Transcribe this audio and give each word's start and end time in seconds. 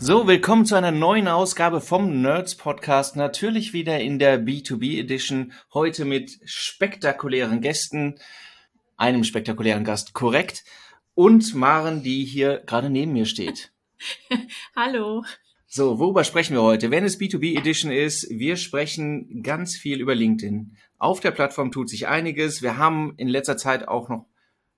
So, 0.00 0.28
willkommen 0.28 0.64
zu 0.64 0.76
einer 0.76 0.92
neuen 0.92 1.26
Ausgabe 1.26 1.80
vom 1.80 2.22
Nerds 2.22 2.54
Podcast. 2.54 3.16
Natürlich 3.16 3.72
wieder 3.72 3.98
in 3.98 4.20
der 4.20 4.40
B2B 4.40 5.00
Edition. 5.00 5.52
Heute 5.74 6.04
mit 6.04 6.38
spektakulären 6.44 7.60
Gästen. 7.60 8.14
Einem 8.96 9.24
spektakulären 9.24 9.82
Gast, 9.82 10.14
korrekt. 10.14 10.64
Und 11.14 11.52
Maren, 11.56 12.04
die 12.04 12.24
hier 12.24 12.62
gerade 12.64 12.90
neben 12.90 13.12
mir 13.12 13.26
steht. 13.26 13.72
Hallo. 14.76 15.24
So, 15.66 15.98
worüber 15.98 16.22
sprechen 16.22 16.54
wir 16.54 16.62
heute? 16.62 16.92
Wenn 16.92 17.04
es 17.04 17.18
B2B 17.18 17.58
Edition 17.58 17.90
ist, 17.90 18.30
wir 18.30 18.56
sprechen 18.56 19.42
ganz 19.42 19.76
viel 19.76 20.00
über 20.00 20.14
LinkedIn. 20.14 20.76
Auf 20.98 21.18
der 21.18 21.32
Plattform 21.32 21.72
tut 21.72 21.88
sich 21.88 22.06
einiges. 22.06 22.62
Wir 22.62 22.76
haben 22.76 23.14
in 23.16 23.26
letzter 23.26 23.56
Zeit 23.56 23.88
auch 23.88 24.08
noch 24.08 24.26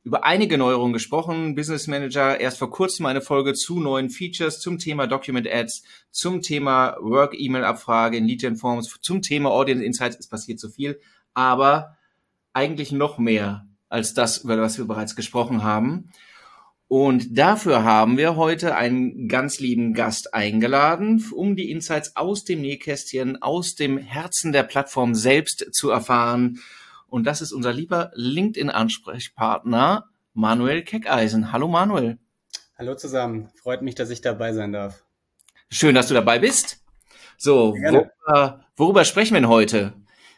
über 0.03 0.25
einige 0.25 0.57
Neuerungen 0.57 0.93
gesprochen. 0.93 1.55
Business 1.55 1.87
Manager, 1.87 2.41
erst 2.41 2.59
vor 2.59 2.71
kurzem 2.71 3.07
eine 3.07 3.21
Folge 3.21 3.55
zu 3.55 3.81
neuen 3.81 4.11
Features 4.11 4.61
zum 4.61 4.79
Thema 4.79 5.07
Document 5.07 5.47
Ads, 5.47 5.83
zum 6.11 6.41
Thema 6.43 6.97
Work-E-Mail-Abfrage 7.01 8.17
in 8.17 8.27
Lead 8.27 8.41
Gen 8.41 8.57
Forms, 8.57 8.99
zum 9.01 9.23
Thema 9.23 9.51
Audience 9.51 9.85
Insights. 9.85 10.19
Es 10.19 10.29
passiert 10.29 10.59
so 10.59 10.69
viel, 10.69 11.01
aber 11.35 11.97
eigentlich 12.53 12.93
noch 12.93 13.19
mehr 13.19 13.67
als 13.89 14.15
das, 14.15 14.39
über 14.39 14.59
was 14.59 14.79
wir 14.79 14.87
bereits 14.87 15.17
gesprochen 15.17 15.63
haben. 15.63 16.11
Und 16.89 17.39
dafür 17.39 17.85
haben 17.85 18.17
wir 18.17 18.35
heute 18.35 18.75
einen 18.75 19.29
ganz 19.29 19.61
lieben 19.61 19.95
Gast 19.95 20.35
eingeladen, 20.35 21.25
um 21.33 21.55
die 21.55 21.71
Insights 21.71 22.17
aus 22.17 22.43
dem 22.43 22.63
Nähkästchen, 22.63 23.41
aus 23.43 23.77
dem 23.77 23.97
Herzen 23.97 24.51
der 24.51 24.65
Plattform 24.65 25.15
selbst 25.15 25.69
zu 25.73 25.91
erfahren. 25.91 26.59
Und 27.11 27.25
das 27.25 27.41
ist 27.41 27.53
unser 27.53 27.73
lieber 27.73 28.13
LinkedIn-Ansprechpartner 28.15 30.09
Manuel 30.33 30.83
Keckeisen. 30.83 31.53
Hallo 31.53 31.67
Manuel. 31.67 32.19
Hallo 32.79 32.95
zusammen. 32.95 33.51
Freut 33.61 33.83
mich, 33.83 33.97
dass 33.97 34.11
ich 34.11 34.21
dabei 34.21 34.53
sein 34.53 34.73
darf. 34.73 35.05
Schön, 35.71 35.95
dass 35.95 36.07
du 36.09 36.15
dabei 36.15 36.39
bist. 36.39 36.79
So, 37.37 37.75
worüber, 37.75 38.65
worüber 38.77 39.05
sprechen 39.05 39.35
wir 39.35 39.41
denn 39.41 39.51
heute? 39.51 39.93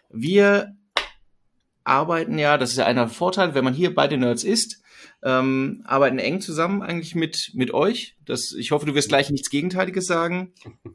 Wir 0.09 0.75
arbeiten 1.84 2.39
ja, 2.39 2.56
das 2.56 2.70
ist 2.70 2.79
ja 2.79 2.86
einer 2.86 3.09
Vorteil, 3.09 3.55
wenn 3.55 3.64
man 3.64 3.75
hier 3.75 3.95
bei 3.95 4.09
den 4.09 4.20
Nerds 4.20 4.45
ist, 4.45 4.83
ähm, 5.23 5.83
arbeiten 5.84 6.19
eng 6.19 6.41
zusammen 6.41 6.83
eigentlich 6.83 7.14
mit, 7.14 7.51
mit 7.55 7.73
euch. 7.75 8.17
Das, 8.25 8.53
ich 8.53 8.70
hoffe, 8.70 8.86
du 8.86 8.95
wirst 8.95 9.09
gleich 9.09 9.31
nichts 9.31 9.51
Gegenteiliges 9.51 10.07
sagen. 10.07 10.55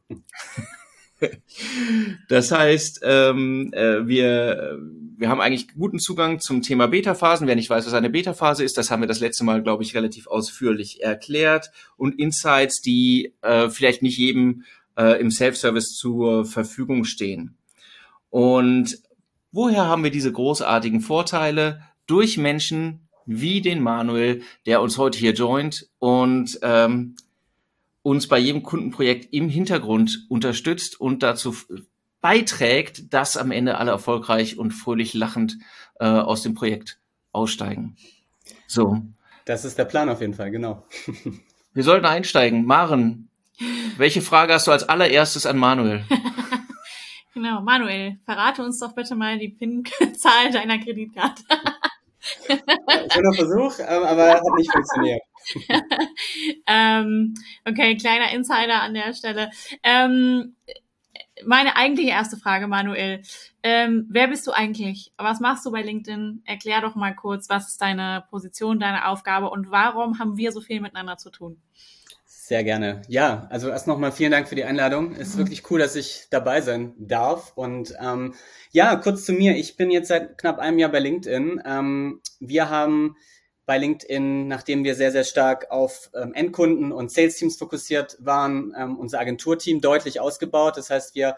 das 2.29 2.51
heißt, 2.51 3.01
ähm, 3.03 3.71
äh, 3.73 4.07
wir, 4.07 4.79
wir 5.17 5.29
haben 5.29 5.41
eigentlich 5.41 5.73
guten 5.73 5.99
Zugang 5.99 6.39
zum 6.39 6.61
Thema 6.61 6.87
Beta-Phasen. 6.87 7.47
Wer 7.47 7.55
nicht 7.55 7.69
weiß, 7.69 7.85
was 7.85 7.93
eine 7.93 8.09
Beta-Phase 8.09 8.63
ist, 8.63 8.77
das 8.77 8.91
haben 8.91 9.01
wir 9.01 9.07
das 9.07 9.19
letzte 9.19 9.43
Mal, 9.43 9.63
glaube 9.63 9.83
ich, 9.83 9.95
relativ 9.95 10.27
ausführlich 10.27 11.01
erklärt. 11.01 11.71
Und 11.95 12.19
Insights, 12.19 12.81
die 12.81 13.33
äh, 13.41 13.69
vielleicht 13.69 14.01
nicht 14.01 14.17
jedem 14.17 14.63
äh, 14.97 15.19
im 15.19 15.31
Self-Service 15.31 15.95
zur 15.95 16.45
Verfügung 16.45 17.03
stehen. 17.03 17.57
Und 18.29 18.99
woher 19.51 19.85
haben 19.85 20.03
wir 20.03 20.11
diese 20.11 20.31
großartigen 20.31 21.01
Vorteile? 21.01 21.81
Durch 22.05 22.37
Menschen 22.37 23.07
wie 23.25 23.61
den 23.61 23.81
Manuel, 23.81 24.41
der 24.65 24.81
uns 24.81 24.97
heute 24.97 25.19
hier 25.19 25.33
joint 25.33 25.89
und 25.99 26.57
ähm, 26.61 27.15
uns 28.07 28.29
bei 28.29 28.39
jedem 28.39 28.63
Kundenprojekt 28.63 29.33
im 29.33 29.49
Hintergrund 29.49 30.27
unterstützt 30.29 30.97
und 30.97 31.23
dazu 31.23 31.53
beiträgt, 32.21 33.13
dass 33.13 33.35
am 33.35 33.51
Ende 33.51 33.77
alle 33.77 33.91
erfolgreich 33.91 34.57
und 34.57 34.71
fröhlich 34.71 35.13
lachend 35.13 35.57
äh, 35.99 36.05
aus 36.05 36.41
dem 36.41 36.53
Projekt 36.53 37.01
aussteigen. 37.33 37.97
So. 38.65 39.01
Das 39.43 39.65
ist 39.65 39.77
der 39.77 39.83
Plan 39.83 40.07
auf 40.07 40.21
jeden 40.21 40.33
Fall, 40.33 40.51
genau. 40.51 40.87
Wir 41.73 41.83
sollten 41.83 42.05
einsteigen. 42.05 42.63
Maren, 42.63 43.29
welche 43.97 44.21
Frage 44.21 44.53
hast 44.53 44.67
du 44.67 44.71
als 44.71 44.87
allererstes 44.87 45.45
an 45.45 45.57
Manuel? 45.57 46.05
genau, 47.33 47.59
Manuel, 47.59 48.19
verrate 48.23 48.63
uns 48.63 48.79
doch 48.79 48.95
bitte 48.95 49.15
mal 49.15 49.37
die 49.37 49.49
PIN-Zahl 49.49 50.51
deiner 50.53 50.79
Kreditkarte. 50.79 51.43
Schöner 52.47 53.33
Versuch, 53.33 53.85
aber 53.85 54.29
hat 54.29 54.41
nicht 54.55 54.71
funktioniert. 54.71 55.21
ähm, 56.67 57.33
okay, 57.65 57.97
kleiner 57.97 58.31
Insider 58.31 58.81
an 58.81 58.93
der 58.93 59.13
Stelle. 59.13 59.51
Ähm, 59.83 60.55
meine 61.45 61.75
eigentliche 61.75 62.11
erste 62.11 62.37
Frage, 62.37 62.67
Manuel. 62.67 63.21
Ähm, 63.63 64.07
wer 64.09 64.27
bist 64.27 64.47
du 64.47 64.51
eigentlich? 64.51 65.11
Was 65.17 65.39
machst 65.39 65.65
du 65.65 65.71
bei 65.71 65.81
LinkedIn? 65.81 66.41
Erklär 66.45 66.81
doch 66.81 66.95
mal 66.95 67.13
kurz, 67.15 67.49
was 67.49 67.69
ist 67.69 67.81
deine 67.81 68.23
Position, 68.29 68.79
deine 68.79 69.07
Aufgabe 69.07 69.49
und 69.49 69.71
warum 69.71 70.19
haben 70.19 70.37
wir 70.37 70.51
so 70.51 70.61
viel 70.61 70.81
miteinander 70.81 71.17
zu 71.17 71.29
tun? 71.29 71.61
Sehr 72.47 72.63
gerne. 72.63 73.01
Ja, 73.09 73.45
also 73.49 73.67
erst 73.67 73.87
nochmal 73.87 74.13
vielen 74.13 74.31
Dank 74.31 74.47
für 74.47 74.55
die 74.55 74.63
Einladung. 74.63 75.13
Es 75.13 75.29
ist 75.29 75.35
mhm. 75.35 75.39
wirklich 75.39 75.69
cool, 75.69 75.79
dass 75.79 75.97
ich 75.97 76.27
dabei 76.29 76.61
sein 76.61 76.93
darf. 76.97 77.51
Und 77.55 77.93
ähm, 77.99 78.35
ja, 78.71 78.95
kurz 78.95 79.25
zu 79.25 79.33
mir. 79.33 79.57
Ich 79.57 79.75
bin 79.75 79.91
jetzt 79.91 80.07
seit 80.07 80.37
knapp 80.37 80.57
einem 80.57 80.79
Jahr 80.79 80.89
bei 80.89 80.99
LinkedIn. 80.99 81.61
Ähm, 81.65 82.21
wir 82.39 82.69
haben 82.69 83.17
bei 83.67 83.77
LinkedIn, 83.77 84.47
nachdem 84.47 84.85
wir 84.85 84.95
sehr, 84.95 85.11
sehr 85.11 85.25
stark 85.25 85.69
auf 85.69 86.09
ähm, 86.15 86.33
Endkunden 86.33 86.93
und 86.93 87.11
Sales-Teams 87.11 87.57
fokussiert 87.57 88.17
waren, 88.19 88.73
ähm, 88.75 88.97
unser 88.97 89.19
Agenturteam 89.19 89.81
deutlich 89.81 90.21
ausgebaut. 90.21 90.77
Das 90.77 90.89
heißt, 90.89 91.13
wir 91.15 91.35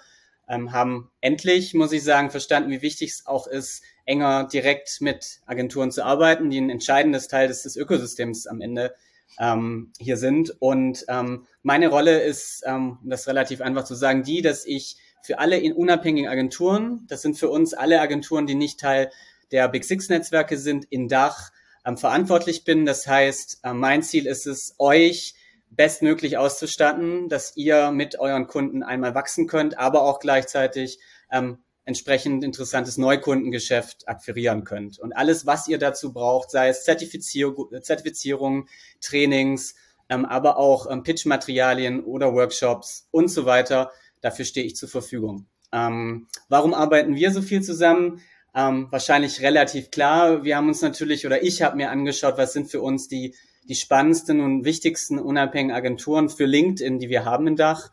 ähm, 0.47 0.71
haben 0.71 1.09
endlich, 1.21 1.73
muss 1.73 1.91
ich 1.91 2.03
sagen, 2.03 2.29
verstanden, 2.29 2.69
wie 2.69 2.83
wichtig 2.83 3.09
es 3.09 3.25
auch 3.25 3.47
ist, 3.47 3.83
enger 4.05 4.47
direkt 4.47 5.01
mit 5.01 5.39
Agenturen 5.47 5.91
zu 5.91 6.05
arbeiten, 6.05 6.51
die 6.51 6.61
ein 6.61 6.69
entscheidendes 6.69 7.27
Teil 7.27 7.47
des, 7.47 7.63
des 7.63 7.75
Ökosystems 7.75 8.45
am 8.45 8.61
Ende 8.61 8.93
ähm, 9.39 9.91
hier 9.97 10.17
sind. 10.17 10.55
Und 10.59 11.05
ähm, 11.07 11.47
meine 11.63 11.87
Rolle 11.87 12.21
ist, 12.21 12.63
ähm, 12.63 12.99
um 13.03 13.09
das 13.09 13.27
relativ 13.27 13.59
einfach 13.59 13.85
zu 13.85 13.95
sagen, 13.95 14.21
die, 14.21 14.43
dass 14.43 14.67
ich 14.67 14.97
für 15.23 15.39
alle 15.39 15.57
in 15.57 15.73
unabhängigen 15.73 16.29
Agenturen, 16.29 17.05
das 17.07 17.23
sind 17.23 17.39
für 17.39 17.49
uns 17.49 17.73
alle 17.73 17.99
Agenturen, 18.01 18.45
die 18.45 18.55
nicht 18.55 18.79
Teil 18.79 19.11
der 19.51 19.67
Big 19.67 19.83
Six 19.83 20.09
Netzwerke 20.09 20.59
sind, 20.59 20.85
in 20.85 21.07
Dach 21.07 21.51
ähm, 21.85 21.97
verantwortlich 21.97 22.63
bin. 22.63 22.85
Das 22.85 23.07
heißt, 23.07 23.59
äh, 23.63 23.73
mein 23.73 24.03
Ziel 24.03 24.25
ist 24.25 24.47
es, 24.47 24.75
euch 24.77 25.33
bestmöglich 25.69 26.37
auszustatten, 26.37 27.29
dass 27.29 27.55
ihr 27.55 27.91
mit 27.91 28.19
euren 28.19 28.47
Kunden 28.47 28.83
einmal 28.83 29.15
wachsen 29.15 29.47
könnt, 29.47 29.77
aber 29.77 30.01
auch 30.03 30.19
gleichzeitig 30.19 30.99
ähm, 31.31 31.59
entsprechend 31.85 32.43
interessantes 32.43 32.97
Neukundengeschäft 32.97 34.07
akquirieren 34.07 34.63
könnt. 34.63 34.99
Und 34.99 35.13
alles, 35.13 35.45
was 35.45 35.67
ihr 35.67 35.77
dazu 35.79 36.13
braucht, 36.13 36.51
sei 36.51 36.69
es 36.69 36.83
Zertifizierung, 36.83 37.69
Zertifizierung 37.81 38.67
Trainings, 39.01 39.75
ähm, 40.09 40.25
aber 40.25 40.57
auch 40.57 40.89
ähm, 40.89 41.03
Pitch-Materialien 41.03 42.03
oder 42.03 42.33
Workshops 42.33 43.07
und 43.11 43.29
so 43.29 43.45
weiter, 43.45 43.91
dafür 44.21 44.45
stehe 44.45 44.65
ich 44.65 44.75
zur 44.75 44.89
Verfügung. 44.89 45.47
Ähm, 45.71 46.27
warum 46.47 46.73
arbeiten 46.73 47.15
wir 47.15 47.31
so 47.31 47.41
viel 47.41 47.61
zusammen? 47.61 48.21
Ähm, 48.55 48.87
wahrscheinlich 48.89 49.41
relativ 49.41 49.91
klar. 49.91 50.43
Wir 50.43 50.57
haben 50.57 50.67
uns 50.67 50.81
natürlich, 50.81 51.25
oder 51.25 51.43
ich 51.43 51.61
habe 51.61 51.77
mir 51.77 51.91
angeschaut, 51.91 52.37
was 52.37 52.53
sind 52.53 52.69
für 52.69 52.81
uns 52.81 53.07
die, 53.07 53.35
die 53.63 53.75
spannendsten 53.75 54.41
und 54.41 54.65
wichtigsten 54.65 55.19
unabhängigen 55.19 55.75
Agenturen 55.75 56.29
für 56.29 56.45
LinkedIn, 56.45 56.99
die 56.99 57.09
wir 57.09 57.25
haben 57.25 57.47
im 57.47 57.55
Dach. 57.55 57.91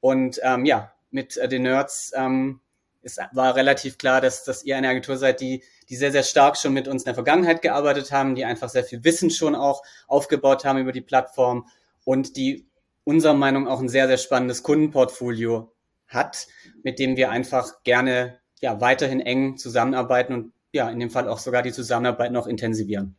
Und 0.00 0.40
ähm, 0.42 0.64
ja, 0.64 0.92
mit 1.10 1.36
äh, 1.36 1.48
den 1.48 1.62
Nerds 1.62 2.12
ähm, 2.14 2.60
es 3.06 3.18
war 3.32 3.54
relativ 3.54 3.98
klar, 3.98 4.20
dass, 4.20 4.42
dass 4.42 4.64
ihr 4.64 4.76
eine 4.76 4.88
Agentur 4.88 5.16
seid, 5.16 5.40
die, 5.40 5.62
die 5.88 5.94
sehr, 5.94 6.10
sehr 6.10 6.24
stark 6.24 6.56
schon 6.56 6.72
mit 6.72 6.88
uns 6.88 7.02
in 7.02 7.06
der 7.06 7.14
Vergangenheit 7.14 7.62
gearbeitet 7.62 8.10
haben, 8.10 8.34
die 8.34 8.44
einfach 8.44 8.68
sehr 8.68 8.82
viel 8.82 9.04
Wissen 9.04 9.30
schon 9.30 9.54
auch 9.54 9.84
aufgebaut 10.08 10.64
haben 10.64 10.80
über 10.80 10.90
die 10.90 11.00
Plattform 11.00 11.68
und 12.04 12.36
die 12.36 12.66
unserer 13.04 13.34
Meinung 13.34 13.68
auch 13.68 13.78
ein 13.78 13.88
sehr, 13.88 14.08
sehr 14.08 14.18
spannendes 14.18 14.64
Kundenportfolio 14.64 15.72
hat, 16.08 16.48
mit 16.82 16.98
dem 16.98 17.16
wir 17.16 17.30
einfach 17.30 17.84
gerne 17.84 18.40
ja, 18.60 18.80
weiterhin 18.80 19.20
eng 19.20 19.56
zusammenarbeiten 19.56 20.32
und 20.34 20.52
ja, 20.72 20.88
in 20.90 21.00
dem 21.00 21.10
Fall 21.10 21.28
auch 21.28 21.38
sogar 21.38 21.62
die 21.62 21.72
Zusammenarbeit 21.72 22.32
noch 22.32 22.46
intensivieren. 22.46 23.16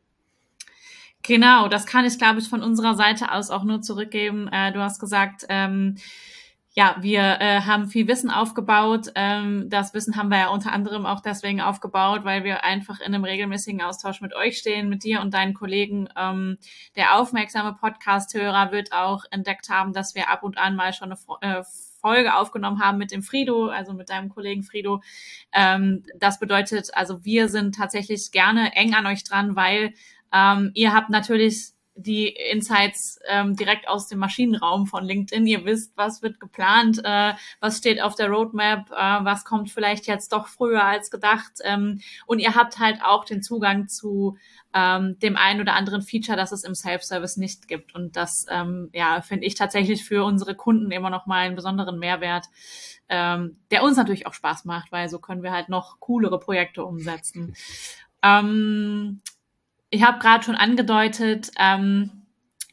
Genau, 1.24 1.68
das 1.68 1.86
kann 1.86 2.06
ich, 2.06 2.18
glaube 2.18 2.40
ich, 2.40 2.48
von 2.48 2.64
unserer 2.64 2.96
Seite 2.96 3.32
aus 3.32 3.50
auch 3.50 3.64
nur 3.64 3.82
zurückgeben. 3.82 4.48
Äh, 4.48 4.72
du 4.72 4.80
hast 4.80 5.00
gesagt, 5.00 5.46
ähm, 5.50 5.96
ja, 6.78 6.96
wir 7.02 7.42
äh, 7.42 7.62
haben 7.62 7.88
viel 7.88 8.08
Wissen 8.08 8.30
aufgebaut. 8.30 9.08
Ähm, 9.16 9.68
das 9.68 9.96
Wissen 9.96 10.16
haben 10.16 10.30
wir 10.30 10.38
ja 10.38 10.50
unter 10.50 10.72
anderem 10.72 11.08
auch 11.08 11.22
deswegen 11.22 11.60
aufgebaut, 11.60 12.24
weil 12.24 12.44
wir 12.44 12.64
einfach 12.64 13.00
in 13.00 13.16
einem 13.16 13.24
regelmäßigen 13.24 13.82
Austausch 13.82 14.22
mit 14.22 14.36
euch 14.36 14.60
stehen, 14.60 14.88
mit 14.88 15.04
dir 15.04 15.22
und 15.22 15.34
deinen 15.34 15.56
Kollegen. 15.56 16.08
Ähm, 16.16 16.60
der 16.96 17.18
aufmerksame 17.18 17.74
Podcast-Hörer 17.74 18.72
wird 18.72 18.92
auch 18.92 19.24
entdeckt 19.32 19.70
haben, 19.70 19.92
dass 19.92 20.14
wir 20.14 20.30
ab 20.30 20.44
und 20.44 20.60
an 20.60 20.76
mal 20.76 20.94
schon 20.94 21.12
eine 21.12 21.60
äh, 21.60 21.64
Folge 22.08 22.36
aufgenommen 22.36 22.80
haben 22.80 22.98
mit 22.98 23.12
dem 23.12 23.22
Frido, 23.22 23.68
also 23.68 23.92
mit 23.92 24.10
deinem 24.10 24.30
Kollegen 24.30 24.64
Frido. 24.64 25.02
Ähm, 25.52 26.04
das 26.18 26.40
bedeutet, 26.40 26.90
also 26.94 27.26
wir 27.26 27.50
sind 27.50 27.76
tatsächlich 27.76 28.32
gerne 28.32 28.74
eng 28.78 28.94
an 28.94 29.06
euch 29.08 29.26
dran, 29.26 29.58
weil 29.58 29.94
ähm, 30.32 30.72
ihr 30.74 30.94
habt 30.94 31.10
natürlich 31.10 31.74
die 31.98 32.28
Insights 32.28 33.20
ähm, 33.28 33.56
direkt 33.56 33.88
aus 33.88 34.08
dem 34.08 34.20
Maschinenraum 34.20 34.86
von 34.86 35.04
LinkedIn. 35.04 35.48
Ihr 35.48 35.66
wisst, 35.66 35.98
was 35.98 36.22
wird 36.22 36.40
geplant, 36.40 37.02
äh, 37.04 37.34
was 37.60 37.80
steht 37.80 38.02
auf 38.02 38.16
der 38.16 38.30
Roadmap, 38.30 38.92
äh, 38.92 38.96
was 38.96 39.44
kommt 39.44 39.72
vielleicht 39.72 40.06
jetzt 40.06 40.32
doch 40.32 40.48
früher 40.48 40.84
als 40.84 41.12
gedacht. 41.12 41.54
Ähm, 41.64 42.02
und 42.28 42.40
ihr 42.40 42.56
habt 42.56 42.80
halt 42.80 43.02
auch 43.04 43.26
den 43.26 43.42
Zugang 43.42 43.88
zu 43.88 44.38
ähm, 44.74 45.18
dem 45.20 45.36
einen 45.36 45.62
oder 45.62 45.74
anderen 45.74 46.02
Feature, 46.02 46.38
das 46.38 46.52
es 46.52 46.64
im 46.64 46.76
Self-Service 46.76 47.38
nicht 47.38 47.68
gibt. 47.68 47.96
Und 47.96 48.16
das, 48.16 48.46
ähm, 48.50 48.90
ja, 48.94 49.22
finde 49.22 49.48
ich 49.48 49.56
tatsächlich 49.56 50.06
für 50.06 50.24
unsere 50.24 50.56
Kunden 50.56 50.92
immer 50.92 51.10
noch 51.10 51.26
mal 51.26 51.46
einen 51.46 51.56
besonderen 51.56 51.98
Mehrwert, 51.98 52.46
ähm, 53.10 53.58
der 53.72 53.84
uns 53.84 53.98
natürlich 53.98 54.28
auch 54.28 54.34
Spaß 54.34 54.66
macht, 54.66 54.92
weil 54.92 55.10
so 55.10 55.20
können 55.20 55.42
wir 55.42 55.52
halt 55.52 55.70
noch 55.70 56.00
coolere 56.00 56.40
Projekte 56.40 56.86
umsetzen. 56.86 57.56
Ähm, 58.22 59.22
ich 59.90 60.04
habe 60.04 60.20
gerade 60.20 60.44
schon 60.44 60.56
angedeutet, 60.56 61.52
ähm, 61.58 62.18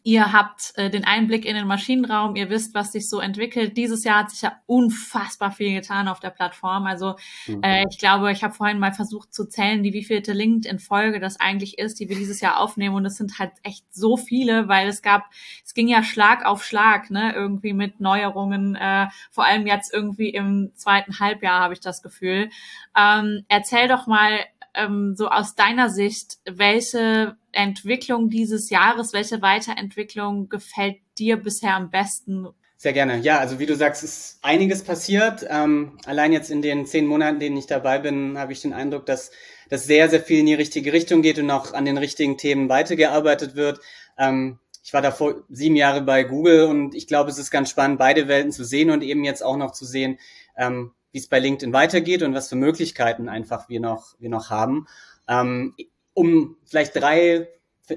ihr 0.07 0.35
habt 0.35 0.75
äh, 0.77 0.91
den 0.91 1.05
Einblick 1.05 1.47
in 1.47 1.57
den 1.57 1.67
Maschinenraum, 1.67 2.37
ihr 2.37 2.51
wisst, 2.51 2.75
was 2.75 2.93
sich 2.93 3.09
so 3.09 3.21
entwickelt. 3.21 3.79
Dieses 3.79 4.05
Jahr 4.05 4.19
hat 4.19 4.31
sich 4.31 4.43
ja 4.43 4.53
unfassbar 4.67 5.51
viel 5.51 5.73
getan 5.73 6.09
auf 6.09 6.21
der 6.21 6.29
Plattform. 6.29 6.85
Also 6.85 7.17
mhm. 7.47 7.63
äh, 7.63 7.87
ich 7.91 7.99
glaube, 7.99 8.31
ich 8.31 8.45
habe 8.45 8.53
vorhin 8.53 8.79
mal 8.79 8.93
versucht 8.93 9.33
zu 9.33 9.49
zählen, 9.49 9.83
die 9.83 9.95
wievielte 9.95 10.35
LinkedIn-Folge 10.35 11.21
das 11.21 11.41
eigentlich 11.41 11.79
ist, 11.79 12.01
die 12.01 12.11
wir 12.11 12.17
dieses 12.17 12.43
Jahr 12.43 12.61
aufnehmen. 12.61 12.95
Und 12.95 13.07
es 13.07 13.17
sind 13.17 13.39
halt 13.39 13.53
echt 13.63 13.87
so 13.95 14.19
viele, 14.19 14.69
weil 14.69 14.89
es 14.89 15.01
gab, 15.01 15.25
es 15.65 15.73
ging 15.73 15.89
ja 15.89 16.03
Schlag 16.03 16.45
auf 16.45 16.63
Schlag, 16.65 17.11
ne, 17.11 17.33
irgendwie 17.35 17.73
mit 17.73 17.99
Neuerungen, 17.99 18.77
äh, 18.77 19.07
vor 19.31 19.47
allem 19.47 19.67
jetzt 19.67 19.93
irgendwie 19.95 20.29
im 20.29 20.73
zweiten 20.75 21.19
Halbjahr 21.19 21.61
habe 21.61 21.73
ich 21.73 21.81
das 21.81 22.03
Gefühl. 22.03 22.51
Ähm, 22.95 23.47
erzähl 23.49 23.89
doch 23.89 24.07
mal, 24.07 24.41
ähm, 24.75 25.15
so 25.17 25.29
aus 25.29 25.55
deiner 25.55 25.91
Sicht, 25.91 26.39
welche 26.45 27.37
Entwicklung 27.53 28.29
dieses 28.29 28.71
Jahres, 28.71 29.13
welche 29.13 29.43
Weiterentwicklung 29.43 30.49
gefällt 30.49 30.97
dir 31.19 31.37
bisher 31.37 31.75
am 31.77 31.91
besten? 31.91 32.49
Sehr 32.77 32.93
gerne. 32.93 33.19
Ja, 33.19 33.39
also 33.39 33.59
wie 33.59 33.67
du 33.67 33.77
sagst, 33.77 34.05
ist 34.05 34.39
einiges 34.43 34.83
passiert. 34.83 35.47
Ähm, 35.49 35.97
allein 36.05 36.33
jetzt 36.33 36.51
in 36.51 36.61
den 36.61 36.87
zehn 36.87 37.07
Monaten, 37.07 37.37
in 37.37 37.41
denen 37.41 37.57
ich 37.57 37.67
dabei 37.67 37.99
bin, 37.99 38.37
habe 38.37 38.53
ich 38.53 38.61
den 38.61 38.73
Eindruck, 38.73 39.07
dass 39.07 39.31
das 39.71 39.85
sehr, 39.85 40.11
sehr 40.11 40.21
viel 40.21 40.41
in 40.41 40.47
die 40.47 40.55
richtige 40.55 40.93
Richtung 40.93 41.23
geht 41.23 41.39
und 41.39 41.51
auch 41.51 41.73
an 41.73 41.85
den 41.85 41.97
richtigen 41.97 42.37
Themen 42.37 42.69
weitergearbeitet 42.69 43.55
wird. 43.55 43.81
Ähm, 44.19 44.59
ich 44.83 44.93
war 44.93 45.01
davor 45.01 45.45
sieben 45.49 45.77
Jahre 45.77 46.03
bei 46.03 46.25
Google 46.25 46.65
und 46.65 46.95
ich 46.95 47.07
glaube, 47.07 47.31
es 47.31 47.39
ist 47.39 47.51
ganz 47.51 47.71
spannend, 47.71 47.99
beide 47.99 48.29
Welten 48.29 48.53
zu 48.53 48.65
sehen 48.65 48.91
und 48.91 49.03
eben 49.03 49.25
jetzt 49.25 49.43
auch 49.43 49.57
noch 49.57 49.73
zu 49.73 49.87
sehen, 49.87 50.19
ähm, 50.59 50.93
wie 51.15 51.19
es 51.19 51.29
bei 51.29 51.39
LinkedIn 51.39 51.73
weitergeht 51.73 52.25
und 52.25 52.35
was 52.35 52.49
für 52.49 52.57
Möglichkeiten 52.57 53.29
einfach 53.29 53.69
wir 53.69 53.79
noch, 53.79 54.17
wir 54.19 54.29
noch 54.31 54.51
haben. 54.51 54.89
Ähm, 55.29 55.75
um 56.13 56.57
vielleicht 56.67 56.97
drei 56.97 57.49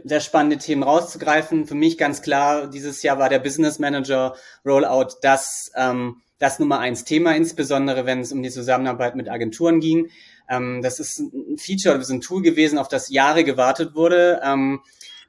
sehr 0.03 0.19
spannende 0.19 0.57
Themen 0.57 0.83
rauszugreifen. 0.83 1.65
Für 1.65 1.73
mich 1.73 1.97
ganz 1.97 2.21
klar, 2.21 2.67
dieses 2.67 3.01
Jahr 3.01 3.17
war 3.17 3.29
der 3.29 3.39
Business 3.39 3.79
Manager 3.79 4.35
Rollout 4.63 5.15
das, 5.23 5.71
ähm, 5.75 6.21
das 6.37 6.59
Nummer 6.59 6.79
eins 6.79 7.05
Thema, 7.05 7.35
insbesondere 7.35 8.05
wenn 8.05 8.19
es 8.19 8.31
um 8.31 8.43
die 8.43 8.51
Zusammenarbeit 8.51 9.15
mit 9.15 9.29
Agenturen 9.29 9.79
ging. 9.79 10.09
Ähm, 10.47 10.81
das 10.83 10.99
ist 10.99 11.19
ein 11.19 11.57
Feature, 11.57 11.97
das 11.97 12.09
ist 12.09 12.13
ein 12.13 12.21
Tool 12.21 12.43
gewesen, 12.43 12.77
auf 12.77 12.87
das 12.87 13.09
Jahre 13.09 13.43
gewartet 13.43 13.95
wurde, 13.95 14.41
ähm, 14.43 14.81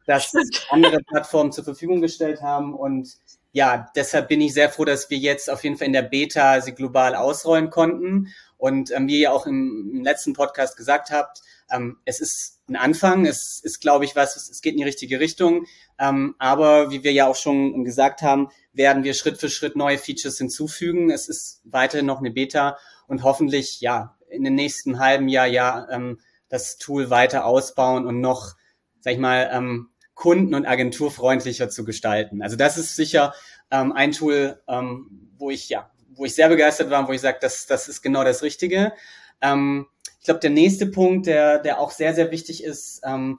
das 0.04 0.32
andere 0.70 1.00
Plattformen 1.00 1.52
zur 1.52 1.64
Verfügung 1.64 2.02
gestellt 2.02 2.42
haben 2.42 2.74
und 2.74 3.08
ja, 3.58 3.90
deshalb 3.96 4.28
bin 4.28 4.40
ich 4.40 4.54
sehr 4.54 4.70
froh, 4.70 4.84
dass 4.84 5.10
wir 5.10 5.18
jetzt 5.18 5.50
auf 5.50 5.64
jeden 5.64 5.76
Fall 5.76 5.88
in 5.88 5.92
der 5.92 6.02
Beta 6.02 6.60
sie 6.60 6.76
global 6.76 7.16
ausrollen 7.16 7.70
konnten. 7.70 8.28
Und 8.56 8.92
ähm, 8.92 9.08
wie 9.08 9.18
ihr 9.18 9.32
auch 9.32 9.46
im, 9.46 9.90
im 9.92 10.04
letzten 10.04 10.32
Podcast 10.32 10.76
gesagt 10.76 11.10
habt, 11.10 11.40
ähm, 11.68 11.96
es 12.04 12.20
ist 12.20 12.60
ein 12.68 12.76
Anfang, 12.76 13.26
es 13.26 13.60
ist, 13.60 13.80
glaube 13.80 14.04
ich, 14.04 14.14
was, 14.14 14.36
es, 14.36 14.62
geht 14.62 14.74
in 14.74 14.78
die 14.78 14.84
richtige 14.84 15.18
Richtung. 15.18 15.66
Ähm, 15.98 16.36
aber 16.38 16.92
wie 16.92 17.02
wir 17.02 17.12
ja 17.12 17.26
auch 17.26 17.34
schon 17.34 17.82
gesagt 17.82 18.22
haben, 18.22 18.48
werden 18.72 19.02
wir 19.02 19.12
Schritt 19.12 19.38
für 19.38 19.50
Schritt 19.50 19.74
neue 19.74 19.98
Features 19.98 20.38
hinzufügen. 20.38 21.10
Es 21.10 21.28
ist 21.28 21.60
weiterhin 21.64 22.06
noch 22.06 22.20
eine 22.20 22.30
Beta 22.30 22.78
und 23.08 23.24
hoffentlich, 23.24 23.80
ja, 23.80 24.16
in 24.30 24.44
den 24.44 24.54
nächsten 24.54 25.00
halben 25.00 25.26
Jahr, 25.26 25.48
ja, 25.48 25.88
ähm, 25.90 26.20
das 26.48 26.78
Tool 26.78 27.10
weiter 27.10 27.44
ausbauen 27.44 28.06
und 28.06 28.20
noch, 28.20 28.54
sag 29.00 29.14
ich 29.14 29.18
mal, 29.18 29.50
ähm, 29.52 29.88
kunden- 30.18 30.54
und 30.54 30.66
agenturfreundlicher 30.66 31.70
zu 31.70 31.84
gestalten. 31.84 32.42
Also 32.42 32.56
das 32.56 32.76
ist 32.76 32.96
sicher 32.96 33.34
ähm, 33.70 33.92
ein 33.92 34.10
Tool, 34.10 34.60
ähm, 34.66 35.30
wo 35.38 35.48
ich 35.48 35.68
ja, 35.68 35.92
wo 36.10 36.24
ich 36.24 36.34
sehr 36.34 36.48
begeistert 36.48 36.90
war, 36.90 37.06
wo 37.06 37.12
ich 37.12 37.20
sage, 37.20 37.38
das, 37.40 37.66
das 37.66 37.86
ist 37.86 38.02
genau 38.02 38.24
das 38.24 38.42
Richtige. 38.42 38.92
Ähm, 39.40 39.86
ich 40.18 40.24
glaube, 40.24 40.40
der 40.40 40.50
nächste 40.50 40.86
Punkt, 40.86 41.28
der, 41.28 41.60
der 41.60 41.78
auch 41.78 41.92
sehr, 41.92 42.14
sehr 42.16 42.32
wichtig 42.32 42.64
ist 42.64 43.00
ähm, 43.04 43.38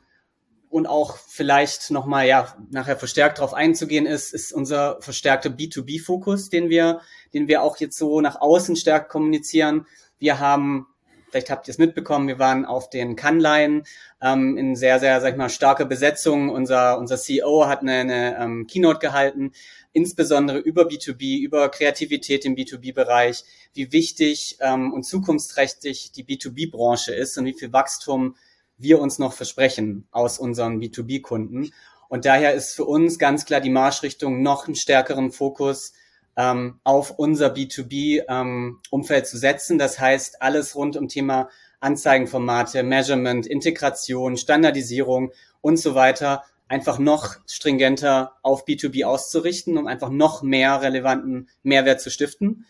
und 0.70 0.88
auch 0.88 1.18
vielleicht 1.18 1.92
nochmal 1.92 2.28
ja 2.28 2.56
nachher 2.72 2.96
verstärkt 2.96 3.40
darauf 3.40 3.54
einzugehen 3.54 4.06
ist, 4.06 4.34
ist 4.34 4.54
unser 4.54 5.02
verstärkter 5.02 5.50
B2B-Fokus, 5.50 6.50
den 6.50 6.70
wir, 6.70 7.02
den 7.34 7.50
wir 7.50 7.62
auch 7.62 7.76
jetzt 7.76 7.98
so 7.98 8.22
nach 8.22 8.40
außen 8.40 8.78
stärker 8.78 9.10
kommunizieren. 9.10 9.86
Wir 10.18 10.40
haben 10.40 10.88
Vielleicht 11.30 11.50
habt 11.50 11.68
ihr 11.68 11.72
es 11.72 11.78
mitbekommen, 11.78 12.28
wir 12.28 12.40
waren 12.40 12.66
auf 12.66 12.90
den 12.90 13.16
Cannes 13.16 13.84
ähm, 14.22 14.58
in 14.58 14.76
sehr, 14.76 15.00
sehr, 15.00 15.22
sag 15.22 15.32
ich 15.32 15.38
mal, 15.38 15.50
starker 15.50 15.86
Besetzung. 15.86 16.50
Unser, 16.50 16.98
unser 16.98 17.18
CEO 17.18 17.68
hat 17.68 17.82
eine, 17.82 18.00
eine 18.00 18.38
ähm, 18.40 18.68
Keynote 18.68 19.00
gehalten, 19.00 19.52
insbesondere 19.94 20.58
über 20.58 20.84
B2B, 20.84 21.40
über 21.40 21.70
Kreativität 21.70 22.46
im 22.46 22.56
B2B-Bereich, 22.56 23.44
wie 23.74 23.92
wichtig 23.92 24.58
ähm, 24.60 24.94
und 24.94 25.04
zukunftsträchtig 25.04 26.12
die 26.12 26.26
B2B-Branche 26.26 27.14
ist 27.14 27.38
und 27.38 27.46
wie 27.46 27.54
viel 27.54 27.72
Wachstum 27.74 28.36
wir 28.78 29.00
uns 29.00 29.20
noch 29.20 29.34
versprechen 29.34 30.08
aus 30.12 30.40
unseren 30.40 30.80
B2B-Kunden. 30.80 31.72
Und 32.08 32.26
daher 32.26 32.54
ist 32.54 32.74
für 32.74 32.86
uns 32.86 33.20
ganz 33.20 33.46
klar 33.46 33.62
die 33.62 33.70
Marschrichtung 33.70 34.42
noch 34.42 34.66
einen 34.66 34.76
stärkeren 34.76 35.32
Fokus 35.32 35.94
ähm, 36.38 36.80
auf 36.84 37.12
unser 37.18 37.54
B2B-Umfeld 37.54 39.24
ähm, 39.24 39.30
zu 39.30 39.38
setzen. 39.38 39.78
Das 39.78 40.00
heißt, 40.00 40.42
alles 40.42 40.76
rund 40.76 40.98
um 40.98 41.08
Thema 41.08 41.50
Anzeigenformate, 41.80 42.84
Measurement, 42.84 43.48
Integration, 43.48 44.38
Standardisierung 44.38 45.32
und 45.62 45.78
so 45.78 45.96
weiter 45.96 46.44
einfach 46.70 47.00
noch 47.00 47.38
stringenter 47.48 48.34
auf 48.44 48.66
B2B 48.66 49.04
auszurichten, 49.04 49.78
um 49.78 49.88
einfach 49.88 50.10
noch 50.10 50.44
mehr 50.44 50.82
relevanten 50.82 51.50
Mehrwert 51.64 52.00
zu 52.00 52.12
stiften. 52.12 52.66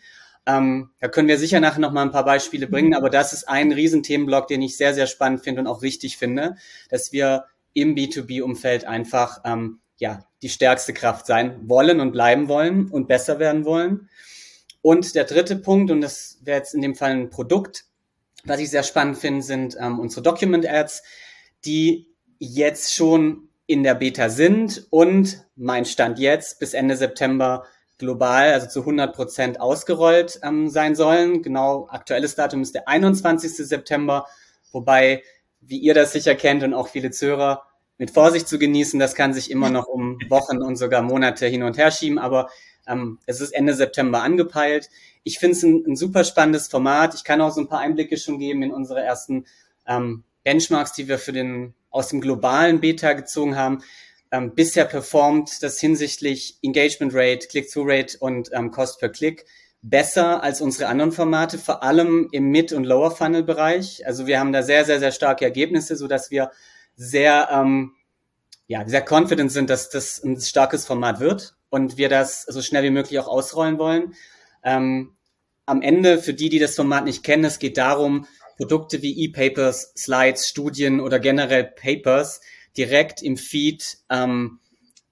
Ähm, 0.46 0.90
da 1.00 1.08
können 1.08 1.28
wir 1.28 1.38
sicher 1.38 1.60
nachher 1.60 1.80
noch 1.80 1.92
mal 1.92 2.02
ein 2.02 2.10
paar 2.10 2.24
Beispiele 2.24 2.66
bringen, 2.66 2.94
aber 2.94 3.10
das 3.10 3.34
ist 3.34 3.46
ein 3.48 3.72
Riesenthemenblock, 3.72 4.48
den 4.48 4.62
ich 4.62 4.76
sehr, 4.76 4.94
sehr 4.94 5.06
spannend 5.06 5.44
finde 5.44 5.60
und 5.60 5.66
auch 5.66 5.82
richtig 5.82 6.16
finde, 6.16 6.56
dass 6.88 7.12
wir 7.12 7.44
im 7.74 7.94
B2B-Umfeld 7.94 8.86
einfach 8.86 9.42
ähm, 9.44 9.80
ja, 10.00 10.24
die 10.42 10.48
stärkste 10.48 10.92
Kraft 10.92 11.26
sein 11.26 11.68
wollen 11.68 12.00
und 12.00 12.12
bleiben 12.12 12.48
wollen 12.48 12.88
und 12.88 13.06
besser 13.06 13.38
werden 13.38 13.64
wollen. 13.64 14.08
Und 14.82 15.14
der 15.14 15.24
dritte 15.24 15.56
Punkt, 15.56 15.90
und 15.90 16.00
das 16.00 16.38
wäre 16.42 16.58
jetzt 16.58 16.74
in 16.74 16.80
dem 16.80 16.94
Fall 16.94 17.10
ein 17.10 17.30
Produkt, 17.30 17.84
was 18.44 18.60
ich 18.60 18.70
sehr 18.70 18.82
spannend 18.82 19.18
finde, 19.18 19.42
sind 19.42 19.76
ähm, 19.78 20.00
unsere 20.00 20.22
Document 20.22 20.66
Ads, 20.66 21.02
die 21.66 22.08
jetzt 22.38 22.94
schon 22.94 23.50
in 23.66 23.82
der 23.82 23.94
Beta 23.94 24.30
sind 24.30 24.86
und 24.88 25.44
mein 25.54 25.84
Stand 25.84 26.18
jetzt 26.18 26.58
bis 26.58 26.72
Ende 26.72 26.96
September 26.96 27.66
global, 27.98 28.54
also 28.54 28.66
zu 28.66 28.80
100 28.80 29.14
Prozent 29.14 29.60
ausgerollt 29.60 30.40
ähm, 30.42 30.70
sein 30.70 30.96
sollen. 30.96 31.42
Genau, 31.42 31.86
aktuelles 31.90 32.34
Datum 32.34 32.62
ist 32.62 32.74
der 32.74 32.88
21. 32.88 33.54
September, 33.54 34.26
wobei, 34.72 35.22
wie 35.60 35.78
ihr 35.78 35.92
das 35.92 36.12
sicher 36.12 36.34
kennt 36.34 36.62
und 36.62 36.72
auch 36.72 36.88
viele 36.88 37.10
Zuhörer, 37.10 37.69
mit 38.00 38.10
Vorsicht 38.10 38.48
zu 38.48 38.58
genießen. 38.58 38.98
Das 38.98 39.14
kann 39.14 39.34
sich 39.34 39.50
immer 39.50 39.68
noch 39.68 39.86
um 39.86 40.18
Wochen 40.30 40.62
und 40.62 40.76
sogar 40.76 41.02
Monate 41.02 41.46
hin 41.46 41.62
und 41.62 41.76
her 41.76 41.90
schieben, 41.90 42.18
aber 42.18 42.48
ähm, 42.88 43.18
es 43.26 43.42
ist 43.42 43.52
Ende 43.52 43.74
September 43.74 44.22
angepeilt. 44.22 44.88
Ich 45.22 45.38
finde 45.38 45.54
es 45.54 45.62
ein, 45.62 45.84
ein, 45.86 45.96
super 45.96 46.24
spannendes 46.24 46.68
Format. 46.68 47.14
Ich 47.14 47.24
kann 47.24 47.42
auch 47.42 47.52
so 47.52 47.60
ein 47.60 47.68
paar 47.68 47.80
Einblicke 47.80 48.16
schon 48.16 48.38
geben 48.38 48.62
in 48.62 48.72
unsere 48.72 49.02
ersten 49.02 49.44
ähm, 49.86 50.24
Benchmarks, 50.44 50.94
die 50.94 51.08
wir 51.08 51.18
für 51.18 51.32
den 51.32 51.74
aus 51.90 52.08
dem 52.08 52.22
globalen 52.22 52.80
Beta 52.80 53.12
gezogen 53.12 53.54
haben. 53.54 53.82
Ähm, 54.32 54.54
bisher 54.54 54.86
performt 54.86 55.62
das 55.62 55.78
hinsichtlich 55.78 56.56
Engagement 56.62 57.12
Rate, 57.14 57.48
Click-Through-Rate 57.48 58.16
und 58.18 58.48
ähm, 58.54 58.70
Cost 58.70 58.98
per 58.98 59.10
Click 59.10 59.44
besser 59.82 60.42
als 60.42 60.62
unsere 60.62 60.88
anderen 60.88 61.12
Formate, 61.12 61.58
vor 61.58 61.82
allem 61.82 62.28
im 62.32 62.50
Mid- 62.50 62.72
und 62.72 62.84
Lower-Funnel-Bereich. 62.84 64.06
Also 64.06 64.26
wir 64.26 64.40
haben 64.40 64.52
da 64.52 64.62
sehr, 64.62 64.86
sehr, 64.86 65.00
sehr 65.00 65.12
starke 65.12 65.44
Ergebnisse, 65.44 65.96
so 65.96 66.06
dass 66.06 66.30
wir 66.30 66.50
sehr, 66.96 67.48
ähm, 67.52 67.92
ja, 68.66 68.86
sehr 68.86 69.04
confident 69.08 69.50
sind, 69.52 69.70
dass 69.70 69.90
das 69.90 70.22
ein 70.22 70.40
starkes 70.40 70.86
Format 70.86 71.20
wird 71.20 71.56
und 71.70 71.96
wir 71.96 72.08
das 72.08 72.42
so 72.42 72.62
schnell 72.62 72.82
wie 72.82 72.90
möglich 72.90 73.18
auch 73.18 73.28
ausrollen 73.28 73.78
wollen. 73.78 74.14
Ähm, 74.62 75.16
am 75.66 75.82
Ende, 75.82 76.18
für 76.18 76.34
die, 76.34 76.48
die 76.48 76.58
das 76.58 76.76
Format 76.76 77.04
nicht 77.04 77.22
kennen, 77.22 77.44
es 77.44 77.58
geht 77.58 77.78
darum, 77.78 78.26
Produkte 78.56 79.02
wie 79.02 79.24
E-Papers, 79.24 79.94
Slides, 79.96 80.46
Studien 80.46 81.00
oder 81.00 81.18
generell 81.18 81.64
Papers 81.64 82.40
direkt 82.76 83.22
im 83.22 83.36
Feed 83.36 83.98
ähm, 84.10 84.58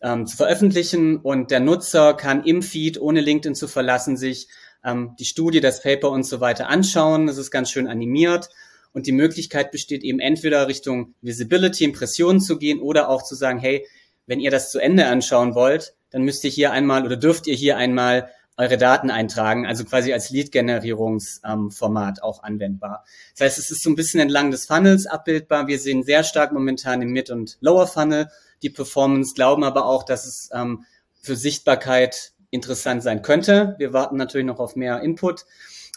ähm, 0.03 0.27
zu 0.27 0.37
veröffentlichen 0.37 1.17
und 1.17 1.51
der 1.51 1.61
Nutzer 1.61 2.15
kann 2.15 2.45
im 2.45 2.63
Feed, 2.63 3.01
ohne 3.01 3.21
LinkedIn 3.21 3.55
zu 3.55 3.69
verlassen, 3.69 4.17
sich 4.17 4.49
ähm, 4.85 5.15
die 5.19 5.25
Studie, 5.25 5.61
das 5.61 5.83
Paper 5.83 6.11
und 6.11 6.25
so 6.25 6.41
weiter 6.41 6.69
anschauen. 6.69 7.29
Es 7.29 7.39
ist 7.39 7.51
ganz 7.51 7.71
schön 7.71 7.89
animiert. 7.89 8.51
Und 8.93 9.07
die 9.07 9.13
Möglichkeit 9.13 9.71
besteht 9.71 10.03
eben 10.03 10.19
entweder 10.19 10.69
Richtung 10.69 11.15
Visibility, 11.21 11.85
Impressionen 11.85 12.41
zu 12.41 12.59
gehen 12.59 12.81
oder 12.81 13.09
auch 13.09 13.23
zu 13.23 13.35
sagen, 13.35 13.59
hey, 13.59 13.87
wenn 14.27 14.41
ihr 14.41 14.51
das 14.51 14.71
zu 14.71 14.79
Ende 14.79 15.07
anschauen 15.07 15.55
wollt, 15.55 15.95
dann 16.11 16.23
müsst 16.23 16.45
ihr 16.45 16.51
hier 16.51 16.73
einmal 16.73 17.05
oder 17.05 17.17
dürft 17.17 17.47
ihr 17.47 17.55
hier 17.55 17.77
einmal 17.77 18.31
eure 18.59 18.77
Daten 18.77 19.11
eintragen, 19.11 19.67
also 19.67 19.85
quasi 19.85 20.13
als 20.13 20.31
Lead-Generierungsformat 20.31 22.19
ähm, 22.19 22.23
auch 22.25 22.43
anwendbar. 22.43 23.05
Das 23.37 23.47
heißt, 23.47 23.59
es 23.59 23.71
ist 23.71 23.83
so 23.85 23.91
ein 23.91 23.95
bisschen 23.95 24.19
entlang 24.21 24.51
des 24.51 24.67
Funnels 24.67 25.07
abbildbar. 25.07 25.69
Wir 25.69 25.79
sehen 25.79 26.03
sehr 26.03 26.25
stark 26.25 26.53
momentan 26.53 27.01
im 27.01 27.11
Mid- 27.11 27.31
und 27.31 27.57
Lower-Funnel 27.61 28.29
die 28.63 28.71
Performance, 28.71 29.35
glauben 29.35 29.63
aber 29.63 29.87
auch, 29.87 30.03
dass 30.03 30.27
es 30.27 30.51
ähm, 30.53 30.85
für 31.23 31.37
Sichtbarkeit 31.37 32.33
interessant 32.51 33.05
sein 33.05 33.23
könnte. 33.23 33.77
Wir 33.79 33.93
warten 33.93 34.17
natürlich 34.17 34.47
noch 34.47 34.59
auf 34.59 34.75
mehr 34.75 35.01
Input. 35.03 35.47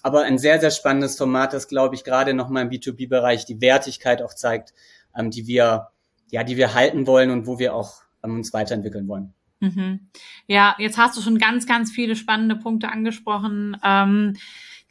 Aber 0.03 0.23
ein 0.23 0.37
sehr, 0.37 0.59
sehr 0.59 0.71
spannendes 0.71 1.17
Format, 1.17 1.53
das, 1.53 1.67
glaube 1.67 1.95
ich, 1.95 2.03
gerade 2.03 2.33
nochmal 2.33 2.63
im 2.63 2.69
B2B-Bereich 2.69 3.45
die 3.45 3.61
Wertigkeit 3.61 4.21
auch 4.21 4.33
zeigt, 4.33 4.73
ähm, 5.15 5.31
die 5.31 5.47
wir, 5.47 5.89
ja, 6.29 6.43
die 6.43 6.57
wir 6.57 6.73
halten 6.73 7.07
wollen 7.07 7.31
und 7.31 7.47
wo 7.47 7.59
wir 7.59 7.75
auch 7.75 8.01
ähm, 8.23 8.35
uns 8.35 8.53
weiterentwickeln 8.53 9.07
wollen. 9.07 9.33
Mhm. 9.59 10.07
Ja, 10.47 10.75
jetzt 10.79 10.97
hast 10.97 11.15
du 11.17 11.21
schon 11.21 11.37
ganz, 11.37 11.67
ganz 11.67 11.91
viele 11.91 12.15
spannende 12.15 12.55
Punkte 12.55 12.89
angesprochen, 12.89 13.77
ähm, 13.83 14.35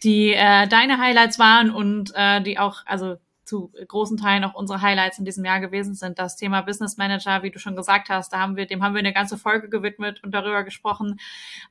die 0.03 0.33
äh, 0.33 0.67
deine 0.69 0.99
Highlights 0.99 1.39
waren 1.39 1.71
und 1.71 2.13
äh, 2.15 2.41
die 2.43 2.59
auch, 2.59 2.87
also 2.87 3.17
zu 3.45 3.73
großen 3.89 4.17
Teilen 4.17 4.45
auch 4.45 4.55
unsere 4.55 4.81
Highlights 4.81 5.19
in 5.19 5.25
diesem 5.25 5.45
Jahr 5.45 5.59
gewesen 5.59 5.95
sind. 5.95 6.21
Das 6.21 6.37
Thema 6.37 6.61
Business 6.61 6.97
Manager, 6.97 7.43
wie 7.43 7.51
du 7.51 7.59
schon 7.59 7.75
gesagt 7.75 8.09
hast, 8.09 8.33
da 8.33 8.39
haben 8.39 8.57
wir, 8.57 8.67
dem 8.67 8.81
haben 8.81 8.95
wir 8.95 9.01
eine 9.01 9.13
ganze 9.13 9.37
Folge 9.37 9.69
gewidmet 9.69 10.23
und 10.23 10.33
darüber 10.33 10.63
gesprochen. 10.63 11.19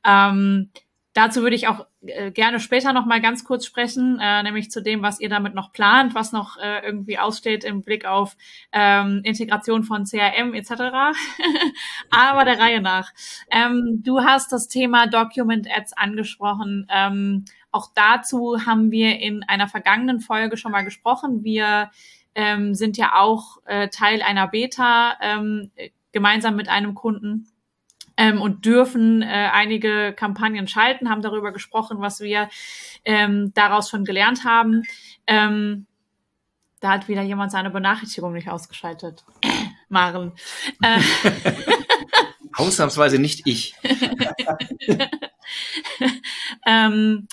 Ähm, 0.05 0.71
Dazu 1.19 1.41
würde 1.41 1.57
ich 1.57 1.67
auch 1.67 1.85
äh, 2.05 2.31
gerne 2.31 2.61
später 2.61 2.93
noch 2.93 3.05
mal 3.05 3.19
ganz 3.19 3.43
kurz 3.43 3.65
sprechen, 3.65 4.19
äh, 4.21 4.41
nämlich 4.41 4.71
zu 4.71 4.81
dem, 4.81 5.01
was 5.01 5.19
ihr 5.19 5.27
damit 5.27 5.53
noch 5.53 5.73
plant, 5.73 6.15
was 6.15 6.31
noch 6.31 6.55
äh, 6.55 6.79
irgendwie 6.85 7.19
aussteht 7.19 7.65
im 7.65 7.81
Blick 7.81 8.05
auf 8.05 8.37
ähm, 8.71 9.19
Integration 9.25 9.83
von 9.83 10.05
CRM 10.05 10.53
etc. 10.53 10.69
Aber 12.09 12.45
der 12.45 12.57
Reihe 12.57 12.79
nach. 12.79 13.11
Ähm, 13.51 13.99
du 14.01 14.21
hast 14.21 14.53
das 14.53 14.69
Thema 14.69 15.07
Document 15.07 15.67
Ads 15.69 15.91
angesprochen. 15.97 16.87
Ähm, 16.89 17.43
auch 17.69 17.89
dazu 17.93 18.65
haben 18.65 18.89
wir 18.89 19.19
in 19.19 19.43
einer 19.43 19.67
vergangenen 19.67 20.21
Folge 20.21 20.55
schon 20.55 20.71
mal 20.71 20.85
gesprochen. 20.85 21.43
Wir 21.43 21.91
ähm, 22.33 22.73
sind 22.75 22.95
ja 22.95 23.19
auch 23.19 23.57
äh, 23.65 23.89
Teil 23.89 24.21
einer 24.21 24.47
Beta 24.47 25.17
ähm, 25.19 25.69
gemeinsam 26.13 26.55
mit 26.55 26.69
einem 26.69 26.95
Kunden 26.95 27.51
ähm, 28.19 28.41
und 28.41 28.65
dürfen 28.65 29.21
äh, 29.21 29.49
einige 29.53 30.13
Kampagnen 30.13 30.67
schalten, 30.67 31.09
haben 31.09 31.21
darüber 31.21 31.53
gesprochen, 31.53 32.01
was 32.01 32.19
wir 32.19 32.49
ähm, 33.05 33.53
daraus 33.53 33.89
schon 33.89 34.03
gelernt 34.03 34.43
haben. 34.43 34.83
Ähm, 35.25 35.85
da 36.81 36.91
hat 36.91 37.07
wieder 37.07 37.21
jemand 37.21 37.51
seine 37.53 37.69
Benachrichtigung 37.69 38.33
nicht 38.33 38.49
ausgeschaltet. 38.49 39.23
Maren. 39.89 40.33
Äh. 40.83 40.99
Ausnahmsweise 42.55 43.19
nicht 43.19 43.47
ich. 43.47 43.73
ähm, 46.67 47.27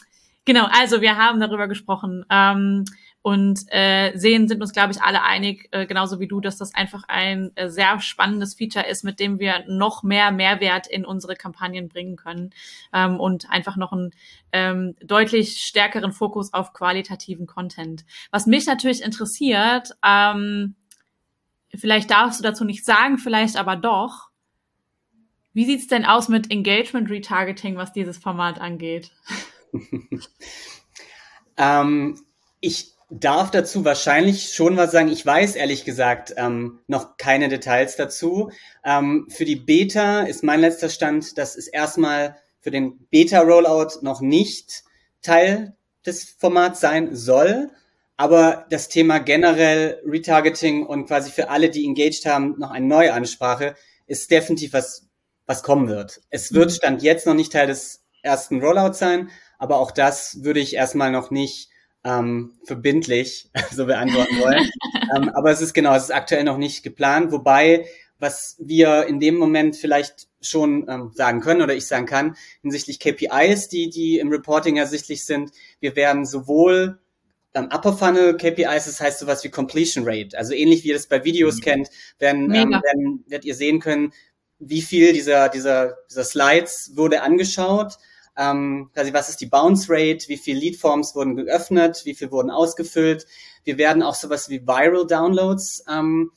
genau, 0.45 0.69
also 0.71 1.00
wir 1.00 1.16
haben 1.16 1.40
darüber 1.40 1.66
gesprochen. 1.66 2.25
Ähm, 2.31 2.85
und 3.26 3.64
äh, 3.73 4.16
sehen, 4.16 4.47
sind 4.47 4.61
uns, 4.61 4.73
glaube 4.73 4.92
ich, 4.92 5.02
alle 5.02 5.25
einig, 5.25 5.68
äh, 5.73 5.85
genauso 5.85 6.21
wie 6.21 6.28
du, 6.28 6.40
dass 6.40 6.59
das 6.59 6.76
einfach 6.76 7.02
ein 7.09 7.50
äh, 7.56 7.68
sehr 7.68 7.99
spannendes 7.99 8.54
Feature 8.54 8.87
ist, 8.87 9.02
mit 9.02 9.18
dem 9.18 9.40
wir 9.40 9.64
noch 9.66 10.04
mehr 10.04 10.30
Mehrwert 10.30 10.87
in 10.87 11.04
unsere 11.04 11.35
Kampagnen 11.35 11.88
bringen 11.88 12.14
können 12.14 12.50
ähm, 12.92 13.18
und 13.18 13.50
einfach 13.50 13.76
noch 13.76 13.90
einen 13.90 14.12
ähm, 14.52 14.95
deutlich 15.02 15.56
stärkeren 15.56 16.12
Fokus 16.12 16.52
auf 16.52 16.73
qualitativen 16.73 17.49
Content. 17.49 18.04
Was 18.30 18.47
mich 18.47 18.64
natürlich 18.66 19.02
interessiert, 19.02 19.90
ähm, 20.04 20.76
vielleicht 21.75 22.12
darfst 22.12 22.38
du 22.38 22.45
dazu 22.45 22.64
nicht 22.64 22.85
sagen, 22.85 23.18
vielleicht 23.18 23.56
aber 23.56 23.75
doch, 23.75 24.28
wie 25.52 25.64
sieht's 25.64 25.88
denn 25.88 26.04
aus 26.04 26.28
mit 26.28 26.52
Engagement 26.52 27.11
Retargeting, 27.11 27.75
was 27.75 27.92
dieses 27.92 28.18
Format 28.18 28.61
angeht? 28.61 29.11
ähm, 31.56 32.21
ich 32.61 32.96
darf 33.11 33.51
dazu 33.51 33.85
wahrscheinlich 33.85 34.53
schon 34.53 34.77
was 34.77 34.91
sagen. 34.91 35.09
Ich 35.09 35.25
weiß 35.25 35.55
ehrlich 35.57 35.85
gesagt 35.85 36.35
ähm, 36.37 36.81
noch 36.87 37.17
keine 37.17 37.49
Details 37.49 37.97
dazu. 37.97 38.51
Ähm, 38.85 39.27
für 39.29 39.45
die 39.45 39.57
Beta 39.57 40.23
ist 40.23 40.43
mein 40.43 40.61
letzter 40.61 40.89
Stand, 40.89 41.39
dass 41.39 41.57
es 41.57 41.69
erstmal 41.69 42.37
für 42.61 42.71
den 42.71 43.07
Beta-Rollout 43.11 44.03
noch 44.03 44.21
nicht 44.21 44.83
Teil 45.23 45.77
des 46.05 46.25
Formats 46.25 46.81
sein 46.81 47.15
soll. 47.15 47.71
Aber 48.17 48.67
das 48.71 48.89
Thema 48.89 49.19
generell 49.19 50.01
Retargeting 50.05 50.87
und 50.87 51.07
quasi 51.07 51.31
für 51.31 51.51
alle, 51.51 51.71
die 51.71 51.85
engaged 51.85 52.25
haben, 52.27 52.55
noch 52.59 52.71
eine 52.71 52.87
neue 52.87 53.13
Ansprache, 53.13 53.77
ist 54.07 54.31
definitiv 54.31 54.73
was, 54.73 55.07
was 55.45 55.63
kommen 55.63 55.89
wird. 55.89 56.23
Es 56.31 56.53
wird 56.53 56.71
mhm. 56.71 56.75
Stand 56.75 57.03
jetzt 57.03 57.27
noch 57.27 57.35
nicht 57.35 57.53
Teil 57.53 57.67
des 57.67 58.05
ersten 58.23 58.61
Rollouts 58.61 58.99
sein, 58.99 59.31
aber 59.59 59.79
auch 59.79 59.91
das 59.91 60.43
würde 60.43 60.61
ich 60.61 60.75
erstmal 60.75 61.13
noch 61.13 61.31
nicht 61.31 61.71
ähm, 62.07 62.53
verbindlich 62.65 63.51
so 63.73 63.87
beantworten 63.87 64.39
wollen. 64.41 64.71
ähm, 65.17 65.29
aber 65.31 65.51
es 65.51 65.61
ist 65.61 65.75
genau, 65.75 65.95
es 65.95 66.05
ist 66.05 66.15
aktuell 66.15 66.45
noch 66.45 66.59
nicht 66.59 66.83
geplant, 66.83 67.33
wobei 67.33 67.87
was 68.19 68.57
wir 68.59 69.07
in 69.07 69.21
dem 69.21 69.37
Moment 69.37 69.77
vielleicht 69.77 70.29
schon 70.41 70.87
ähm, 70.89 71.11
sagen 71.15 71.41
können 71.41 71.61
oder 71.61 71.75
ich 71.75 71.87
sagen 71.87 72.07
kann, 72.07 72.35
hinsichtlich 72.63 72.99
KPIs, 72.99 73.69
die, 73.69 73.91
die 73.91 74.19
im 74.19 74.31
Reporting 74.31 74.77
ersichtlich 74.79 75.27
sind, 75.27 75.51
wir 75.81 75.97
werden 75.97 76.25
sowohl 76.25 76.99
ähm, 77.53 77.69
Upper 77.71 77.93
Funnel 77.93 78.37
KPIs, 78.37 78.87
das 78.87 79.01
heißt 79.01 79.19
sowas 79.19 79.45
wie 79.45 79.51
Completion 79.51 80.05
Rate, 80.07 80.39
also 80.39 80.55
ähnlich 80.55 80.83
wie 80.85 80.89
ihr 80.89 80.95
das 80.95 81.09
bei 81.09 81.25
Videos 81.25 81.57
mhm. 81.57 81.61
kennt, 81.61 81.91
werden, 82.19 82.55
ähm, 82.55 82.71
werden, 82.71 83.25
werdet 83.27 83.45
ihr 83.45 83.55
sehen 83.55 83.81
können, 83.81 84.15
wie 84.59 84.81
viel 84.81 85.13
dieser, 85.13 85.51
dieser, 85.51 85.99
dieser 86.11 86.25
Slides 86.25 86.93
wurde 86.95 87.21
angeschaut 87.21 87.99
ähm, 88.37 88.90
quasi 88.93 89.12
was 89.12 89.28
ist 89.28 89.40
die 89.40 89.47
Bounce 89.47 89.87
Rate, 89.88 90.28
wie 90.28 90.37
viele 90.37 90.61
Leadforms 90.61 91.14
wurden 91.14 91.37
geöffnet, 91.37 92.02
wie 92.05 92.14
viel 92.14 92.31
wurden 92.31 92.50
ausgefüllt. 92.50 93.26
Wir 93.64 93.78
werden 93.78 94.02
auch 94.02 94.14
sowas 94.14 94.49
wie 94.49 94.66
Viral 94.66 95.07
Downloads 95.07 95.85
ähm, 95.90 96.31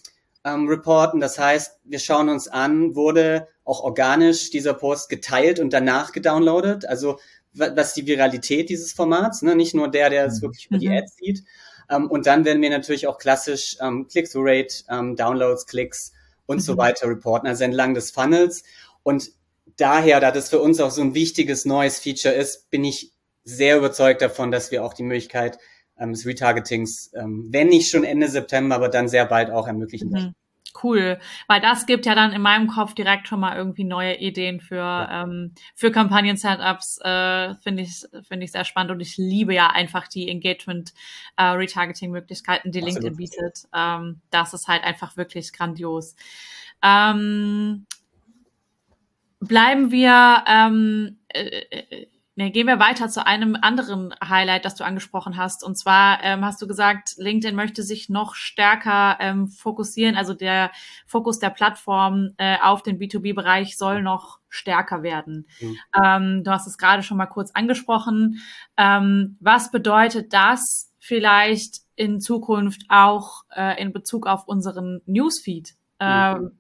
ähm, 0.44 0.68
reporten. 0.68 1.20
Das 1.20 1.38
heißt, 1.38 1.80
wir 1.84 2.00
schauen 2.00 2.30
uns 2.30 2.48
an, 2.48 2.96
wurde 2.96 3.48
auch 3.66 3.84
organisch 3.84 4.50
dieser 4.50 4.74
Post 4.74 5.10
geteilt 5.10 5.60
und 5.60 5.74
danach 5.74 6.12
gedownloadet. 6.12 6.88
Also 6.88 7.20
was 7.54 7.94
die 7.94 8.06
Viralität 8.06 8.70
dieses 8.70 8.94
Formats, 8.94 9.42
ne? 9.42 9.56
nicht 9.56 9.74
nur 9.74 9.90
der, 9.90 10.10
der 10.10 10.26
es 10.26 10.38
mhm. 10.38 10.42
wirklich 10.44 10.68
über 10.68 10.78
die 10.78 10.88
mhm. 10.88 10.98
Ads 10.98 11.16
sieht. 11.18 11.44
Ähm, 11.90 12.10
und 12.10 12.28
dann 12.28 12.46
werden 12.46 12.62
wir 12.62 12.70
natürlich 12.70 13.08
auch 13.08 13.18
klassisch 13.18 13.78
ähm, 13.82 14.08
Click-through-Rate, 14.08 14.84
ähm, 14.90 15.16
Downloads, 15.16 15.66
Klicks 15.66 16.14
und 16.46 16.58
mhm. 16.58 16.62
so 16.62 16.78
weiter 16.78 17.08
reporten, 17.08 17.48
also 17.48 17.64
entlang 17.64 17.94
des 17.94 18.12
Funnels. 18.12 18.64
Und 19.04 19.32
daher, 19.78 20.20
da 20.20 20.32
das 20.32 20.50
für 20.50 20.60
uns 20.60 20.80
auch 20.80 20.92
so 20.92 21.02
ein 21.02 21.14
wichtiges 21.14 21.66
neues 21.66 22.00
Feature 22.00 22.34
ist, 22.34 22.70
bin 22.70 22.84
ich 22.84 23.12
sehr 23.44 23.78
überzeugt 23.78 24.22
davon, 24.22 24.52
dass 24.52 24.72
wir 24.72 24.84
auch 24.84 24.94
die 24.94 25.04
Möglichkeit 25.04 25.58
ähm, 25.98 26.14
des 26.14 26.26
Retargetings, 26.26 27.12
ähm, 27.16 27.48
wenn 27.52 27.68
nicht 27.68 27.90
schon 27.90 28.04
Ende 28.04 28.28
September, 28.28 28.76
aber 28.76 28.90
dann 28.90 29.08
sehr 29.08 29.26
bald 29.26 29.50
auch 29.52 29.68
ermöglichen 29.68 30.10
mhm. 30.10 30.36
Cool, 30.84 31.20
weil 31.48 31.62
das 31.62 31.88
gibt 31.88 32.06
ja 32.06 32.14
dann 32.16 32.32
in 32.32 32.42
meinem 32.42 32.68
Kopf 32.68 32.94
direkt 32.94 33.28
schon 33.28 33.40
mal 33.40 33.58
irgendwie 33.58 33.84
neue 33.84 34.18
Ideen 34.18 34.60
für 34.60 34.76
ja. 34.76 35.24
ähm, 35.24 35.54
für 35.74 35.92
Kampagnen-Setups. 35.92 37.00
Äh, 37.02 37.56
finde 37.56 37.84
ich 37.84 38.06
finde 38.28 38.46
ich 38.46 38.52
sehr 38.52 38.66
spannend 38.66 38.92
und 38.92 39.00
ich 39.00 39.18
liebe 39.18 39.54
ja 39.54 39.68
einfach 39.68 40.08
die 40.08 40.30
Engagement 40.30 40.94
äh, 41.38 41.58
die 41.58 41.76
Absolut. 41.76 42.74
LinkedIn 42.74 43.16
bietet. 43.16 43.64
Ähm, 43.74 44.22
das 44.30 44.54
ist 44.54 44.68
halt 44.68 44.84
einfach 44.84 45.18
wirklich 45.18 45.54
grandios. 45.54 46.16
Ähm, 46.84 47.86
bleiben 49.40 49.92
wir, 49.92 50.44
ähm, 50.48 51.20
äh, 51.30 52.06
ne, 52.36 52.52
gehen 52.52 52.68
wir 52.68 52.80
weiter 52.80 53.10
zu 53.10 53.26
einem 53.26 53.58
anderen 53.62 54.14
Highlight, 54.24 54.66
das 54.66 54.76
du 54.76 54.84
angesprochen 54.84 55.38
hast. 55.38 55.64
Und 55.64 55.78
zwar 55.78 56.24
ähm, 56.24 56.44
hast 56.44 56.62
du 56.62 56.68
gesagt, 56.68 57.16
LinkedIn 57.18 57.56
möchte 57.56 57.84
sich 57.84 58.10
noch 58.10 58.36
stärker 58.36 59.18
ähm, 59.20 59.48
fokussieren. 59.48 60.16
Also 60.16 60.34
der 60.34 60.72
Fokus 61.06 61.40
der 61.40 61.50
Plattform 61.50 62.32
äh, 62.38 62.58
auf 62.62 62.84
den 62.84 63.00
B2B-Bereich 63.00 63.78
soll 63.78 64.02
noch 64.02 64.40
stärker 64.50 65.04
werden. 65.04 65.48
Mhm. 65.60 65.78
Ähm, 66.04 66.44
du 66.44 66.52
hast 66.52 66.68
es 66.68 66.78
gerade 66.78 67.04
schon 67.04 67.18
mal 67.18 67.28
kurz 67.28 67.52
angesprochen. 67.52 68.42
Ähm, 68.78 69.38
was 69.40 69.72
bedeutet 69.72 70.34
das 70.34 70.94
vielleicht 71.00 71.82
in 71.96 72.20
Zukunft 72.20 72.84
auch 72.90 73.44
äh, 73.56 73.82
in 73.82 73.94
Bezug 73.94 74.28
auf 74.28 74.48
unseren 74.48 75.02
Newsfeed? 75.06 75.76
Mhm 76.02 76.60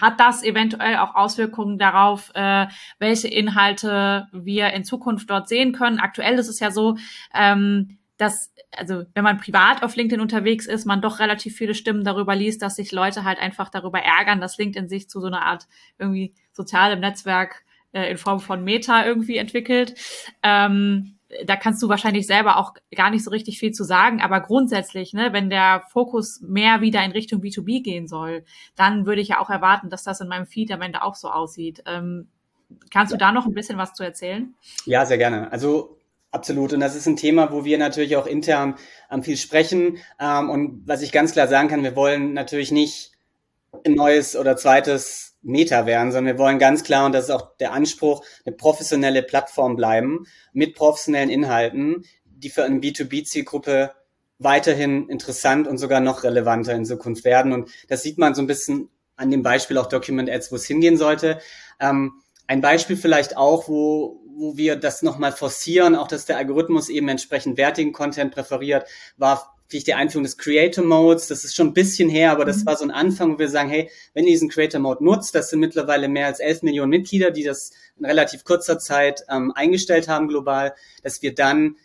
hat 0.00 0.20
das 0.20 0.42
eventuell 0.42 0.96
auch 0.96 1.14
Auswirkungen 1.14 1.78
darauf, 1.78 2.30
äh, 2.34 2.66
welche 2.98 3.28
Inhalte 3.28 4.26
wir 4.32 4.72
in 4.72 4.84
Zukunft 4.84 5.30
dort 5.30 5.48
sehen 5.48 5.72
können? 5.72 5.98
Aktuell 5.98 6.38
ist 6.38 6.48
es 6.48 6.60
ja 6.60 6.70
so, 6.70 6.96
ähm, 7.34 7.98
dass, 8.16 8.52
also 8.72 9.04
wenn 9.14 9.24
man 9.24 9.38
privat 9.38 9.82
auf 9.82 9.94
LinkedIn 9.94 10.20
unterwegs 10.20 10.66
ist, 10.66 10.86
man 10.86 11.02
doch 11.02 11.18
relativ 11.18 11.56
viele 11.56 11.74
Stimmen 11.74 12.04
darüber 12.04 12.34
liest, 12.34 12.62
dass 12.62 12.76
sich 12.76 12.92
Leute 12.92 13.24
halt 13.24 13.38
einfach 13.38 13.68
darüber 13.68 14.00
ärgern, 14.00 14.40
dass 14.40 14.58
LinkedIn 14.58 14.88
sich 14.88 15.08
zu 15.08 15.20
so 15.20 15.26
einer 15.26 15.42
Art 15.42 15.66
irgendwie 15.98 16.34
sozialem 16.52 17.00
Netzwerk 17.00 17.64
äh, 17.92 18.10
in 18.10 18.16
Form 18.16 18.40
von 18.40 18.64
Meta 18.64 19.04
irgendwie 19.04 19.36
entwickelt. 19.36 19.94
Ähm, 20.42 21.15
da 21.44 21.56
kannst 21.56 21.82
du 21.82 21.88
wahrscheinlich 21.88 22.26
selber 22.26 22.58
auch 22.58 22.74
gar 22.94 23.10
nicht 23.10 23.24
so 23.24 23.30
richtig 23.30 23.58
viel 23.58 23.72
zu 23.72 23.84
sagen, 23.84 24.20
aber 24.20 24.40
grundsätzlich, 24.40 25.12
ne, 25.12 25.32
wenn 25.32 25.50
der 25.50 25.84
Fokus 25.90 26.40
mehr 26.40 26.80
wieder 26.80 27.04
in 27.04 27.12
Richtung 27.12 27.40
B2B 27.40 27.82
gehen 27.82 28.08
soll, 28.08 28.44
dann 28.76 29.06
würde 29.06 29.20
ich 29.20 29.28
ja 29.28 29.40
auch 29.40 29.50
erwarten, 29.50 29.90
dass 29.90 30.04
das 30.04 30.20
in 30.20 30.28
meinem 30.28 30.46
Feed 30.46 30.72
am 30.72 30.82
Ende 30.82 31.02
auch 31.02 31.14
so 31.14 31.28
aussieht. 31.28 31.82
Ähm, 31.86 32.28
kannst 32.90 33.12
du 33.12 33.16
da 33.16 33.32
noch 33.32 33.46
ein 33.46 33.54
bisschen 33.54 33.78
was 33.78 33.94
zu 33.94 34.02
erzählen? 34.02 34.54
Ja, 34.84 35.04
sehr 35.06 35.18
gerne. 35.18 35.52
Also 35.52 35.96
Absolut. 36.32 36.74
Und 36.74 36.80
das 36.80 36.94
ist 36.94 37.06
ein 37.06 37.16
Thema, 37.16 37.50
wo 37.50 37.64
wir 37.64 37.78
natürlich 37.78 38.14
auch 38.16 38.26
intern 38.26 38.74
ähm, 39.10 39.22
viel 39.22 39.38
sprechen. 39.38 39.96
Ähm, 40.20 40.50
und 40.50 40.82
was 40.86 41.00
ich 41.00 41.10
ganz 41.10 41.32
klar 41.32 41.48
sagen 41.48 41.68
kann, 41.68 41.82
wir 41.82 41.96
wollen 41.96 42.34
natürlich 42.34 42.72
nicht 42.72 43.15
neues 43.86 44.36
oder 44.36 44.56
zweites 44.56 45.36
Meta 45.42 45.86
werden, 45.86 46.12
sondern 46.12 46.34
wir 46.34 46.42
wollen 46.42 46.58
ganz 46.58 46.82
klar, 46.82 47.06
und 47.06 47.12
das 47.12 47.24
ist 47.26 47.30
auch 47.30 47.56
der 47.58 47.72
Anspruch, 47.72 48.24
eine 48.44 48.56
professionelle 48.56 49.22
Plattform 49.22 49.76
bleiben 49.76 50.26
mit 50.52 50.74
professionellen 50.74 51.30
Inhalten, 51.30 52.04
die 52.24 52.50
für 52.50 52.64
eine 52.64 52.80
B2B-Zielgruppe 52.80 53.92
weiterhin 54.38 55.08
interessant 55.08 55.66
und 55.66 55.78
sogar 55.78 56.00
noch 56.00 56.24
relevanter 56.24 56.74
in 56.74 56.84
Zukunft 56.84 57.24
werden. 57.24 57.52
Und 57.52 57.70
das 57.88 58.02
sieht 58.02 58.18
man 58.18 58.34
so 58.34 58.42
ein 58.42 58.46
bisschen 58.46 58.90
an 59.16 59.30
dem 59.30 59.42
Beispiel 59.42 59.78
auch 59.78 59.86
Document 59.86 60.28
Ads, 60.28 60.52
wo 60.52 60.56
es 60.56 60.66
hingehen 60.66 60.98
sollte. 60.98 61.40
Ähm, 61.80 62.20
ein 62.46 62.60
Beispiel 62.60 62.96
vielleicht 62.96 63.36
auch, 63.36 63.68
wo, 63.68 64.20
wo 64.26 64.56
wir 64.56 64.76
das 64.76 65.02
nochmal 65.02 65.32
forcieren, 65.32 65.96
auch 65.96 66.08
dass 66.08 66.26
der 66.26 66.36
Algorithmus 66.36 66.88
eben 66.88 67.08
entsprechend 67.08 67.56
wertigen 67.56 67.92
Content 67.92 68.32
präferiert, 68.34 68.86
war 69.16 69.55
vielleicht 69.68 69.86
die 69.86 69.94
Einführung 69.94 70.24
des 70.24 70.38
Creator 70.38 70.84
Modes. 70.84 71.28
Das 71.28 71.44
ist 71.44 71.54
schon 71.54 71.68
ein 71.68 71.74
bisschen 71.74 72.08
her, 72.08 72.32
aber 72.32 72.44
das 72.44 72.58
mhm. 72.58 72.66
war 72.66 72.76
so 72.76 72.84
ein 72.84 72.90
Anfang, 72.90 73.34
wo 73.34 73.38
wir 73.38 73.48
sagen, 73.48 73.68
hey, 73.68 73.90
wenn 74.14 74.24
ihr 74.24 74.32
diesen 74.32 74.48
Creator 74.48 74.80
Mode 74.80 75.04
nutzt, 75.04 75.34
das 75.34 75.50
sind 75.50 75.60
mittlerweile 75.60 76.08
mehr 76.08 76.26
als 76.26 76.40
11 76.40 76.62
Millionen 76.62 76.90
Mitglieder, 76.90 77.30
die 77.30 77.44
das 77.44 77.72
in 77.98 78.04
relativ 78.04 78.44
kurzer 78.44 78.78
Zeit 78.78 79.24
ähm, 79.28 79.52
eingestellt 79.54 80.08
haben 80.08 80.28
global, 80.28 80.74
dass 81.02 81.22
wir 81.22 81.34
dann 81.34 81.76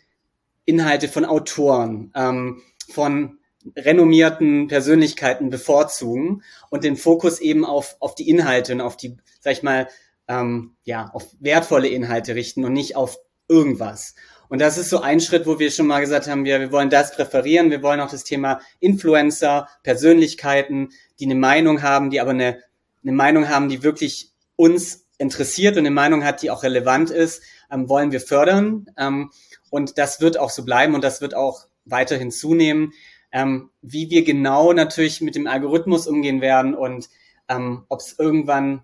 Inhalte 0.64 1.08
von 1.08 1.24
Autoren, 1.24 2.12
ähm, 2.14 2.62
von 2.92 3.38
renommierten 3.76 4.68
Persönlichkeiten 4.68 5.50
bevorzugen 5.50 6.42
und 6.70 6.84
den 6.84 6.96
Fokus 6.96 7.40
eben 7.40 7.64
auf, 7.64 7.96
auf 8.00 8.14
die 8.14 8.28
Inhalte 8.28 8.72
und 8.72 8.80
auf 8.80 8.96
die, 8.96 9.16
sag 9.40 9.52
ich 9.52 9.62
mal, 9.62 9.88
ähm, 10.28 10.76
ja, 10.84 11.10
auf 11.12 11.28
wertvolle 11.40 11.88
Inhalte 11.88 12.34
richten 12.34 12.64
und 12.64 12.72
nicht 12.72 12.96
auf 12.96 13.18
irgendwas. 13.48 14.14
Und 14.52 14.60
das 14.60 14.76
ist 14.76 14.90
so 14.90 15.00
ein 15.00 15.18
Schritt, 15.18 15.46
wo 15.46 15.58
wir 15.58 15.70
schon 15.70 15.86
mal 15.86 16.00
gesagt 16.00 16.28
haben, 16.28 16.44
wir, 16.44 16.60
wir 16.60 16.70
wollen 16.72 16.90
das 16.90 17.16
präferieren. 17.16 17.70
Wir 17.70 17.82
wollen 17.82 18.00
auch 18.00 18.10
das 18.10 18.22
Thema 18.22 18.60
Influencer, 18.80 19.66
Persönlichkeiten, 19.82 20.90
die 21.18 21.24
eine 21.24 21.36
Meinung 21.36 21.80
haben, 21.80 22.10
die 22.10 22.20
aber 22.20 22.32
eine, 22.32 22.58
eine 23.02 23.12
Meinung 23.12 23.48
haben, 23.48 23.70
die 23.70 23.82
wirklich 23.82 24.30
uns 24.54 25.08
interessiert 25.16 25.78
und 25.78 25.86
eine 25.86 25.90
Meinung 25.90 26.22
hat, 26.22 26.42
die 26.42 26.50
auch 26.50 26.64
relevant 26.64 27.08
ist, 27.08 27.42
ähm, 27.70 27.88
wollen 27.88 28.12
wir 28.12 28.20
fördern. 28.20 28.90
Ähm, 28.98 29.30
und 29.70 29.96
das 29.96 30.20
wird 30.20 30.38
auch 30.38 30.50
so 30.50 30.66
bleiben 30.66 30.94
und 30.94 31.02
das 31.02 31.22
wird 31.22 31.34
auch 31.34 31.68
weiterhin 31.86 32.30
zunehmen. 32.30 32.92
Ähm, 33.32 33.70
wie 33.80 34.10
wir 34.10 34.22
genau 34.22 34.74
natürlich 34.74 35.22
mit 35.22 35.34
dem 35.34 35.46
Algorithmus 35.46 36.06
umgehen 36.06 36.42
werden 36.42 36.74
und 36.74 37.08
ähm, 37.48 37.86
ob 37.88 38.00
es 38.00 38.18
irgendwann 38.18 38.82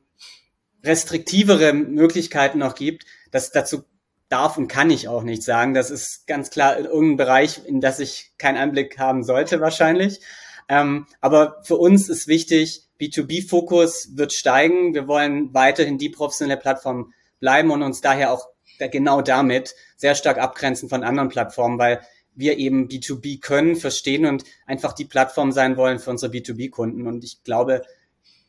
restriktivere 0.82 1.74
Möglichkeiten 1.74 2.56
noch 2.56 2.74
gibt, 2.74 3.04
das 3.30 3.50
dazu 3.50 3.84
darf 4.28 4.58
und 4.58 4.68
kann 4.68 4.90
ich 4.90 5.08
auch 5.08 5.22
nicht 5.22 5.42
sagen. 5.42 5.74
Das 5.74 5.90
ist 5.90 6.26
ganz 6.26 6.50
klar 6.50 6.76
in 6.76 6.84
irgendeinem 6.84 7.16
Bereich, 7.16 7.60
in 7.66 7.80
das 7.80 7.98
ich 7.98 8.32
keinen 8.38 8.58
Einblick 8.58 8.98
haben 8.98 9.24
sollte 9.24 9.60
wahrscheinlich. 9.60 10.20
Ähm, 10.68 11.06
aber 11.20 11.62
für 11.62 11.76
uns 11.76 12.08
ist 12.08 12.28
wichtig, 12.28 12.82
B2B-Fokus 13.00 14.16
wird 14.16 14.32
steigen. 14.32 14.92
Wir 14.92 15.08
wollen 15.08 15.54
weiterhin 15.54 15.98
die 15.98 16.10
professionelle 16.10 16.60
Plattform 16.60 17.12
bleiben 17.40 17.70
und 17.70 17.82
uns 17.82 18.00
daher 18.00 18.32
auch 18.32 18.48
genau 18.78 19.22
damit 19.22 19.74
sehr 19.96 20.14
stark 20.14 20.38
abgrenzen 20.38 20.88
von 20.88 21.04
anderen 21.04 21.28
Plattformen, 21.28 21.78
weil 21.78 22.00
wir 22.34 22.58
eben 22.58 22.88
B2B 22.88 23.40
können, 23.40 23.76
verstehen 23.76 24.26
und 24.26 24.44
einfach 24.66 24.92
die 24.92 25.04
Plattform 25.04 25.50
sein 25.50 25.76
wollen 25.76 25.98
für 25.98 26.10
unsere 26.10 26.32
B2B-Kunden. 26.32 27.06
Und 27.06 27.24
ich 27.24 27.42
glaube, 27.42 27.82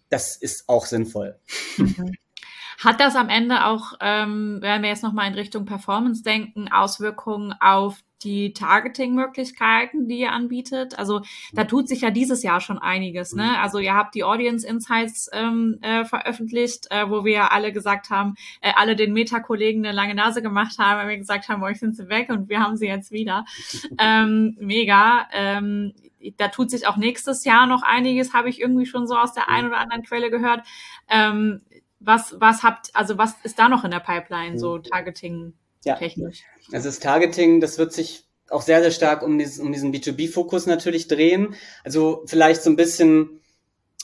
das 0.09 0.35
ist 0.35 0.67
auch 0.67 0.85
sinnvoll. 0.85 1.39
Mhm. 1.77 2.15
Hat 2.79 3.01
das 3.01 3.15
am 3.15 3.29
Ende 3.29 3.65
auch, 3.65 3.93
ähm, 3.99 4.57
wenn 4.61 4.81
wir 4.81 4.89
jetzt 4.89 5.03
nochmal 5.03 5.27
in 5.27 5.33
Richtung 5.33 5.65
Performance 5.65 6.23
denken, 6.23 6.71
Auswirkungen 6.71 7.53
auf 7.59 7.99
die 8.23 8.53
Targeting-Möglichkeiten, 8.53 10.07
die 10.07 10.19
ihr 10.19 10.31
anbietet? 10.31 10.97
Also 10.97 11.21
da 11.53 11.65
tut 11.65 11.87
sich 11.87 12.01
ja 12.01 12.09
dieses 12.09 12.43
Jahr 12.43 12.61
schon 12.61 12.77
einiges. 12.77 13.33
Ne? 13.33 13.43
Mhm. 13.43 13.55
Also 13.61 13.79
ihr 13.79 13.95
habt 13.95 14.15
die 14.15 14.23
Audience 14.23 14.67
Insights 14.67 15.29
ähm, 15.33 15.79
äh, 15.81 16.05
veröffentlicht, 16.05 16.87
äh, 16.89 17.09
wo 17.09 17.25
wir 17.25 17.51
alle 17.51 17.71
gesagt 17.71 18.09
haben, 18.09 18.35
äh, 18.61 18.71
alle 18.75 18.95
den 18.95 19.13
Meta-Kollegen 19.13 19.85
eine 19.85 19.95
lange 19.95 20.15
Nase 20.15 20.41
gemacht 20.41 20.77
haben, 20.79 20.99
weil 20.99 21.09
wir 21.09 21.17
gesagt 21.17 21.49
haben, 21.49 21.63
euch 21.63 21.79
sind 21.79 21.95
sie 21.95 22.09
weg 22.09 22.29
und 22.29 22.49
wir 22.49 22.59
haben 22.61 22.77
sie 22.77 22.87
jetzt 22.87 23.11
wieder. 23.11 23.45
ähm, 23.97 24.57
mega. 24.59 25.27
Ähm, 25.33 25.93
da 26.37 26.49
tut 26.49 26.69
sich 26.69 26.87
auch 26.87 26.97
nächstes 26.97 27.45
Jahr 27.45 27.65
noch 27.65 27.81
einiges, 27.81 28.33
habe 28.33 28.49
ich 28.49 28.59
irgendwie 28.59 28.85
schon 28.85 29.07
so 29.07 29.15
aus 29.15 29.33
der 29.33 29.49
einen 29.49 29.67
oder 29.67 29.77
anderen 29.77 30.03
Quelle 30.03 30.29
gehört. 30.29 30.67
Ähm, 31.07 31.61
was, 31.99 32.35
was 32.39 32.63
habt, 32.63 32.89
also 32.93 33.17
was 33.17 33.33
ist 33.43 33.59
da 33.59 33.69
noch 33.69 33.83
in 33.83 33.91
der 33.91 33.99
Pipeline, 33.99 34.57
so 34.57 34.77
mhm. 34.77 34.83
Targeting 34.83 35.53
technisch? 35.83 36.39
Ja. 36.67 36.75
Also 36.75 36.89
das 36.89 36.99
Targeting, 36.99 37.61
das 37.61 37.77
wird 37.77 37.93
sich 37.93 38.25
auch 38.49 38.61
sehr, 38.61 38.81
sehr 38.81 38.91
stark 38.91 39.21
um, 39.21 39.37
dieses, 39.37 39.59
um 39.59 39.71
diesen 39.71 39.93
B2B-Fokus 39.93 40.65
natürlich 40.65 41.07
drehen. 41.07 41.55
Also 41.83 42.23
vielleicht 42.25 42.63
so 42.63 42.69
ein 42.69 42.75
bisschen 42.75 43.39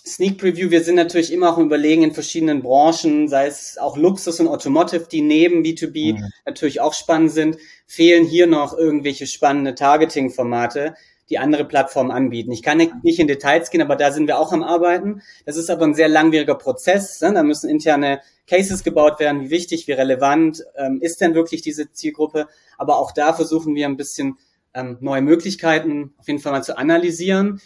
Sneak 0.05 0.37
Preview. 0.37 0.69
Wir 0.69 0.83
sind 0.83 0.95
natürlich 0.95 1.33
immer 1.33 1.51
auch 1.51 1.57
Überlegen 1.57 2.03
in 2.03 2.13
verschiedenen 2.13 2.61
Branchen, 2.61 3.27
sei 3.27 3.47
es 3.47 3.79
auch 3.79 3.97
Luxus 3.97 4.39
und 4.39 4.47
Automotive, 4.47 5.07
die 5.11 5.21
neben 5.21 5.63
B2B 5.63 6.13
mhm. 6.13 6.31
natürlich 6.45 6.79
auch 6.79 6.93
spannend 6.93 7.31
sind. 7.31 7.57
Fehlen 7.87 8.25
hier 8.25 8.45
noch 8.45 8.77
irgendwelche 8.77 9.25
spannende 9.25 9.73
Targeting-Formate, 9.73 10.95
die 11.29 11.39
andere 11.39 11.65
Plattformen 11.65 12.11
anbieten. 12.11 12.51
Ich 12.51 12.61
kann 12.61 12.77
nicht 12.77 13.19
in 13.19 13.27
Details 13.27 13.71
gehen, 13.71 13.81
aber 13.81 13.95
da 13.95 14.11
sind 14.11 14.27
wir 14.27 14.37
auch 14.37 14.51
am 14.51 14.63
Arbeiten. 14.63 15.21
Das 15.45 15.57
ist 15.57 15.69
aber 15.69 15.85
ein 15.85 15.95
sehr 15.95 16.07
langwieriger 16.07 16.55
Prozess. 16.55 17.19
Ne? 17.21 17.33
Da 17.33 17.43
müssen 17.43 17.69
interne 17.69 18.21
Cases 18.47 18.83
gebaut 18.83 19.19
werden, 19.19 19.41
wie 19.41 19.49
wichtig, 19.49 19.87
wie 19.87 19.93
relevant 19.93 20.63
ähm, 20.75 20.99
ist 21.01 21.21
denn 21.21 21.33
wirklich 21.33 21.61
diese 21.61 21.91
Zielgruppe. 21.91 22.47
Aber 22.77 22.99
auch 22.99 23.11
da 23.11 23.33
versuchen 23.33 23.73
wir 23.73 23.87
ein 23.87 23.97
bisschen 23.97 24.37
ähm, 24.75 24.97
neue 24.99 25.21
Möglichkeiten 25.21 26.13
auf 26.17 26.27
jeden 26.27 26.39
Fall 26.39 26.51
mal 26.51 26.63
zu 26.63 26.77
analysieren. 26.77 27.59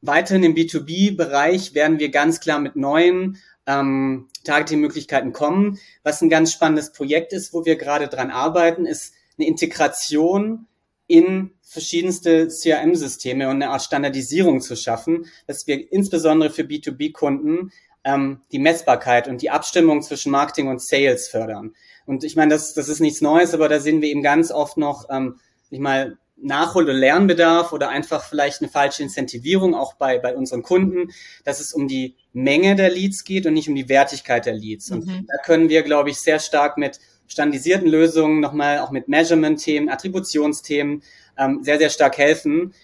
Weiterhin 0.00 0.44
im 0.44 0.54
B2B-Bereich 0.54 1.74
werden 1.74 1.98
wir 1.98 2.10
ganz 2.10 2.40
klar 2.40 2.58
mit 2.58 2.76
neuen 2.76 3.38
ähm, 3.66 4.28
Targeting-Möglichkeiten 4.44 5.32
kommen. 5.32 5.78
Was 6.02 6.22
ein 6.22 6.30
ganz 6.30 6.52
spannendes 6.52 6.92
Projekt 6.92 7.32
ist, 7.32 7.52
wo 7.52 7.64
wir 7.64 7.76
gerade 7.76 8.08
dran 8.08 8.30
arbeiten, 8.30 8.86
ist 8.86 9.14
eine 9.38 9.46
Integration 9.46 10.66
in 11.06 11.52
verschiedenste 11.62 12.48
CRM-Systeme 12.48 13.48
und 13.48 13.56
eine 13.56 13.70
Art 13.70 13.82
Standardisierung 13.82 14.60
zu 14.60 14.76
schaffen, 14.76 15.26
dass 15.46 15.66
wir 15.66 15.92
insbesondere 15.92 16.50
für 16.50 16.62
B2B-Kunden 16.62 17.72
ähm, 18.04 18.40
die 18.52 18.58
Messbarkeit 18.58 19.28
und 19.28 19.42
die 19.42 19.50
Abstimmung 19.50 20.02
zwischen 20.02 20.30
Marketing 20.30 20.68
und 20.68 20.80
Sales 20.80 21.28
fördern. 21.28 21.74
Und 22.06 22.22
ich 22.24 22.36
meine, 22.36 22.52
das, 22.52 22.74
das 22.74 22.88
ist 22.88 23.00
nichts 23.00 23.20
Neues, 23.20 23.54
aber 23.54 23.68
da 23.68 23.80
sehen 23.80 24.02
wir 24.02 24.08
eben 24.08 24.22
ganz 24.22 24.50
oft 24.50 24.76
noch, 24.76 25.06
ähm, 25.10 25.40
ich 25.70 25.80
mal, 25.80 26.18
Nachhol- 26.36 26.84
oder 26.84 26.92
Lernbedarf 26.92 27.72
oder 27.72 27.88
einfach 27.88 28.24
vielleicht 28.24 28.60
eine 28.60 28.70
falsche 28.70 29.02
Incentivierung 29.02 29.74
auch 29.74 29.94
bei, 29.94 30.18
bei 30.18 30.34
unseren 30.34 30.62
Kunden, 30.62 31.10
dass 31.44 31.60
es 31.60 31.72
um 31.72 31.88
die 31.88 32.16
Menge 32.32 32.74
der 32.74 32.90
Leads 32.90 33.24
geht 33.24 33.46
und 33.46 33.54
nicht 33.54 33.68
um 33.68 33.74
die 33.74 33.88
Wertigkeit 33.88 34.44
der 34.44 34.54
Leads. 34.54 34.90
Und 34.90 35.06
mhm. 35.06 35.26
da 35.26 35.42
können 35.44 35.68
wir, 35.68 35.82
glaube 35.82 36.10
ich, 36.10 36.18
sehr 36.18 36.40
stark 36.40 36.76
mit 36.76 36.98
standardisierten 37.26 37.88
Lösungen, 37.88 38.40
nochmal 38.40 38.80
auch 38.80 38.90
mit 38.90 39.08
Measurement-Themen, 39.08 39.88
Attributionsthemen 39.88 41.02
ähm, 41.38 41.60
sehr, 41.62 41.78
sehr 41.78 41.90
stark 41.90 42.18
helfen, 42.18 42.74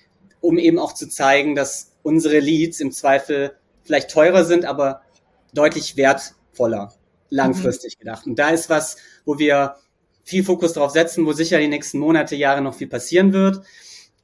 um 0.40 0.58
eben 0.58 0.78
auch 0.78 0.94
zu 0.94 1.08
zeigen, 1.08 1.54
dass 1.54 1.92
unsere 2.02 2.38
Leads 2.38 2.80
im 2.80 2.92
Zweifel 2.92 3.52
vielleicht 3.84 4.10
teurer 4.10 4.44
sind, 4.44 4.64
aber 4.64 5.02
deutlich 5.52 5.96
wertvoller, 5.96 6.94
langfristig 7.28 7.96
mhm. 7.96 8.00
gedacht. 8.00 8.26
Und 8.26 8.38
da 8.38 8.50
ist 8.50 8.70
was, 8.70 8.96
wo 9.24 9.38
wir 9.38 9.76
viel 10.24 10.44
Fokus 10.44 10.74
drauf 10.74 10.92
setzen, 10.92 11.26
wo 11.26 11.32
sicher 11.32 11.58
die 11.58 11.68
nächsten 11.68 11.98
Monate, 11.98 12.36
Jahre 12.36 12.62
noch 12.62 12.74
viel 12.74 12.88
passieren 12.88 13.32
wird. 13.32 13.64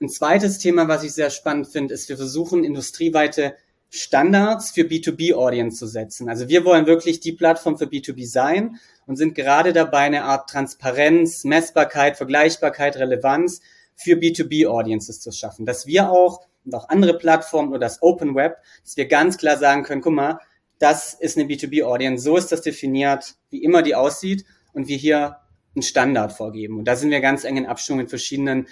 Ein 0.01 0.09
zweites 0.09 0.59
Thema, 0.59 0.89
was 0.89 1.03
ich 1.03 1.13
sehr 1.13 1.31
spannend 1.31 1.69
finde, 1.69 1.95
ist, 1.95 2.09
wir 2.09 2.17
versuchen 2.17 2.65
industrieweite 2.65 3.57
Standards 3.90 4.70
für 4.70 4.83
B2B-Audience 4.83 5.79
zu 5.79 5.87
setzen. 5.87 6.29
Also 6.29 6.49
wir 6.49 6.64
wollen 6.64 6.87
wirklich 6.87 7.20
die 7.20 7.33
Plattform 7.33 7.79
für 7.79 7.87
B2B 7.87 8.27
sein 8.27 8.77
und 9.07 9.16
sind 9.16 9.35
gerade 9.35 9.72
dabei, 9.72 10.01
eine 10.01 10.25
Art 10.25 10.51
Transparenz, 10.51 11.44
Messbarkeit, 11.44 12.16
Vergleichbarkeit, 12.16 12.96
Relevanz 12.96 13.61
für 13.94 14.14
B2B-Audiences 14.14 15.20
zu 15.20 15.33
schaffen. 15.33 15.66
Dass 15.66 15.87
wir 15.87 16.11
auch 16.11 16.40
und 16.64 16.75
auch 16.75 16.88
andere 16.88 17.16
Plattformen 17.16 17.70
oder 17.70 17.79
das 17.79 18.03
Open 18.03 18.35
Web, 18.35 18.57
dass 18.85 18.96
wir 18.96 19.07
ganz 19.07 19.38
klar 19.38 19.57
sagen 19.57 19.85
können, 19.85 20.03
guck 20.03 20.12
mal, 20.12 20.40
das 20.79 21.14
ist 21.14 21.38
eine 21.38 21.46
B2B-Audience, 21.46 22.22
so 22.22 22.37
ist 22.37 22.53
das 22.53 22.61
definiert, 22.61 23.37
wie 23.51 23.62
immer 23.62 23.83
die 23.83 23.94
aussieht 23.94 24.44
und 24.72 24.88
wir 24.88 24.96
hier 24.96 25.38
einen 25.75 25.83
Standard 25.83 26.33
vorgeben. 26.33 26.79
Und 26.79 26.87
da 26.87 26.96
sind 26.96 27.11
wir 27.11 27.20
ganz 27.20 27.44
eng 27.44 27.57
in 27.57 27.66
Abstimmung 27.66 28.01
mit 28.01 28.11
verschiedenen 28.11 28.66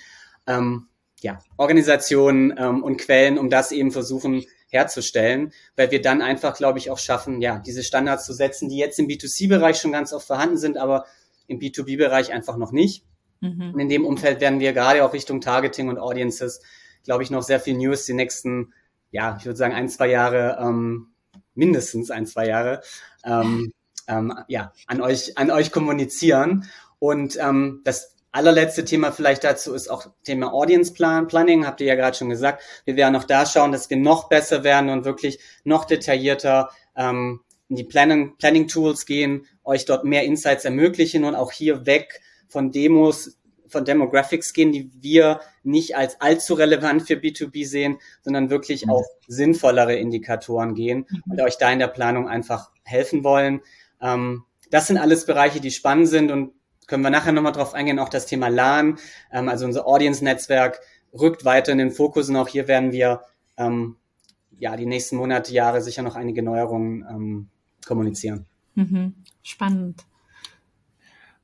ähm, 0.47 0.89
ja, 1.21 1.39
Organisationen 1.57 2.55
ähm, 2.59 2.83
und 2.83 2.99
Quellen, 2.99 3.39
um 3.39 3.49
das 3.49 3.73
eben 3.73 3.93
versuchen 3.93 4.45
herzustellen, 4.71 5.53
weil 5.77 5.91
wir 5.91 6.03
dann 6.03 6.23
einfach, 6.23 6.57
glaube 6.57 6.79
ich, 6.79 6.91
auch 6.91 6.99
schaffen, 6.99 7.41
ja, 7.41 7.59
diese 7.59 7.83
Standards 7.83 8.25
zu 8.25 8.33
setzen, 8.33 8.69
die 8.69 8.77
jetzt 8.77 8.99
im 8.99 9.07
B2C-Bereich 9.07 9.79
schon 9.79 9.93
ganz 9.93 10.13
oft 10.13 10.27
vorhanden 10.27 10.57
sind, 10.57 10.77
aber 10.77 11.07
im 11.47 11.59
B2B-Bereich 11.59 12.33
einfach 12.33 12.57
noch 12.57 12.73
nicht. 12.73 13.05
Mhm. 13.41 13.73
Und 13.75 13.81
in 13.81 13.89
dem 13.89 14.05
Umfeld 14.05 14.41
werden 14.41 14.61
wir 14.61 14.73
gerade 14.73 15.05
auch 15.05 15.13
Richtung 15.13 15.41
Targeting 15.41 15.89
und 15.89 15.99
Audiences, 15.99 16.61
glaube 17.05 17.23
ich, 17.23 17.31
noch 17.31 17.43
sehr 17.43 17.61
viel 17.61 17.77
News 17.77 18.07
die 18.07 18.15
nächsten, 18.15 18.73
ja, 19.11 19.37
ich 19.39 19.45
würde 19.45 19.57
sagen, 19.57 19.75
ein, 19.75 19.89
zwei 19.89 20.09
Jahre, 20.09 20.59
ähm, 20.61 21.09
mindestens 21.55 22.11
ein, 22.11 22.27
zwei 22.27 22.47
Jahre, 22.47 22.83
ähm, 23.25 23.73
ähm, 24.09 24.33
ja, 24.49 24.73
an 24.87 25.01
euch, 25.01 25.39
an 25.39 25.51
euch 25.51 25.71
kommunizieren. 25.71 26.69
Und 26.99 27.37
ähm, 27.41 27.83
das 27.85 28.14
allerletzte 28.35 28.85
Thema 28.85 29.13
vielleicht 29.13 29.45
dazu 29.45 29.75
ist 29.75 29.89
auch 29.89 30.07
Thema 30.25 30.53
Audience 30.53 30.93
Plan, 30.93 31.29
Planning, 31.29 31.67
habt 31.67 31.81
ihr 31.81 31.87
ja 31.87 31.95
gerade 31.95 32.17
schon 32.17 32.29
gesagt. 32.29 32.63
Wir 32.85 32.97
werden 32.97 33.15
auch 33.15 33.25
da 33.25 33.47
schauen, 33.47 33.71
dass 33.71 33.89
wir 33.91 33.97
noch 33.97 34.29
besser 34.29 34.65
werden 34.65 34.91
und 34.91 35.05
wirklich 35.05 35.39
noch 35.63 35.85
detaillierter 35.85 36.71
ähm, 36.97 37.41
in 37.69 37.77
die 37.77 37.85
Planning, 37.85 38.37
Planning 38.37 38.67
Tools 38.67 39.07
gehen, 39.07 39.47
euch 39.63 39.85
dort 39.85 40.05
mehr 40.05 40.25
Insights 40.25 40.65
ermöglichen 40.65 41.25
und 41.25 41.37
auch 41.37 41.53
hier 41.53 41.87
weg 41.87 42.21
von 42.49 42.73
Demos, 42.73 43.39
von 43.69 43.85
Demographics 43.85 44.53
gehen, 44.53 44.73
die 44.73 44.91
wir 45.01 45.41
nicht 45.63 45.97
als 45.97 46.21
allzu 46.21 46.55
relevant 46.55 47.07
für 47.07 47.15
B2B 47.15 47.65
sehen, 47.67 47.99
sondern 48.23 48.51
wirklich 48.51 48.85
mhm. 48.85 48.91
auf 48.91 49.07
sinnvollere 49.29 49.95
Indikatoren 49.95 50.75
gehen 50.75 51.07
mhm. 51.09 51.23
und 51.31 51.41
euch 51.41 51.57
da 51.57 51.71
in 51.71 51.79
der 51.79 51.87
Planung 51.87 52.29
einfach 52.29 52.73
helfen 52.83 53.23
wollen. 53.23 53.61
Ähm, 54.03 54.43
das 54.71 54.89
sind 54.89 54.99
alles 54.99 55.25
Bereiche, 55.25 55.61
die 55.61 55.71
spannend 55.71 56.09
sind 56.09 56.33
und 56.33 56.53
können 56.87 57.03
wir 57.03 57.11
nachher 57.11 57.33
nochmal 57.33 57.53
drauf 57.53 57.75
eingehen. 57.75 57.99
Auch 57.99 58.09
das 58.09 58.27
Thema 58.27 58.49
LAN, 58.49 58.99
ähm, 59.33 59.49
also 59.49 59.65
unser 59.65 59.87
Audience-Netzwerk 59.87 60.81
rückt 61.13 61.45
weiter 61.45 61.73
in 61.73 61.79
den 61.79 61.91
Fokus 61.91 62.29
und 62.29 62.37
auch 62.37 62.49
hier 62.49 62.69
werden 62.69 62.93
wir 62.93 63.23
ähm, 63.57 63.97
ja 64.59 64.77
die 64.77 64.87
nächsten 64.87 65.17
Monate, 65.17 65.53
Jahre 65.53 65.81
sicher 65.81 66.03
noch 66.03 66.17
einige 66.17 66.43
Neuerungen 66.43 67.05
ähm, 67.09 67.49
kommunizieren. 67.87 68.47
Mhm. 68.75 69.15
Spannend. 69.43 70.05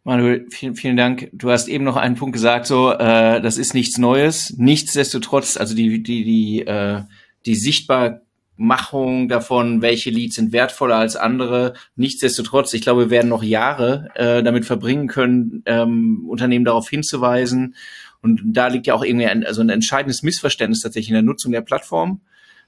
Manuel, 0.03 0.47
vielen, 0.51 0.77
vielen 0.77 0.97
Dank. 0.97 1.29
Du 1.33 1.51
hast 1.51 1.69
eben 1.69 1.85
noch 1.85 1.97
einen 1.97 2.17
Punkt 2.17 2.33
gesagt, 2.33 2.67
so 2.67 2.91
äh, 2.93 3.41
das 3.41 3.59
ist 3.59 3.75
nichts 3.75 3.99
Neues. 3.99 4.55
Nichtsdestotrotz, 4.57 5.57
also 5.59 5.75
die 5.75 6.03
die 6.03 6.25
die 6.25 6.67
äh, 6.67 7.03
die 7.45 7.55
Sichtbarmachung 8.61 9.29
davon, 9.29 9.81
welche 9.81 10.11
Leads 10.11 10.37
sind 10.37 10.53
wertvoller 10.53 10.97
als 10.97 11.17
andere. 11.17 11.73
Nichtsdestotrotz, 11.97 12.75
ich 12.75 12.83
glaube, 12.83 13.07
wir 13.07 13.11
werden 13.11 13.29
noch 13.29 13.43
Jahre 13.43 14.09
äh, 14.15 14.43
damit 14.43 14.67
verbringen 14.67 15.09
können, 15.09 15.63
ähm, 15.65 16.27
Unternehmen 16.29 16.67
darauf 16.67 16.89
hinzuweisen. 16.89 17.75
Und 18.23 18.43
da 18.45 18.69
liegt 18.69 18.87
ja 18.87 18.95
auch 18.95 19.03
irgendwie 19.03 19.27
ein, 19.27 19.47
also 19.47 19.63
ein 19.63 19.71
entscheidendes 19.71 20.23
Missverständnis 20.23 20.83
tatsächlich 20.83 21.09
in 21.09 21.15
der 21.15 21.23
Nutzung 21.23 21.53
der 21.53 21.63
Plattform 21.63 22.21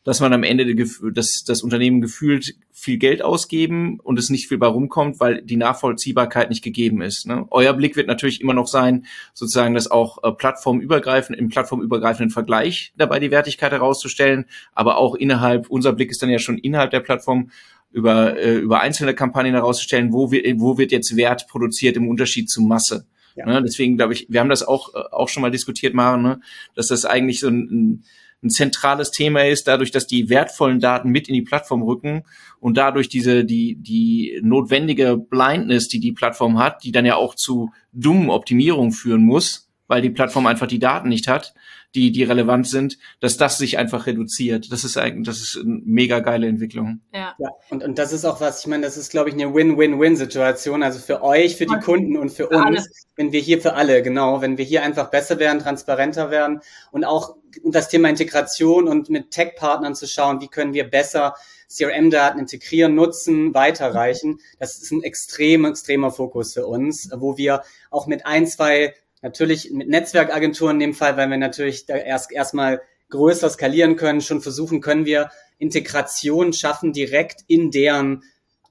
dass 0.04 0.20
man 0.20 0.32
am 0.32 0.42
Ende 0.42 0.74
das, 1.12 1.44
das 1.46 1.62
Unternehmen 1.62 2.00
gefühlt 2.00 2.54
viel 2.72 2.98
Geld 2.98 3.22
ausgeben 3.22 4.00
und 4.00 4.18
es 4.18 4.30
nicht 4.30 4.48
viel 4.48 4.58
bei 4.58 4.66
rumkommt, 4.66 5.20
weil 5.20 5.42
die 5.42 5.56
Nachvollziehbarkeit 5.56 6.50
nicht 6.50 6.64
gegeben 6.64 7.02
ist. 7.02 7.26
Ne? 7.26 7.46
Euer 7.50 7.72
Blick 7.72 7.94
wird 7.94 8.08
natürlich 8.08 8.40
immer 8.40 8.54
noch 8.54 8.66
sein, 8.66 9.06
sozusagen 9.32 9.74
das 9.74 9.90
auch 9.90 10.18
äh, 10.24 10.32
plattformübergreifend, 10.32 11.38
im 11.38 11.48
plattformübergreifenden 11.48 12.30
Vergleich 12.30 12.92
dabei 12.96 13.20
die 13.20 13.30
Wertigkeit 13.30 13.70
herauszustellen, 13.70 14.46
aber 14.72 14.96
auch 14.96 15.14
innerhalb, 15.14 15.70
unser 15.70 15.92
Blick 15.92 16.10
ist 16.10 16.22
dann 16.22 16.30
ja 16.30 16.40
schon 16.40 16.58
innerhalb 16.58 16.90
der 16.90 17.00
Plattform 17.00 17.50
über, 17.92 18.36
äh, 18.38 18.56
über 18.56 18.80
einzelne 18.80 19.14
Kampagnen 19.14 19.54
herauszustellen, 19.54 20.12
wo, 20.12 20.32
wir, 20.32 20.42
wo 20.58 20.78
wird 20.78 20.90
jetzt 20.90 21.16
Wert 21.16 21.46
produziert 21.46 21.96
im 21.96 22.08
Unterschied 22.08 22.50
zu 22.50 22.62
Masse. 22.62 23.06
Ja. 23.36 23.46
Ne? 23.46 23.62
Deswegen 23.62 23.96
glaube 23.96 24.14
ich, 24.14 24.26
wir 24.28 24.40
haben 24.40 24.48
das 24.48 24.66
auch, 24.66 24.94
äh, 24.94 24.98
auch 25.12 25.28
schon 25.28 25.42
mal 25.42 25.50
diskutiert, 25.50 25.94
Maren, 25.94 26.22
ne? 26.22 26.40
dass 26.74 26.88
das 26.88 27.04
eigentlich 27.04 27.40
so 27.40 27.48
ein, 27.48 27.68
ein 27.70 28.04
ein 28.42 28.50
zentrales 28.50 29.11
Thema 29.11 29.46
ist, 29.46 29.68
dadurch, 29.68 29.90
dass 29.90 30.07
die 30.07 30.28
wertvollen 30.28 30.81
Daten 30.81 31.11
mit 31.11 31.28
in 31.28 31.35
die 31.35 31.42
Plattform 31.42 31.83
rücken 31.83 32.24
und 32.59 32.76
dadurch 32.76 33.09
diese, 33.09 33.44
die, 33.44 33.76
die 33.76 34.40
notwendige 34.42 35.16
Blindness, 35.16 35.88
die 35.88 36.00
die 36.00 36.12
Plattform 36.12 36.59
hat, 36.59 36.83
die 36.85 36.92
dann 36.92 37.07
ja 37.07 37.16
auch 37.16 37.35
zu 37.35 37.70
dummen 37.92 38.31
Optimierungen 38.31 38.92
führen 38.92 39.22
muss, 39.22 39.68
weil 39.87 40.02
die 40.02 40.11
Plattform 40.11 40.46
einfach 40.46 40.66
die 40.66 40.78
Daten 40.78 41.09
nicht 41.09 41.28
hat, 41.28 41.55
die, 41.94 42.11
die 42.11 42.22
relevant 42.22 42.66
sind, 42.66 42.98
dass 43.20 43.37
das 43.37 43.59
sich 43.59 43.78
einfach 43.78 44.07
reduziert. 44.07 44.72
Das 44.72 44.85
ist 44.85 44.96
eigentlich, 44.96 45.26
das 45.26 45.40
ist 45.40 45.59
eine 45.59 45.81
mega 45.85 46.20
geile 46.20 46.46
Entwicklung. 46.46 47.00
Ja. 47.12 47.35
ja 47.38 47.50
und, 47.68 47.85
und 47.85 47.98
das 47.98 48.12
ist 48.12 48.24
auch 48.24 48.40
was, 48.40 48.61
ich 48.61 48.66
meine, 48.66 48.83
das 48.83 48.96
ist, 48.96 49.11
glaube 49.11 49.28
ich, 49.28 49.35
eine 49.35 49.55
Win-Win-Win-Situation. 49.55 50.83
Also 50.83 50.98
für 50.98 51.22
euch, 51.22 51.57
für 51.57 51.66
die 51.66 51.78
Kunden 51.81 52.16
und 52.16 52.31
für, 52.31 52.48
uns, 52.48 52.88
wenn 53.16 53.33
wir 53.33 53.40
hier 53.40 53.61
für 53.61 53.74
alle, 53.74 54.02
genau, 54.02 54.40
wenn 54.40 54.57
wir 54.57 54.64
hier 54.64 54.83
einfach 54.83 55.11
besser 55.11 55.38
werden, 55.38 55.59
transparenter 55.59 56.31
werden 56.31 56.61
und 56.90 57.05
auch 57.05 57.37
und 57.62 57.74
das 57.74 57.88
Thema 57.88 58.08
Integration 58.08 58.88
und 58.88 59.10
mit 59.10 59.30
Tech-Partnern 59.30 59.94
zu 59.94 60.06
schauen, 60.06 60.40
wie 60.40 60.48
können 60.48 60.74
wir 60.74 60.88
besser 60.88 61.34
CRM-Daten 61.68 62.38
integrieren, 62.38 62.94
nutzen, 62.94 63.54
weiterreichen. 63.54 64.40
Das 64.58 64.76
ist 64.76 64.90
ein 64.90 65.02
extrem, 65.02 65.64
extremer 65.64 66.10
Fokus 66.10 66.54
für 66.54 66.66
uns, 66.66 67.10
wo 67.14 67.36
wir 67.36 67.62
auch 67.90 68.06
mit 68.06 68.26
ein, 68.26 68.46
zwei 68.46 68.94
natürlich 69.22 69.70
mit 69.70 69.88
Netzwerkagenturen 69.88 70.76
in 70.76 70.80
dem 70.80 70.94
Fall, 70.94 71.16
weil 71.16 71.30
wir 71.30 71.38
natürlich 71.38 71.86
da 71.86 71.96
erst 71.96 72.32
erstmal 72.32 72.82
größer 73.10 73.48
skalieren 73.50 73.96
können, 73.96 74.20
schon 74.20 74.40
versuchen 74.40 74.80
können 74.80 75.04
wir 75.04 75.30
Integration 75.58 76.52
schaffen 76.52 76.92
direkt 76.92 77.44
in 77.46 77.70
deren 77.70 78.24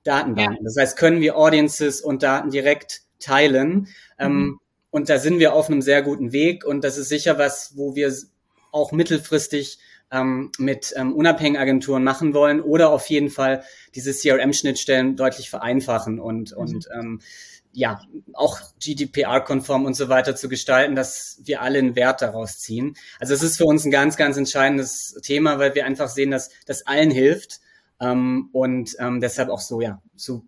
Datenbank. 0.03 0.57
Ja. 0.57 0.63
Das 0.63 0.75
heißt, 0.77 0.97
können 0.97 1.21
wir 1.21 1.37
Audiences 1.37 2.01
und 2.01 2.23
Daten 2.23 2.49
direkt 2.49 3.03
teilen. 3.19 3.87
Ähm, 4.19 4.33
mhm. 4.33 4.39
Ähm, 4.39 4.59
und 4.89 5.09
da 5.09 5.19
sind 5.19 5.39
wir 5.39 5.53
auf 5.53 5.69
einem 5.69 5.81
sehr 5.81 6.01
guten 6.01 6.33
Weg. 6.33 6.65
Und 6.65 6.83
das 6.83 6.97
ist 6.97 7.07
sicher 7.07 7.37
was, 7.37 7.77
wo 7.77 7.95
wir 7.95 8.13
auch 8.71 8.91
mittelfristig 8.91 9.79
ähm, 10.11 10.51
mit 10.57 10.93
ähm, 10.97 11.13
unabhängigen 11.13 11.61
Agenturen 11.61 12.03
machen 12.03 12.33
wollen 12.33 12.61
oder 12.61 12.91
auf 12.91 13.07
jeden 13.07 13.29
Fall 13.29 13.63
diese 13.95 14.13
CRM-Schnittstellen 14.13 15.15
deutlich 15.15 15.49
vereinfachen 15.49 16.19
und, 16.19 16.51
mhm. 16.51 16.57
und 16.57 16.89
ähm, 16.93 17.21
ja, 17.73 18.01
auch 18.33 18.59
GDPR-konform 18.79 19.85
und 19.85 19.95
so 19.95 20.09
weiter 20.09 20.35
zu 20.35 20.49
gestalten, 20.49 20.95
dass 20.95 21.39
wir 21.43 21.61
alle 21.61 21.79
einen 21.79 21.95
Wert 21.95 22.21
daraus 22.21 22.59
ziehen. 22.59 22.95
Also 23.19 23.33
es 23.33 23.43
ist 23.43 23.57
für 23.57 23.65
uns 23.65 23.85
ein 23.85 23.91
ganz, 23.91 24.17
ganz 24.17 24.35
entscheidendes 24.35 25.17
Thema, 25.23 25.57
weil 25.57 25.73
wir 25.73 25.85
einfach 25.85 26.09
sehen, 26.09 26.31
dass 26.31 26.49
das 26.65 26.85
allen 26.85 27.11
hilft 27.11 27.61
ähm, 28.01 28.49
und 28.51 28.95
ähm, 28.99 29.21
deshalb 29.21 29.49
auch 29.49 29.61
so, 29.61 29.79
ja, 29.79 30.01
so 30.15 30.43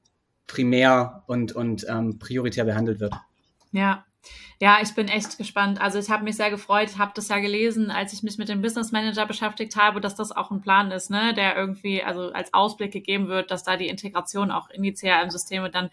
primär 0.48 1.24
und, 1.28 1.54
und 1.54 1.86
ähm, 1.88 2.20
prioritär 2.20 2.66
behandelt 2.66 3.00
wird. 3.00 3.14
Ja, 3.72 4.06
ja, 4.60 4.78
ich 4.82 4.96
bin 4.96 5.08
echt 5.08 5.38
gespannt. 5.38 5.82
Also 5.82 6.00
ich 6.00 6.10
habe 6.10 6.24
mich 6.24 6.38
sehr 6.38 6.50
gefreut, 6.50 6.98
habe 6.98 7.12
das 7.16 7.28
ja 7.28 7.40
gelesen, 7.40 7.92
als 7.92 8.14
ich 8.14 8.24
mich 8.24 8.38
mit 8.38 8.50
dem 8.50 8.62
Business 8.62 8.92
Manager 8.92 9.26
beschäftigt 9.26 9.76
habe, 9.76 10.00
dass 10.00 10.16
das 10.16 10.32
auch 10.32 10.52
ein 10.52 10.62
Plan 10.62 10.92
ist, 10.92 11.10
ne, 11.10 11.34
der 11.34 11.56
irgendwie 11.56 12.02
also 12.04 12.32
als 12.32 12.54
Ausblick 12.54 12.94
gegeben 12.94 13.28
wird, 13.28 13.52
dass 13.52 13.64
da 13.64 13.76
die 13.76 13.90
Integration 13.90 14.52
auch 14.52 14.70
in 14.70 14.84
die 14.84 14.94
CRM-Systeme 14.94 15.70
dann 15.70 15.90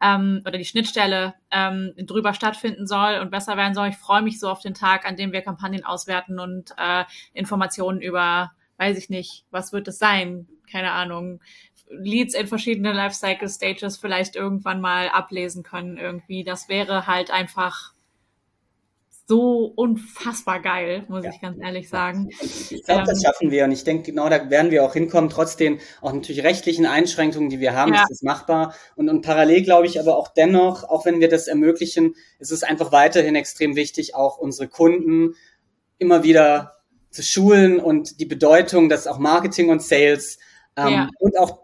ähm, 0.00 0.42
oder 0.46 0.58
die 0.58 0.64
Schnittstelle 0.64 1.34
ähm, 1.50 1.92
drüber 1.96 2.34
stattfinden 2.34 2.86
soll 2.86 3.18
und 3.20 3.30
besser 3.30 3.56
werden 3.56 3.74
soll. 3.74 3.88
Ich 3.88 3.96
freue 3.96 4.22
mich 4.22 4.38
so 4.38 4.48
auf 4.48 4.60
den 4.60 4.74
Tag, 4.74 5.06
an 5.06 5.16
dem 5.16 5.32
wir 5.32 5.42
Kampagnen 5.42 5.84
auswerten 5.84 6.38
und 6.38 6.72
äh, 6.78 7.04
Informationen 7.32 8.00
über, 8.00 8.52
weiß 8.76 8.98
ich 8.98 9.08
nicht, 9.08 9.44
was 9.50 9.72
wird 9.72 9.88
es 9.88 9.98
sein? 9.98 10.46
Keine 10.70 10.92
Ahnung, 10.92 11.40
Leads 11.98 12.34
in 12.34 12.46
verschiedene 12.46 12.92
Lifecycle 12.92 13.48
Stages 13.48 13.96
vielleicht 13.96 14.36
irgendwann 14.36 14.80
mal 14.80 15.08
ablesen 15.08 15.62
können 15.62 15.96
irgendwie. 15.96 16.44
Das 16.44 16.68
wäre 16.68 17.06
halt 17.06 17.30
einfach 17.30 17.94
so 19.26 19.72
unfassbar 19.74 20.60
geil, 20.60 21.04
muss 21.08 21.24
ja. 21.24 21.30
ich 21.30 21.40
ganz 21.40 21.58
ehrlich 21.58 21.88
sagen. 21.88 22.28
Ich 22.40 22.84
glaube, 22.84 23.00
ähm, 23.00 23.06
das 23.06 23.22
schaffen 23.22 23.50
wir 23.50 23.64
und 23.64 23.72
ich 23.72 23.82
denke, 23.82 24.10
genau 24.10 24.28
da 24.28 24.50
werden 24.50 24.70
wir 24.70 24.84
auch 24.84 24.92
hinkommen, 24.92 25.30
trotzdem 25.30 25.80
auch 26.02 26.12
natürlich 26.12 26.42
rechtlichen 26.42 26.84
Einschränkungen, 26.84 27.48
die 27.48 27.58
wir 27.58 27.74
haben, 27.74 27.94
ja. 27.94 28.02
ist 28.02 28.10
das 28.10 28.22
machbar. 28.22 28.74
Und, 28.96 29.08
und 29.08 29.22
parallel 29.22 29.62
glaube 29.62 29.86
ich 29.86 29.98
aber 29.98 30.18
auch 30.18 30.28
dennoch, 30.28 30.84
auch 30.84 31.06
wenn 31.06 31.20
wir 31.20 31.28
das 31.28 31.48
ermöglichen, 31.48 32.14
ist 32.38 32.52
es 32.52 32.62
einfach 32.62 32.92
weiterhin 32.92 33.34
extrem 33.34 33.76
wichtig, 33.76 34.14
auch 34.14 34.36
unsere 34.36 34.68
Kunden 34.68 35.34
immer 35.96 36.22
wieder 36.22 36.74
zu 37.10 37.22
schulen 37.22 37.80
und 37.80 38.20
die 38.20 38.26
Bedeutung, 38.26 38.90
dass 38.90 39.06
auch 39.06 39.18
Marketing 39.18 39.70
und 39.70 39.82
Sales 39.82 40.38
ähm, 40.76 40.88
ja. 40.88 41.08
und 41.18 41.38
auch 41.38 41.63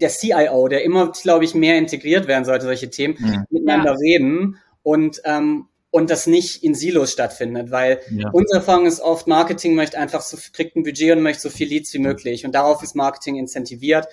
der 0.00 0.10
CIO, 0.10 0.68
der 0.68 0.84
immer, 0.84 1.12
glaube 1.12 1.44
ich, 1.44 1.54
mehr 1.54 1.76
integriert 1.78 2.26
werden 2.26 2.44
sollte, 2.44 2.64
solche 2.64 2.90
Themen, 2.90 3.16
ja. 3.20 3.44
miteinander 3.50 3.96
reden 3.98 4.58
und 4.82 5.20
ähm, 5.24 5.66
und 5.90 6.10
das 6.10 6.26
nicht 6.26 6.62
in 6.62 6.74
Silos 6.74 7.12
stattfindet, 7.12 7.70
weil 7.70 8.00
ja. 8.14 8.28
unsere 8.30 8.58
Erfahrung 8.58 8.86
ist 8.86 9.00
oft, 9.00 9.26
Marketing 9.26 9.74
möchte 9.74 9.98
einfach 9.98 10.20
so, 10.20 10.36
kriegt 10.52 10.76
ein 10.76 10.82
Budget 10.82 11.12
und 11.16 11.22
möchte 11.22 11.42
so 11.42 11.50
viel 11.50 11.68
Leads 11.68 11.94
wie 11.94 11.98
möglich 11.98 12.44
und 12.44 12.54
darauf 12.54 12.82
ist 12.82 12.94
Marketing 12.94 13.36
incentiviert 13.36 14.06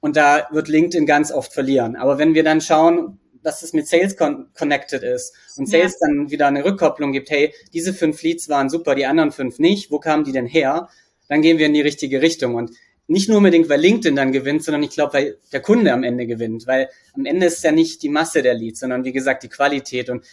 und 0.00 0.16
da 0.16 0.48
wird 0.50 0.68
LinkedIn 0.68 1.06
ganz 1.06 1.30
oft 1.30 1.52
verlieren. 1.52 1.94
Aber 1.96 2.18
wenn 2.18 2.34
wir 2.34 2.42
dann 2.42 2.60
schauen, 2.60 3.20
dass 3.42 3.62
es 3.62 3.72
mit 3.72 3.86
Sales 3.86 4.16
con 4.16 4.48
connected 4.54 5.02
ist 5.02 5.34
und 5.56 5.68
Sales 5.68 5.96
ja. 6.00 6.08
dann 6.08 6.30
wieder 6.30 6.48
eine 6.48 6.64
Rückkopplung 6.64 7.12
gibt, 7.12 7.30
hey, 7.30 7.54
diese 7.72 7.94
fünf 7.94 8.22
Leads 8.22 8.48
waren 8.48 8.68
super, 8.68 8.94
die 8.94 9.06
anderen 9.06 9.30
fünf 9.30 9.58
nicht, 9.58 9.90
wo 9.90 9.98
kamen 9.98 10.24
die 10.24 10.32
denn 10.32 10.46
her? 10.46 10.88
Dann 11.28 11.42
gehen 11.42 11.58
wir 11.58 11.66
in 11.66 11.74
die 11.74 11.80
richtige 11.80 12.20
Richtung 12.22 12.56
und 12.56 12.72
nicht 13.10 13.28
nur 13.28 13.38
unbedingt, 13.38 13.68
weil 13.68 13.80
LinkedIn 13.80 14.14
dann 14.14 14.30
gewinnt, 14.30 14.62
sondern 14.62 14.84
ich 14.84 14.90
glaube, 14.90 15.14
weil 15.14 15.38
der 15.52 15.60
Kunde 15.60 15.92
am 15.92 16.04
Ende 16.04 16.26
gewinnt, 16.26 16.66
weil 16.66 16.88
am 17.14 17.26
Ende 17.26 17.46
ist 17.46 17.62
ja 17.64 17.72
nicht 17.72 18.02
die 18.02 18.08
Masse 18.08 18.40
der 18.42 18.54
Leads, 18.54 18.80
sondern 18.80 19.04
wie 19.04 19.12
gesagt 19.12 19.42
die 19.42 19.48
Qualität 19.48 20.08
und 20.10 20.24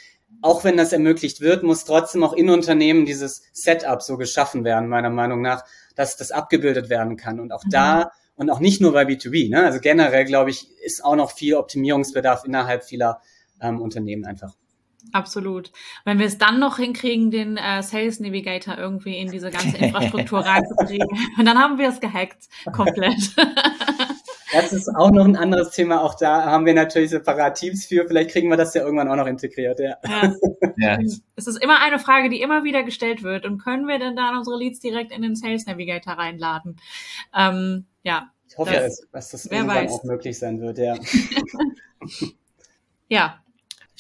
auch 0.41 0.63
wenn 0.63 0.77
das 0.77 0.93
ermöglicht 0.93 1.41
wird, 1.41 1.63
muss 1.63 1.85
trotzdem 1.85 2.23
auch 2.23 2.33
in 2.33 2.49
Unternehmen 2.49 3.05
dieses 3.05 3.43
Setup 3.51 4.01
so 4.03 4.17
geschaffen 4.17 4.63
werden, 4.63 4.89
meiner 4.89 5.09
Meinung 5.09 5.41
nach, 5.41 5.65
dass 5.95 6.17
das 6.17 6.31
abgebildet 6.31 6.89
werden 6.89 7.17
kann. 7.17 7.39
Und 7.39 7.51
auch 7.51 7.63
mhm. 7.63 7.69
da, 7.71 8.11
und 8.35 8.51
auch 8.51 8.59
nicht 8.59 8.81
nur 8.81 8.93
bei 8.93 9.03
B2B, 9.03 9.49
ne? 9.49 9.63
also 9.63 9.79
generell, 9.79 10.25
glaube 10.25 10.51
ich, 10.51 10.67
ist 10.83 11.03
auch 11.03 11.15
noch 11.15 11.31
viel 11.31 11.55
Optimierungsbedarf 11.55 12.43
innerhalb 12.45 12.83
vieler 12.83 13.21
ähm, 13.61 13.81
Unternehmen 13.81 14.25
einfach. 14.25 14.53
Absolut. 15.13 15.71
Wenn 16.05 16.19
wir 16.19 16.25
es 16.25 16.37
dann 16.37 16.59
noch 16.59 16.77
hinkriegen, 16.77 17.31
den 17.31 17.57
äh, 17.57 17.81
Sales 17.83 18.19
Navigator 18.19 18.77
irgendwie 18.77 19.17
in 19.17 19.31
diese 19.31 19.51
ganze 19.51 19.77
Infrastruktur 19.77 20.39
reinzukriegen, 20.39 21.07
dann 21.43 21.57
haben 21.57 21.77
wir 21.77 21.89
es 21.89 21.99
gehackt 21.99 22.47
komplett. 22.71 23.35
Das 24.53 24.71
ist 24.71 24.87
auch 24.95 25.11
noch 25.11 25.25
ein 25.25 25.35
anderes 25.35 25.71
Thema. 25.71 26.01
Auch 26.01 26.15
da 26.15 26.45
haben 26.45 26.65
wir 26.65 26.73
natürlich 26.73 27.09
separat 27.09 27.57
Teams 27.57 27.85
für. 27.85 28.07
Vielleicht 28.07 28.31
kriegen 28.31 28.49
wir 28.49 28.55
das 28.55 28.73
ja 28.73 28.81
irgendwann 28.81 29.09
auch 29.09 29.17
noch 29.17 29.27
integriert. 29.27 29.77
Ja. 29.79 29.97
ja. 30.07 30.33
ja. 30.77 30.99
Es 31.35 31.47
ist 31.47 31.61
immer 31.61 31.81
eine 31.81 31.99
Frage, 31.99 32.29
die 32.29 32.41
immer 32.41 32.63
wieder 32.63 32.83
gestellt 32.83 33.23
wird. 33.23 33.45
Und 33.45 33.61
können 33.61 33.87
wir 33.87 33.99
denn 33.99 34.15
dann 34.15 34.37
unsere 34.37 34.57
Leads 34.57 34.79
direkt 34.79 35.11
in 35.11 35.21
den 35.21 35.35
Sales 35.35 35.65
Navigator 35.65 36.13
reinladen? 36.13 36.77
Ähm, 37.35 37.87
ja. 38.03 38.31
Ich 38.49 38.57
hoffe, 38.57 38.71
das, 38.73 39.05
dass 39.11 39.31
das 39.31 39.45
irgendwann 39.47 39.83
weiß. 39.83 39.91
auch 39.91 40.03
möglich 40.05 40.39
sein 40.39 40.61
wird. 40.61 40.77
Ja. 40.77 40.95
ja, 43.09 43.43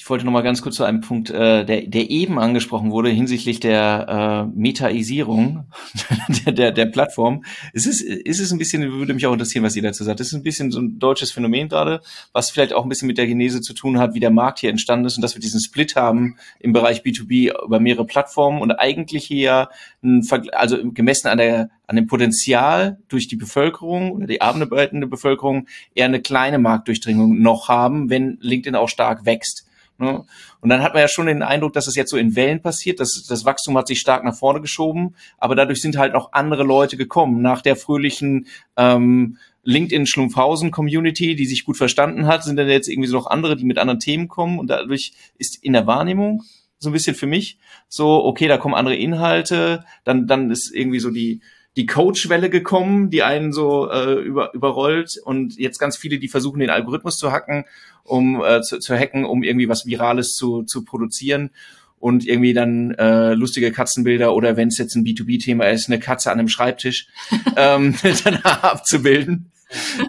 ich 0.07 0.09
wollte 0.09 0.23
noch 0.23 0.31
mal 0.31 0.41
ganz 0.41 0.61
kurz 0.61 0.77
zu 0.77 0.85
einem 0.85 1.01
Punkt, 1.01 1.31
äh, 1.31 1.65
der, 1.65 1.81
der 1.81 2.09
eben 2.09 2.39
angesprochen 2.39 2.91
wurde 2.91 3.09
hinsichtlich 3.09 3.59
der 3.59 4.47
äh, 4.47 4.57
Metaisierung 4.57 5.65
der, 6.45 6.53
der, 6.53 6.71
der 6.71 6.85
Plattform. 6.85 7.43
Es 7.73 7.85
ist, 7.85 7.99
ist 7.99 8.39
es 8.39 8.53
ein 8.53 8.57
bisschen, 8.57 8.89
würde 8.89 9.13
mich 9.13 9.27
auch 9.27 9.33
interessieren, 9.33 9.65
was 9.65 9.75
ihr 9.75 9.81
dazu 9.81 10.05
sagt. 10.05 10.21
Es 10.21 10.27
ist 10.27 10.33
ein 10.33 10.43
bisschen 10.43 10.71
so 10.71 10.79
ein 10.79 10.97
deutsches 10.97 11.33
Phänomen 11.33 11.67
gerade, 11.67 11.99
was 12.31 12.49
vielleicht 12.49 12.71
auch 12.71 12.83
ein 12.83 12.89
bisschen 12.89 13.07
mit 13.07 13.17
der 13.17 13.27
Genese 13.27 13.59
zu 13.59 13.73
tun 13.73 13.99
hat, 13.99 14.13
wie 14.13 14.21
der 14.21 14.29
Markt 14.29 14.59
hier 14.59 14.69
entstanden 14.69 15.07
ist 15.07 15.17
und 15.17 15.23
dass 15.23 15.35
wir 15.35 15.41
diesen 15.41 15.59
Split 15.59 15.97
haben 15.97 16.37
im 16.61 16.71
Bereich 16.71 17.01
B2B 17.01 17.65
über 17.65 17.81
mehrere 17.81 18.05
Plattformen 18.05 18.61
und 18.61 18.71
eigentlich 18.71 19.25
hier, 19.25 19.67
ein, 20.01 20.25
also 20.53 20.89
gemessen 20.89 21.27
an 21.27 21.37
der 21.37 21.69
an 21.85 21.95
dem 21.95 22.07
Potenzial 22.07 22.99
durch 23.07 23.27
die 23.27 23.37
Bevölkerung 23.37 24.11
oder 24.11 24.27
die 24.27 24.41
arbeitende 24.41 25.07
Bevölkerung 25.07 25.67
eher 25.95 26.05
eine 26.05 26.21
kleine 26.21 26.59
Marktdurchdringung 26.59 27.41
noch 27.41 27.69
haben, 27.69 28.09
wenn 28.09 28.37
LinkedIn 28.41 28.75
auch 28.75 28.89
stark 28.89 29.25
wächst. 29.25 29.66
Ne? 29.99 30.23
Und 30.61 30.69
dann 30.69 30.83
hat 30.83 30.93
man 30.93 31.01
ja 31.01 31.07
schon 31.07 31.27
den 31.27 31.41
Eindruck, 31.41 31.73
dass 31.73 31.87
es 31.87 31.95
jetzt 31.95 32.11
so 32.11 32.17
in 32.17 32.35
Wellen 32.35 32.61
passiert. 32.61 32.99
Das, 32.99 33.25
das 33.27 33.45
Wachstum 33.45 33.77
hat 33.77 33.87
sich 33.87 33.99
stark 33.99 34.23
nach 34.23 34.35
vorne 34.35 34.61
geschoben, 34.61 35.15
aber 35.37 35.55
dadurch 35.55 35.81
sind 35.81 35.97
halt 35.97 36.13
noch 36.13 36.33
andere 36.33 36.63
Leute 36.63 36.97
gekommen. 36.97 37.41
Nach 37.41 37.61
der 37.61 37.75
fröhlichen 37.75 38.47
ähm, 38.75 39.37
LinkedIn-Schlumpfhausen-Community, 39.63 41.35
die 41.35 41.45
sich 41.45 41.65
gut 41.65 41.77
verstanden 41.77 42.27
hat, 42.27 42.43
sind 42.43 42.57
dann 42.57 42.69
jetzt 42.69 42.87
irgendwie 42.87 43.09
so 43.09 43.17
noch 43.17 43.27
andere, 43.27 43.55
die 43.55 43.65
mit 43.65 43.77
anderen 43.77 43.99
Themen 43.99 44.27
kommen. 44.27 44.59
Und 44.59 44.67
dadurch 44.67 45.13
ist 45.37 45.63
in 45.63 45.73
der 45.73 45.87
Wahrnehmung 45.87 46.43
so 46.79 46.89
ein 46.89 46.93
bisschen 46.93 47.15
für 47.15 47.27
mich 47.27 47.57
so, 47.89 48.23
okay, 48.23 48.47
da 48.47 48.57
kommen 48.57 48.75
andere 48.75 48.95
Inhalte, 48.95 49.83
dann, 50.03 50.27
dann 50.27 50.51
ist 50.51 50.73
irgendwie 50.73 50.99
so 50.99 51.09
die, 51.09 51.41
die 51.77 51.85
Coach-Welle 51.85 52.49
gekommen, 52.49 53.11
die 53.11 53.23
einen 53.23 53.53
so 53.53 53.89
äh, 53.89 54.15
über, 54.15 54.53
überrollt 54.53 55.17
und 55.23 55.57
jetzt 55.57 55.77
ganz 55.77 55.95
viele, 55.95 56.17
die 56.17 56.27
versuchen, 56.27 56.59
den 56.59 56.71
Algorithmus 56.71 57.19
zu 57.19 57.31
hacken, 57.31 57.65
um 58.03 58.43
äh, 58.43 58.61
zu, 58.61 58.79
zu 58.79 58.97
hacken, 58.97 59.25
um 59.25 59.43
irgendwie 59.43 59.69
was 59.69 59.85
Virales 59.85 60.35
zu, 60.35 60.63
zu 60.63 60.83
produzieren 60.83 61.51
und 61.99 62.27
irgendwie 62.27 62.53
dann 62.53 62.95
äh, 62.95 63.35
lustige 63.35 63.71
Katzenbilder 63.71 64.33
oder 64.33 64.57
wenn 64.57 64.69
es 64.69 64.79
jetzt 64.79 64.95
ein 64.95 65.05
B2B-Thema 65.05 65.69
ist, 65.69 65.87
eine 65.87 65.99
Katze 65.99 66.31
an 66.31 66.39
einem 66.39 66.49
Schreibtisch 66.49 67.07
ähm, 67.55 67.93
dann 68.23 68.37
abzubilden. 68.37 69.51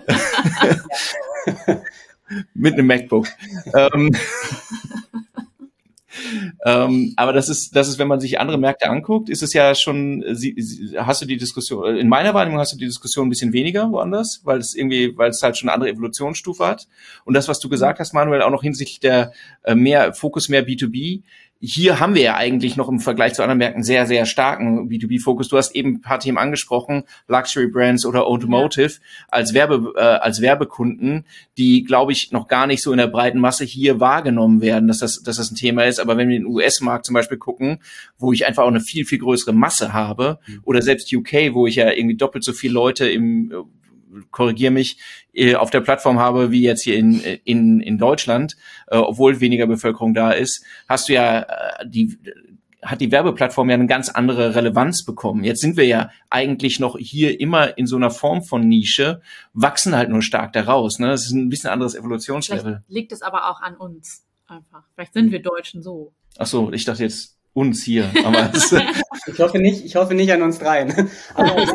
Mit 2.55 2.75
einem 2.75 2.87
MacBook. 2.87 3.27
ähm, 3.75 4.15
ähm, 6.65 7.15
aber 7.17 7.33
das 7.33 7.49
ist, 7.49 7.75
das 7.77 7.89
ist, 7.89 7.99
wenn 7.99 8.09
man 8.09 8.21
sich 8.21 8.41
andere 8.41 8.59
Märkte 8.59 8.89
anguckt, 8.89 9.29
ist 9.29 9.43
es 9.43 9.53
ja 9.53 9.75
schon, 9.75 10.25
sie, 10.33 10.55
sie, 10.59 10.99
hast 10.99 11.23
du 11.23 11.27
die 11.27 11.37
Diskussion, 11.37 11.97
in 11.97 12.09
meiner 12.09 12.35
Wahrnehmung 12.35 12.61
hast 12.61 12.73
du 12.73 12.77
die 12.77 12.87
Diskussion 12.87 13.27
ein 13.27 13.31
bisschen 13.31 13.53
weniger 13.53 13.91
woanders, 13.91 14.41
weil 14.45 14.59
es 14.59 14.75
irgendwie, 14.75 15.17
weil 15.17 15.31
es 15.31 15.43
halt 15.43 15.57
schon 15.57 15.69
eine 15.69 15.75
andere 15.75 15.91
Evolutionsstufe 15.91 16.67
hat. 16.67 16.89
Und 17.25 17.35
das, 17.35 17.49
was 17.49 17.61
du 17.61 17.69
gesagt 17.69 17.99
hast, 18.01 18.15
Manuel, 18.15 18.43
auch 18.43 18.51
noch 18.51 18.63
hinsichtlich 18.63 19.01
der 19.01 19.33
äh, 19.63 19.75
mehr 19.75 20.13
Fokus 20.13 20.49
mehr 20.49 20.67
B2B, 20.67 21.23
hier 21.61 21.99
haben 21.99 22.15
wir 22.15 22.23
ja 22.23 22.37
eigentlich 22.37 22.77
noch 22.77 22.89
im 22.89 23.01
Vergleich 23.01 23.35
zu 23.35 23.43
anderen 23.43 23.59
Märkten 23.59 23.83
sehr, 23.83 24.07
sehr 24.07 24.27
starken 24.27 24.89
B2B-Fokus. 24.89 25.49
Du 25.49 25.57
hast 25.57 25.75
eben 25.75 25.95
ein 25.95 26.01
paar 26.01 26.21
Themen 26.21 26.39
angesprochen, 26.39 27.03
Luxury 27.27 27.67
Brands 27.67 28.07
oder 28.07 28.27
Automotive 28.27 28.95
als 29.29 29.55
Werbe, 29.55 29.93
äh, 29.97 30.01
als 30.01 30.41
Werbekunden, 30.41 31.25
die, 31.57 31.83
glaube 31.83 32.13
ich, 32.13 32.31
noch 32.31 32.47
gar 32.47 32.69
nicht 32.69 32.83
so 32.83 32.93
in 32.93 32.99
der 32.99 33.09
breiten 33.09 33.41
Masse 33.41 33.65
hier 33.65 33.99
wahrgenommen 33.99 34.61
werden, 34.61 34.87
dass 34.87 34.99
das, 34.99 35.23
dass 35.23 35.39
das 35.39 35.51
ein 35.51 35.57
Thema 35.57 35.85
ist. 35.85 35.99
Aber 35.99 36.17
wenn 36.17 36.29
wir 36.29 36.39
den 36.39 36.47
US-Markt 36.47 37.07
zum 37.07 37.15
Beispiel 37.15 37.39
gucken, 37.39 37.81
wo 38.19 38.33
ich 38.33 38.47
einfach 38.47 38.63
auch 38.63 38.69
eine 38.69 38.81
viel, 38.81 39.05
viel 39.05 39.19
größere 39.19 39.53
Masse 39.53 39.93
habe, 39.93 40.39
mhm. 40.47 40.61
oder 40.65 40.81
selbst 40.81 41.13
UK, 41.13 41.55
wo 41.55 41.67
ich 41.67 41.75
ja 41.75 41.91
irgendwie 41.91 42.17
doppelt 42.17 42.45
so 42.45 42.53
viele 42.53 42.75
Leute 42.75 43.09
im 43.09 43.53
korrigier 44.31 44.71
mich, 44.71 44.99
äh, 45.33 45.55
auf 45.55 45.71
der 45.71 45.81
Plattform 45.81 46.19
habe, 46.19 46.51
wie 46.51 46.63
jetzt 46.63 46.83
hier 46.83 46.97
in, 46.97 47.21
in, 47.21 47.81
in 47.81 47.99
Deutschland, 47.99 48.57
äh, 48.89 48.97
obwohl 48.97 49.41
weniger 49.41 49.67
Bevölkerung 49.67 50.15
da 50.15 50.31
ist, 50.31 50.65
hast 50.89 51.09
du 51.09 51.15
ja 51.15 51.41
äh, 51.41 51.89
die 51.89 52.19
hat 52.83 53.01
die 53.01 53.11
Werbeplattform 53.11 53.71
ja 53.71 53.75
eine 53.75 53.87
ganz 53.87 54.09
andere 54.09 54.55
Relevanz 54.55 55.05
bekommen. 55.05 55.45
Jetzt 55.45 55.61
sind 55.61 55.77
wir 55.77 55.87
ja 55.87 56.11
eigentlich 56.31 56.79
noch 56.79 56.97
hier 56.97 57.41
immer 57.41 57.77
in 57.77 57.87
so 57.87 57.97
einer 57.97 58.11
Form 58.11 58.43
von 58.45 58.67
Nische, 58.67 59.21
wachsen 59.53 59.97
halt 59.97 60.11
nur 60.11 60.23
stark 60.23 60.53
daraus. 60.53 60.99
Ne? 60.99 61.09
Das 61.09 61.25
ist 61.25 61.33
ein 61.33 61.49
bisschen 61.49 61.71
anderes 61.71 61.95
Evolutionslevel. 61.95 62.63
Vielleicht 62.63 62.91
liegt 62.91 63.13
es 63.13 63.23
aber 63.23 63.51
auch 63.51 63.61
an 63.61 63.77
uns 63.77 64.25
einfach. 64.47 64.85
Vielleicht 64.95 65.13
sind 65.13 65.33
wir 65.33 65.43
Deutschen 65.43 65.83
so. 65.83 66.13
Ach 66.39 66.47
so, 66.47 66.73
ich 66.73 66.85
dachte 66.85 67.03
jetzt 67.03 67.38
uns 67.59 67.83
hier. 67.83 68.11
Aber 68.25 68.53
ich 69.27 69.39
hoffe 69.39 69.59
nicht, 69.59 69.85
ich 69.85 69.97
hoffe 69.97 70.15
nicht 70.15 70.33
an 70.33 70.43
uns 70.43 70.59
dreien. 70.59 71.11
Aber, 71.35 71.67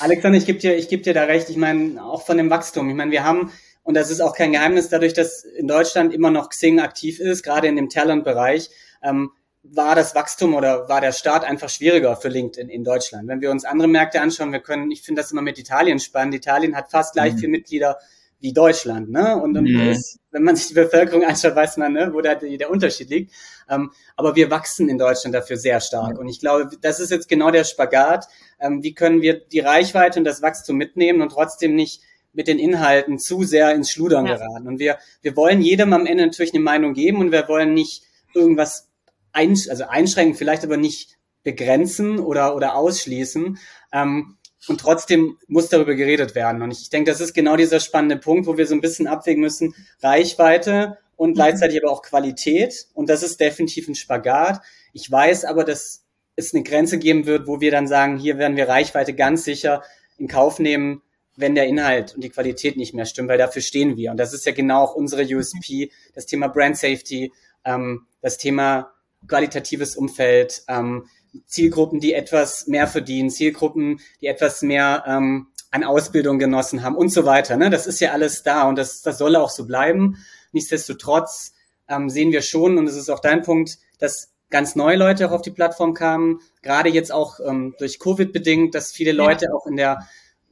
Alexander, 0.00 0.38
ich 0.38 0.46
gebe 0.46 0.58
dir, 0.58 0.76
ich 0.76 0.88
gebe 0.88 1.02
dir 1.02 1.14
da 1.14 1.24
recht. 1.24 1.50
Ich 1.50 1.56
meine, 1.56 2.02
auch 2.02 2.24
von 2.24 2.36
dem 2.36 2.50
Wachstum. 2.50 2.88
Ich 2.88 2.94
meine, 2.94 3.10
wir 3.10 3.24
haben, 3.24 3.52
und 3.82 3.94
das 3.94 4.10
ist 4.10 4.20
auch 4.20 4.34
kein 4.34 4.52
Geheimnis, 4.52 4.88
dadurch, 4.88 5.12
dass 5.12 5.44
in 5.44 5.68
Deutschland 5.68 6.14
immer 6.14 6.30
noch 6.30 6.48
Xing 6.48 6.80
aktiv 6.80 7.20
ist, 7.20 7.42
gerade 7.42 7.68
in 7.68 7.76
dem 7.76 7.88
Talent-Bereich, 7.88 8.70
ähm, 9.02 9.32
war 9.62 9.94
das 9.94 10.14
Wachstum 10.14 10.54
oder 10.54 10.88
war 10.88 11.00
der 11.00 11.12
Start 11.12 11.44
einfach 11.44 11.68
schwieriger 11.68 12.16
für 12.16 12.28
LinkedIn 12.28 12.68
in 12.68 12.82
Deutschland. 12.82 13.28
Wenn 13.28 13.40
wir 13.40 13.50
uns 13.50 13.64
andere 13.64 13.86
Märkte 13.86 14.20
anschauen, 14.20 14.52
wir 14.52 14.60
können, 14.60 14.90
ich 14.90 15.02
finde 15.02 15.20
das 15.20 15.30
immer 15.30 15.42
mit 15.42 15.58
Italien 15.58 16.00
spannend. 16.00 16.34
Italien 16.34 16.74
hat 16.74 16.90
fast 16.90 17.14
gleich 17.14 17.34
mhm. 17.34 17.38
viele 17.38 17.52
Mitglieder 17.52 17.98
wie 18.42 18.52
Deutschland, 18.52 19.10
ne? 19.10 19.40
Und, 19.40 19.56
und 19.56 19.64
mhm. 19.64 19.90
ist, 19.90 20.18
wenn 20.32 20.42
man 20.42 20.56
sich 20.56 20.68
die 20.68 20.74
Bevölkerung 20.74 21.24
anschaut, 21.24 21.54
weiß 21.54 21.76
man, 21.76 21.92
ne, 21.92 22.10
wo 22.12 22.20
da 22.20 22.34
die, 22.34 22.58
der 22.58 22.70
Unterschied 22.70 23.08
liegt. 23.08 23.32
Ähm, 23.70 23.92
aber 24.16 24.34
wir 24.34 24.50
wachsen 24.50 24.88
in 24.88 24.98
Deutschland 24.98 25.34
dafür 25.34 25.56
sehr 25.56 25.80
stark. 25.80 26.14
Mhm. 26.14 26.18
Und 26.18 26.28
ich 26.28 26.40
glaube, 26.40 26.68
das 26.80 26.98
ist 26.98 27.10
jetzt 27.10 27.28
genau 27.28 27.52
der 27.52 27.64
Spagat. 27.64 28.26
Ähm, 28.60 28.82
wie 28.82 28.94
können 28.94 29.22
wir 29.22 29.40
die 29.40 29.60
Reichweite 29.60 30.18
und 30.18 30.24
das 30.24 30.42
Wachstum 30.42 30.76
mitnehmen 30.76 31.22
und 31.22 31.30
trotzdem 31.30 31.76
nicht 31.76 32.02
mit 32.32 32.48
den 32.48 32.58
Inhalten 32.58 33.18
zu 33.18 33.44
sehr 33.44 33.74
ins 33.74 33.90
Schludern 33.90 34.26
ja. 34.26 34.36
geraten. 34.36 34.66
Und 34.66 34.78
wir, 34.78 34.98
wir 35.20 35.36
wollen 35.36 35.60
jedem 35.60 35.92
am 35.92 36.06
Ende 36.06 36.26
natürlich 36.26 36.54
eine 36.54 36.62
Meinung 36.62 36.94
geben 36.94 37.18
und 37.18 37.30
wir 37.30 37.46
wollen 37.46 37.74
nicht 37.74 38.02
irgendwas 38.34 38.88
einsch 39.32 39.68
also 39.68 39.84
einschränken, 39.84 40.34
vielleicht 40.34 40.64
aber 40.64 40.76
nicht 40.76 41.18
begrenzen 41.44 42.18
oder, 42.18 42.56
oder 42.56 42.74
ausschließen. 42.74 43.58
Ähm, 43.92 44.36
und 44.68 44.80
trotzdem 44.80 45.38
muss 45.48 45.68
darüber 45.68 45.94
geredet 45.94 46.34
werden. 46.34 46.62
Und 46.62 46.70
ich 46.70 46.90
denke, 46.90 47.10
das 47.10 47.20
ist 47.20 47.34
genau 47.34 47.56
dieser 47.56 47.80
spannende 47.80 48.16
Punkt, 48.16 48.46
wo 48.46 48.56
wir 48.56 48.66
so 48.66 48.74
ein 48.74 48.80
bisschen 48.80 49.06
abwägen 49.06 49.40
müssen, 49.40 49.74
Reichweite 50.02 50.98
und 51.16 51.30
mhm. 51.30 51.34
gleichzeitig 51.34 51.82
aber 51.82 51.92
auch 51.92 52.02
Qualität. 52.02 52.86
Und 52.94 53.08
das 53.08 53.22
ist 53.22 53.40
definitiv 53.40 53.88
ein 53.88 53.94
Spagat. 53.94 54.60
Ich 54.92 55.10
weiß 55.10 55.44
aber, 55.44 55.64
dass 55.64 56.04
es 56.36 56.54
eine 56.54 56.62
Grenze 56.62 56.98
geben 56.98 57.26
wird, 57.26 57.46
wo 57.46 57.60
wir 57.60 57.70
dann 57.70 57.88
sagen, 57.88 58.18
hier 58.18 58.38
werden 58.38 58.56
wir 58.56 58.68
Reichweite 58.68 59.14
ganz 59.14 59.44
sicher 59.44 59.82
in 60.16 60.28
Kauf 60.28 60.58
nehmen, 60.58 61.02
wenn 61.36 61.54
der 61.54 61.66
Inhalt 61.66 62.14
und 62.14 62.22
die 62.22 62.30
Qualität 62.30 62.76
nicht 62.76 62.94
mehr 62.94 63.06
stimmen, 63.06 63.28
weil 63.28 63.38
dafür 63.38 63.62
stehen 63.62 63.96
wir. 63.96 64.10
Und 64.10 64.18
das 64.18 64.32
ist 64.32 64.46
ja 64.46 64.52
genau 64.52 64.82
auch 64.82 64.94
unsere 64.94 65.22
USP, 65.24 65.90
das 66.14 66.26
Thema 66.26 66.48
Brand 66.48 66.76
Safety, 66.76 67.32
ähm, 67.64 68.06
das 68.20 68.38
Thema 68.38 68.92
qualitatives 69.26 69.96
Umfeld, 69.96 70.62
ähm, 70.68 71.06
Zielgruppen, 71.46 72.00
die 72.00 72.12
etwas 72.12 72.66
mehr 72.66 72.86
verdienen, 72.86 73.30
Zielgruppen, 73.30 74.00
die 74.20 74.26
etwas 74.26 74.62
mehr 74.62 75.04
ähm, 75.06 75.48
an 75.70 75.84
Ausbildung 75.84 76.38
genossen 76.38 76.82
haben 76.82 76.96
und 76.96 77.10
so 77.10 77.24
weiter. 77.24 77.56
Ne? 77.56 77.70
Das 77.70 77.86
ist 77.86 78.00
ja 78.00 78.12
alles 78.12 78.42
da 78.42 78.68
und 78.68 78.76
das, 78.76 79.02
das 79.02 79.18
soll 79.18 79.36
auch 79.36 79.50
so 79.50 79.66
bleiben. 79.66 80.18
Nichtsdestotrotz 80.52 81.54
ähm, 81.88 82.10
sehen 82.10 82.32
wir 82.32 82.42
schon, 82.42 82.78
und 82.78 82.86
es 82.86 82.96
ist 82.96 83.08
auch 83.08 83.20
dein 83.20 83.42
Punkt, 83.42 83.78
dass 83.98 84.30
ganz 84.50 84.76
neue 84.76 84.96
Leute 84.96 85.26
auch 85.26 85.32
auf 85.32 85.42
die 85.42 85.50
Plattform 85.50 85.94
kamen, 85.94 86.40
gerade 86.60 86.90
jetzt 86.90 87.10
auch 87.10 87.40
ähm, 87.40 87.74
durch 87.78 87.98
Covid 87.98 88.32
bedingt, 88.32 88.74
dass 88.74 88.92
viele 88.92 89.12
Leute 89.12 89.46
ja. 89.46 89.52
auch 89.52 89.66
in 89.66 89.76
der, 89.76 90.06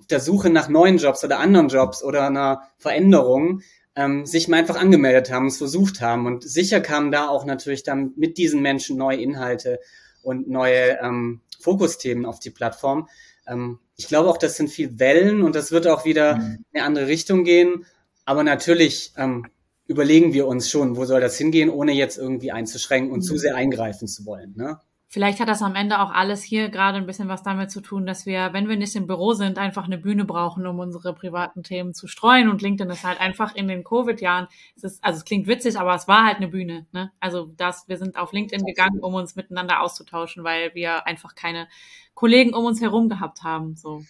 der 0.08 0.20
Suche 0.20 0.48
nach 0.48 0.68
neuen 0.68 0.96
Jobs 0.96 1.22
oder 1.22 1.38
anderen 1.38 1.68
Jobs 1.68 2.02
oder 2.02 2.26
einer 2.26 2.62
Veränderung 2.78 3.60
ähm, 3.94 4.24
sich 4.24 4.48
mal 4.48 4.56
einfach 4.56 4.80
angemeldet 4.80 5.30
haben, 5.30 5.46
es 5.46 5.58
versucht 5.58 6.00
haben. 6.00 6.26
Und 6.26 6.42
sicher 6.42 6.80
kamen 6.80 7.12
da 7.12 7.28
auch 7.28 7.44
natürlich 7.44 7.82
dann 7.82 8.12
mit 8.16 8.38
diesen 8.38 8.62
Menschen 8.62 8.96
neue 8.96 9.20
Inhalte 9.20 9.80
und 10.22 10.48
neue 10.48 10.98
ähm, 11.00 11.40
Fokusthemen 11.58 12.26
auf 12.26 12.40
die 12.40 12.50
Plattform. 12.50 13.08
Ähm, 13.46 13.78
ich 13.96 14.08
glaube 14.08 14.28
auch, 14.30 14.38
das 14.38 14.56
sind 14.56 14.70
viel 14.70 14.98
Wellen 14.98 15.42
und 15.42 15.54
das 15.54 15.72
wird 15.72 15.86
auch 15.86 16.04
wieder 16.04 16.36
mhm. 16.36 16.64
in 16.72 16.80
eine 16.80 16.84
andere 16.84 17.06
Richtung 17.06 17.44
gehen. 17.44 17.84
Aber 18.24 18.44
natürlich 18.44 19.12
ähm, 19.16 19.46
überlegen 19.86 20.32
wir 20.32 20.46
uns 20.46 20.70
schon, 20.70 20.96
wo 20.96 21.04
soll 21.04 21.20
das 21.20 21.36
hingehen, 21.36 21.68
ohne 21.68 21.92
jetzt 21.92 22.16
irgendwie 22.16 22.52
einzuschränken 22.52 23.12
und 23.12 23.18
mhm. 23.20 23.24
zu 23.24 23.36
sehr 23.36 23.56
eingreifen 23.56 24.08
zu 24.08 24.24
wollen. 24.24 24.54
Ne? 24.56 24.80
Vielleicht 25.12 25.40
hat 25.40 25.48
das 25.48 25.60
am 25.60 25.74
Ende 25.74 25.98
auch 25.98 26.12
alles 26.12 26.40
hier 26.40 26.68
gerade 26.68 26.96
ein 26.96 27.04
bisschen 27.04 27.26
was 27.26 27.42
damit 27.42 27.72
zu 27.72 27.80
tun, 27.80 28.06
dass 28.06 28.26
wir, 28.26 28.52
wenn 28.52 28.68
wir 28.68 28.76
nicht 28.76 28.94
im 28.94 29.08
Büro 29.08 29.32
sind, 29.32 29.58
einfach 29.58 29.86
eine 29.86 29.98
Bühne 29.98 30.24
brauchen, 30.24 30.64
um 30.68 30.78
unsere 30.78 31.12
privaten 31.12 31.64
Themen 31.64 31.94
zu 31.94 32.06
streuen. 32.06 32.48
Und 32.48 32.62
LinkedIn 32.62 32.92
ist 32.92 33.02
halt 33.02 33.20
einfach 33.20 33.56
in 33.56 33.66
den 33.66 33.82
Covid-Jahren, 33.82 34.46
es 34.76 34.84
ist, 34.84 35.02
also 35.02 35.16
es 35.16 35.24
klingt 35.24 35.48
witzig, 35.48 35.80
aber 35.80 35.96
es 35.96 36.06
war 36.06 36.24
halt 36.24 36.36
eine 36.36 36.46
Bühne. 36.46 36.86
Ne? 36.92 37.10
Also 37.18 37.50
das, 37.56 37.88
wir 37.88 37.98
sind 37.98 38.16
auf 38.16 38.32
LinkedIn 38.32 38.64
gegangen, 38.64 39.00
um 39.00 39.14
uns 39.14 39.34
miteinander 39.34 39.80
auszutauschen, 39.80 40.44
weil 40.44 40.76
wir 40.76 41.08
einfach 41.08 41.34
keine 41.34 41.66
Kollegen 42.14 42.54
um 42.54 42.64
uns 42.64 42.80
herum 42.80 43.08
gehabt 43.08 43.42
haben. 43.42 43.74
So. 43.74 44.04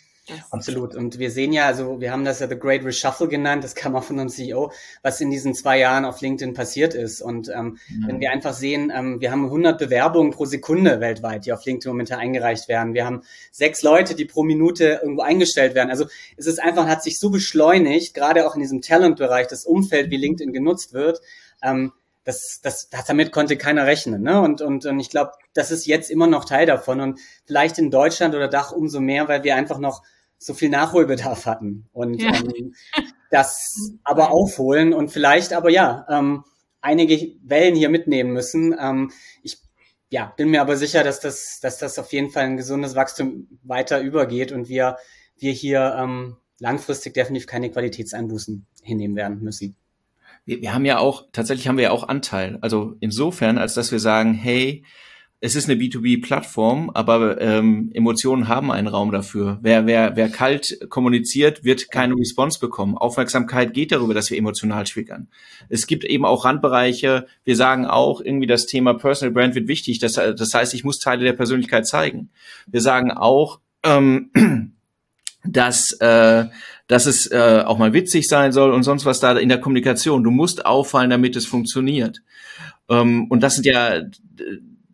Absolut. 0.50 0.94
Und 0.94 1.18
wir 1.18 1.30
sehen 1.30 1.52
ja, 1.52 1.66
also 1.66 2.00
wir 2.00 2.12
haben 2.12 2.24
das 2.24 2.40
ja 2.40 2.48
The 2.48 2.58
Great 2.58 2.84
Reshuffle 2.84 3.28
genannt, 3.28 3.64
das 3.64 3.74
kam 3.74 3.96
auch 3.96 4.04
von 4.04 4.18
unserem 4.18 4.48
CEO, 4.48 4.72
was 5.02 5.20
in 5.20 5.30
diesen 5.30 5.54
zwei 5.54 5.78
Jahren 5.78 6.04
auf 6.04 6.20
LinkedIn 6.20 6.54
passiert 6.54 6.94
ist. 6.94 7.22
Und 7.22 7.48
ähm, 7.48 7.78
mhm. 7.88 8.06
wenn 8.06 8.20
wir 8.20 8.30
einfach 8.30 8.52
sehen, 8.52 8.92
ähm, 8.94 9.20
wir 9.20 9.30
haben 9.30 9.44
100 9.44 9.78
Bewerbungen 9.78 10.32
pro 10.32 10.44
Sekunde 10.44 11.00
weltweit, 11.00 11.46
die 11.46 11.52
auf 11.52 11.64
LinkedIn 11.64 11.92
momentan 11.92 12.20
eingereicht 12.20 12.68
werden. 12.68 12.94
Wir 12.94 13.06
haben 13.06 13.22
sechs 13.50 13.82
Leute, 13.82 14.14
die 14.14 14.24
pro 14.24 14.42
Minute 14.42 15.00
irgendwo 15.02 15.22
eingestellt 15.22 15.74
werden. 15.74 15.90
Also 15.90 16.06
es 16.36 16.46
ist 16.46 16.60
einfach, 16.60 16.86
hat 16.86 17.02
sich 17.02 17.18
so 17.18 17.30
beschleunigt, 17.30 18.14
gerade 18.14 18.46
auch 18.46 18.54
in 18.54 18.60
diesem 18.60 18.82
Talent-Bereich, 18.82 19.46
das 19.46 19.64
Umfeld, 19.64 20.10
wie 20.10 20.16
LinkedIn 20.16 20.52
genutzt 20.52 20.92
wird. 20.92 21.20
Ähm, 21.62 21.92
das, 22.24 22.60
das, 22.62 22.88
das, 22.90 23.06
damit 23.06 23.32
konnte 23.32 23.56
keiner 23.56 23.86
rechnen. 23.86 24.22
Ne? 24.22 24.40
Und, 24.40 24.60
und, 24.60 24.84
und 24.86 25.00
ich 25.00 25.10
glaube, 25.10 25.32
das 25.54 25.70
ist 25.70 25.86
jetzt 25.86 26.10
immer 26.10 26.26
noch 26.26 26.44
Teil 26.44 26.66
davon. 26.66 27.00
Und 27.00 27.20
vielleicht 27.46 27.78
in 27.78 27.90
Deutschland 27.90 28.34
oder 28.34 28.48
Dach 28.48 28.72
umso 28.72 29.00
mehr, 29.00 29.28
weil 29.28 29.42
wir 29.42 29.56
einfach 29.56 29.78
noch 29.78 30.02
so 30.40 30.54
viel 30.54 30.70
Nachholbedarf 30.70 31.44
hatten 31.44 31.88
und 31.92 32.20
ja. 32.20 32.34
ähm, 32.34 32.74
das 33.30 33.92
aber 34.02 34.30
aufholen 34.30 34.92
und 34.94 35.10
vielleicht 35.10 35.52
aber 35.52 35.70
ja 35.70 36.06
ähm, 36.08 36.44
einige 36.80 37.34
Wellen 37.44 37.76
hier 37.76 37.90
mitnehmen 37.90 38.32
müssen. 38.32 38.74
Ähm, 38.80 39.12
ich 39.42 39.58
ja, 40.08 40.32
bin 40.36 40.50
mir 40.50 40.62
aber 40.62 40.76
sicher, 40.76 41.04
dass 41.04 41.20
das, 41.20 41.60
dass 41.60 41.78
das 41.78 41.98
auf 41.98 42.12
jeden 42.12 42.30
Fall 42.30 42.44
ein 42.44 42.56
gesundes 42.56 42.94
Wachstum 42.96 43.46
weiter 43.62 44.00
übergeht 44.00 44.50
und 44.50 44.68
wir, 44.68 44.96
wir 45.38 45.52
hier 45.52 45.94
ähm, 45.96 46.36
langfristig 46.58 47.14
definitiv 47.14 47.46
keine 47.46 47.70
Qualitätseinbußen 47.70 48.66
hinnehmen 48.82 49.16
werden 49.16 49.42
müssen. 49.42 49.76
Wir, 50.46 50.62
wir 50.62 50.72
haben 50.74 50.86
ja 50.86 50.98
auch, 50.98 51.26
tatsächlich 51.32 51.68
haben 51.68 51.76
wir 51.76 51.84
ja 51.84 51.90
auch 51.90 52.08
Anteil. 52.08 52.58
Also 52.62 52.96
insofern, 53.00 53.58
als 53.58 53.74
dass 53.74 53.92
wir 53.92 54.00
sagen, 54.00 54.32
hey, 54.32 54.84
es 55.42 55.54
ist 55.54 55.70
eine 55.70 55.80
B2B-Plattform, 55.80 56.90
aber 56.92 57.40
ähm, 57.40 57.90
Emotionen 57.94 58.46
haben 58.46 58.70
einen 58.70 58.88
Raum 58.88 59.10
dafür. 59.10 59.58
Wer, 59.62 59.86
wer, 59.86 60.14
wer 60.14 60.28
kalt 60.28 60.78
kommuniziert, 60.90 61.64
wird 61.64 61.90
keine 61.90 62.14
Response 62.14 62.60
bekommen. 62.60 62.98
Aufmerksamkeit 62.98 63.72
geht 63.72 63.90
darüber, 63.90 64.12
dass 64.12 64.30
wir 64.30 64.36
emotional 64.36 64.84
triggern. 64.84 65.28
Es 65.70 65.86
gibt 65.86 66.04
eben 66.04 66.26
auch 66.26 66.44
Randbereiche. 66.44 67.26
Wir 67.44 67.56
sagen 67.56 67.86
auch 67.86 68.20
irgendwie, 68.20 68.46
das 68.46 68.66
Thema 68.66 68.92
Personal 68.92 69.32
Brand 69.32 69.54
wird 69.54 69.66
wichtig. 69.66 69.98
Das, 69.98 70.12
das 70.12 70.52
heißt, 70.52 70.74
ich 70.74 70.84
muss 70.84 70.98
Teile 70.98 71.24
der 71.24 71.32
Persönlichkeit 71.32 71.86
zeigen. 71.86 72.28
Wir 72.66 72.82
sagen 72.82 73.10
auch, 73.10 73.60
ähm, 73.82 74.30
dass, 75.44 75.92
äh, 76.00 76.44
dass 76.86 77.06
es 77.06 77.30
äh, 77.30 77.62
auch 77.64 77.78
mal 77.78 77.94
witzig 77.94 78.28
sein 78.28 78.52
soll 78.52 78.72
und 78.72 78.82
sonst 78.82 79.06
was 79.06 79.20
da 79.20 79.38
in 79.38 79.48
der 79.48 79.60
Kommunikation. 79.60 80.22
Du 80.22 80.30
musst 80.30 80.66
auffallen, 80.66 81.08
damit 81.08 81.34
es 81.34 81.46
funktioniert. 81.46 82.20
Ähm, 82.90 83.26
und 83.30 83.42
das 83.42 83.54
sind 83.54 83.64
ja 83.64 84.02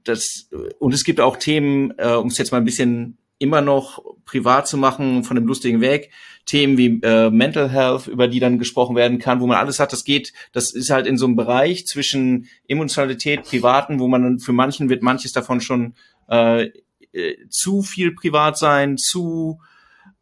das, 0.08 0.48
und 0.78 0.94
es 0.94 1.04
gibt 1.04 1.20
auch 1.20 1.36
Themen, 1.36 1.92
äh, 1.98 2.12
um 2.12 2.28
es 2.28 2.38
jetzt 2.38 2.52
mal 2.52 2.58
ein 2.58 2.64
bisschen 2.64 3.18
immer 3.38 3.60
noch 3.60 4.02
privat 4.24 4.66
zu 4.66 4.76
machen, 4.76 5.24
von 5.24 5.36
dem 5.36 5.46
lustigen 5.46 5.80
Weg, 5.80 6.10
Themen 6.46 6.78
wie 6.78 7.00
äh, 7.02 7.30
Mental 7.30 7.70
Health, 7.70 8.06
über 8.06 8.28
die 8.28 8.40
dann 8.40 8.58
gesprochen 8.58 8.96
werden 8.96 9.18
kann, 9.18 9.40
wo 9.40 9.46
man 9.46 9.58
alles 9.58 9.78
hat, 9.78 9.92
das 9.92 10.04
geht, 10.04 10.32
das 10.52 10.72
ist 10.72 10.90
halt 10.90 11.06
in 11.06 11.18
so 11.18 11.26
einem 11.26 11.36
Bereich 11.36 11.86
zwischen 11.86 12.48
Emotionalität, 12.66 13.42
Privaten, 13.44 13.98
wo 13.98 14.08
man 14.08 14.22
dann 14.22 14.38
für 14.38 14.52
manchen 14.52 14.88
wird 14.88 15.02
manches 15.02 15.32
davon 15.32 15.60
schon 15.60 15.94
äh, 16.30 16.70
äh, 17.12 17.36
zu 17.50 17.82
viel 17.82 18.14
privat 18.14 18.56
sein, 18.56 18.96
zu 18.96 19.60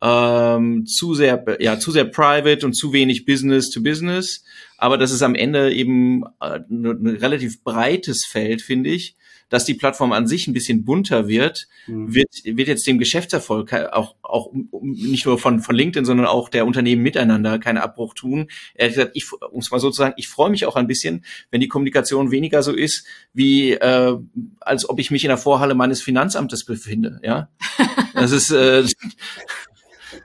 ähm, 0.01 0.87
zu 0.87 1.15
sehr 1.15 1.45
ja 1.61 1.79
zu 1.79 1.91
sehr 1.91 2.05
private 2.05 2.67
und 2.67 2.75
zu 2.75 2.93
wenig 2.93 3.27
Business 3.27 3.71
to 3.71 3.83
Business, 3.83 4.45
aber 4.77 4.99
das 4.99 5.13
ist 5.13 5.23
am 5.23 5.35
Ende 5.35 5.73
eben 5.73 6.25
äh, 6.41 6.61
ein 6.69 7.07
relativ 7.21 7.63
breites 7.63 8.25
Feld, 8.27 8.61
finde 8.61 8.91
ich 8.91 9.15
dass 9.55 9.65
die 9.65 9.75
Plattform 9.75 10.11
an 10.11 10.27
sich 10.27 10.49
ein 10.49 10.53
bisschen 10.53 10.85
bunter 10.85 11.29
wird, 11.29 11.69
mhm. 11.87 12.13
wird, 12.13 12.29
wird 12.45 12.67
jetzt 12.67 12.85
dem 12.89 12.99
Geschäftserfolg 12.99 13.73
auch, 13.93 14.17
auch 14.21 14.51
nicht 14.83 15.27
nur 15.27 15.39
von, 15.39 15.61
von 15.61 15.77
LinkedIn, 15.77 16.05
sondern 16.05 16.27
auch 16.27 16.49
der 16.49 16.67
Unternehmen 16.67 17.03
miteinander 17.03 17.61
keinen 17.61 17.79
Abbruch 17.79 18.15
tun. 18.15 18.49
Er 18.75 18.87
hat 18.89 18.95
gesagt, 18.95 19.11
ich, 19.15 19.33
um 19.33 19.61
es 19.61 19.71
mal 19.71 19.79
so 19.79 19.91
zu 19.91 19.99
sagen, 19.99 20.15
ich 20.17 20.27
freue 20.27 20.51
mich 20.51 20.67
auch 20.67 20.75
ein 20.75 20.89
bisschen, 20.89 21.25
wenn 21.53 21.61
die 21.61 21.69
Kommunikation 21.69 22.33
weniger 22.33 22.65
so 22.65 22.73
ist, 22.73 23.07
wie 23.33 23.75
äh, 23.75 24.19
als 24.59 24.89
ob 24.89 24.99
ich 24.99 25.13
mich 25.13 25.23
in 25.23 25.29
der 25.29 25.39
Vorhalle 25.39 25.77
meines 25.77 26.03
Finanzamtes 26.03 26.65
befinde. 26.65 27.21
Ja, 27.23 27.49
das 28.15 28.33
ist 28.33 28.51
äh, 28.51 28.83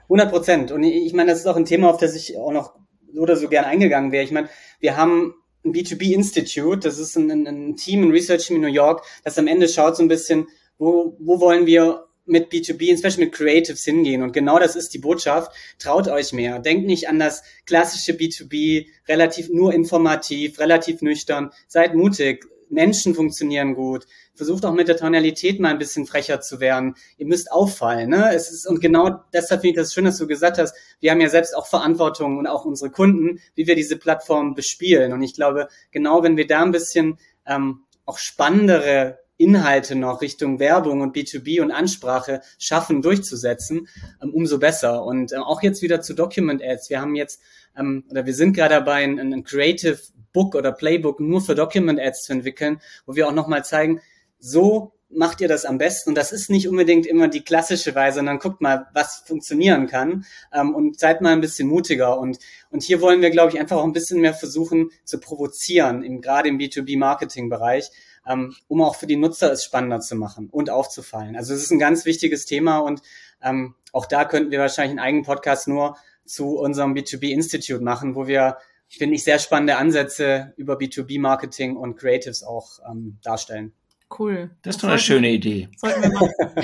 100 0.04 0.28
Prozent. 0.28 0.72
Und 0.72 0.82
ich 0.82 1.12
meine, 1.12 1.30
das 1.30 1.38
ist 1.38 1.46
auch 1.46 1.56
ein 1.56 1.66
Thema, 1.66 1.88
auf 1.90 1.98
das 1.98 2.16
ich 2.16 2.36
auch 2.36 2.50
noch 2.50 2.74
so 3.14 3.20
oder 3.20 3.36
so 3.36 3.48
gern 3.48 3.64
eingegangen 3.64 4.10
wäre. 4.10 4.24
Ich 4.24 4.32
meine, 4.32 4.48
wir 4.80 4.96
haben 4.96 5.34
ein 5.64 5.72
B2B 5.72 6.12
Institute, 6.14 6.80
das 6.80 6.98
ist 6.98 7.16
ein, 7.16 7.30
ein 7.30 7.76
Team, 7.76 8.04
ein 8.04 8.10
Research 8.10 8.46
Team 8.46 8.56
in 8.56 8.62
New 8.62 8.68
York, 8.68 9.04
das 9.24 9.38
am 9.38 9.46
Ende 9.46 9.68
schaut 9.68 9.96
so 9.96 10.02
ein 10.02 10.08
bisschen, 10.08 10.48
wo, 10.78 11.16
wo 11.18 11.40
wollen 11.40 11.66
wir 11.66 12.06
mit 12.26 12.50
B2B, 12.50 12.92
especially 12.92 13.26
mit 13.26 13.34
Creatives 13.34 13.84
hingehen. 13.84 14.22
Und 14.22 14.32
genau 14.32 14.58
das 14.58 14.76
ist 14.76 14.94
die 14.94 14.98
Botschaft. 14.98 15.52
Traut 15.78 16.08
euch 16.08 16.32
mehr. 16.32 16.60
Denkt 16.60 16.86
nicht 16.86 17.08
an 17.08 17.18
das 17.18 17.42
klassische 17.66 18.12
B2B, 18.12 18.86
relativ 19.08 19.48
nur 19.50 19.74
informativ, 19.74 20.58
relativ 20.60 21.02
nüchtern. 21.02 21.50
Seid 21.66 21.94
mutig. 21.94 22.46
Menschen 22.70 23.14
funktionieren 23.14 23.74
gut. 23.74 24.06
Versucht 24.34 24.64
auch 24.64 24.72
mit 24.72 24.88
der 24.88 24.96
Tonalität 24.96 25.60
mal 25.60 25.70
ein 25.70 25.78
bisschen 25.78 26.06
frecher 26.06 26.40
zu 26.40 26.60
werden. 26.60 26.94
Ihr 27.18 27.26
müsst 27.26 27.52
auffallen. 27.52 28.10
Ne? 28.10 28.32
Es 28.34 28.50
ist, 28.50 28.66
und 28.66 28.80
genau 28.80 29.20
deshalb 29.32 29.60
finde 29.60 29.72
ich 29.72 29.82
das 29.84 29.92
schön, 29.92 30.04
dass 30.04 30.18
du 30.18 30.26
gesagt 30.26 30.58
hast, 30.58 30.74
wir 31.00 31.10
haben 31.10 31.20
ja 31.20 31.28
selbst 31.28 31.56
auch 31.56 31.66
Verantwortung 31.66 32.38
und 32.38 32.46
auch 32.46 32.64
unsere 32.64 32.90
Kunden, 32.90 33.40
wie 33.54 33.66
wir 33.66 33.74
diese 33.74 33.96
Plattform 33.96 34.54
bespielen. 34.54 35.12
Und 35.12 35.22
ich 35.22 35.34
glaube, 35.34 35.68
genau 35.90 36.22
wenn 36.22 36.36
wir 36.36 36.46
da 36.46 36.62
ein 36.62 36.72
bisschen 36.72 37.18
ähm, 37.46 37.84
auch 38.06 38.18
spannendere 38.18 39.18
Inhalte 39.40 39.94
noch 39.94 40.20
Richtung 40.20 40.58
Werbung 40.58 41.00
und 41.00 41.16
B2B 41.16 41.62
und 41.62 41.70
Ansprache 41.70 42.42
schaffen 42.58 43.02
durchzusetzen, 43.02 43.88
ähm, 44.22 44.34
umso 44.34 44.58
besser. 44.58 45.04
Und 45.04 45.32
äh, 45.32 45.36
auch 45.36 45.62
jetzt 45.62 45.82
wieder 45.82 46.02
zu 46.02 46.14
Document 46.14 46.62
Ads. 46.62 46.90
Wir 46.90 47.00
haben 47.00 47.14
jetzt, 47.14 47.40
ähm, 47.76 48.04
oder 48.10 48.26
wir 48.26 48.34
sind 48.34 48.52
gerade 48.52 48.74
dabei, 48.74 49.04
ein, 49.04 49.44
Creative 49.44 49.98
Book 50.32 50.54
oder 50.54 50.72
Playbook 50.72 51.20
nur 51.20 51.40
für 51.40 51.54
Document 51.54 51.98
Ads 51.98 52.24
zu 52.24 52.32
entwickeln, 52.32 52.80
wo 53.06 53.16
wir 53.16 53.26
auch 53.26 53.32
nochmal 53.32 53.64
zeigen, 53.64 54.00
so 54.38 54.92
macht 55.12 55.40
ihr 55.40 55.48
das 55.48 55.64
am 55.64 55.78
besten. 55.78 56.10
Und 56.10 56.14
das 56.14 56.32
ist 56.32 56.50
nicht 56.50 56.68
unbedingt 56.68 57.06
immer 57.06 57.28
die 57.28 57.42
klassische 57.42 57.94
Weise, 57.94 58.16
sondern 58.16 58.38
guckt 58.38 58.60
mal, 58.60 58.86
was 58.94 59.22
funktionieren 59.26 59.86
kann 59.86 60.24
ähm, 60.52 60.74
und 60.74 61.00
seid 61.00 61.20
mal 61.20 61.32
ein 61.32 61.40
bisschen 61.40 61.68
mutiger. 61.68 62.18
Und, 62.18 62.38
und 62.70 62.82
hier 62.82 63.00
wollen 63.00 63.20
wir, 63.20 63.30
glaube 63.30 63.52
ich, 63.52 63.58
einfach 63.58 63.78
auch 63.78 63.84
ein 63.84 63.92
bisschen 63.92 64.20
mehr 64.20 64.34
versuchen 64.34 64.90
zu 65.04 65.18
provozieren, 65.18 66.04
im, 66.04 66.20
gerade 66.20 66.48
im 66.48 66.58
B2B-Marketing-Bereich, 66.58 67.90
ähm, 68.30 68.54
um 68.68 68.82
auch 68.82 68.96
für 68.96 69.06
die 69.06 69.16
Nutzer 69.16 69.52
es 69.52 69.64
spannender 69.64 70.00
zu 70.00 70.14
machen 70.16 70.48
und 70.50 70.70
aufzufallen. 70.70 71.36
Also 71.36 71.54
es 71.54 71.62
ist 71.62 71.70
ein 71.70 71.78
ganz 71.78 72.04
wichtiges 72.04 72.46
Thema 72.46 72.78
und 72.78 73.02
ähm, 73.42 73.74
auch 73.92 74.06
da 74.06 74.24
könnten 74.24 74.50
wir 74.50 74.60
wahrscheinlich 74.60 74.90
einen 74.90 75.06
eigenen 75.06 75.24
Podcast 75.24 75.68
nur 75.68 75.96
zu 76.24 76.58
unserem 76.58 76.94
B2B-Institute 76.94 77.82
machen, 77.82 78.14
wo 78.14 78.26
wir 78.26 78.58
finde 78.90 79.14
ich, 79.14 79.24
sehr 79.24 79.38
spannende 79.38 79.76
Ansätze 79.76 80.52
über 80.56 80.74
B2B-Marketing 80.74 81.76
und 81.76 81.96
Creatives 81.96 82.42
auch 82.42 82.80
ähm, 82.90 83.18
darstellen. 83.22 83.72
Cool. 84.18 84.50
Das 84.62 84.74
ist 84.74 84.82
doch 84.82 84.88
eine 84.88 84.98
schöne 84.98 85.30
Idee. 85.30 85.68
Sollten 85.76 86.02
wir 86.02 86.10
machen. 86.10 86.32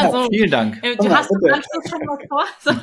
ja, 0.00 0.26
vielen 0.30 0.50
Dank. 0.50 0.82
Du 0.82 1.08
hast 1.08 1.30
im 1.30 1.52
Anschluss 1.52 1.88
schon 1.88 2.00
was 2.00 2.64
vor. 2.64 2.76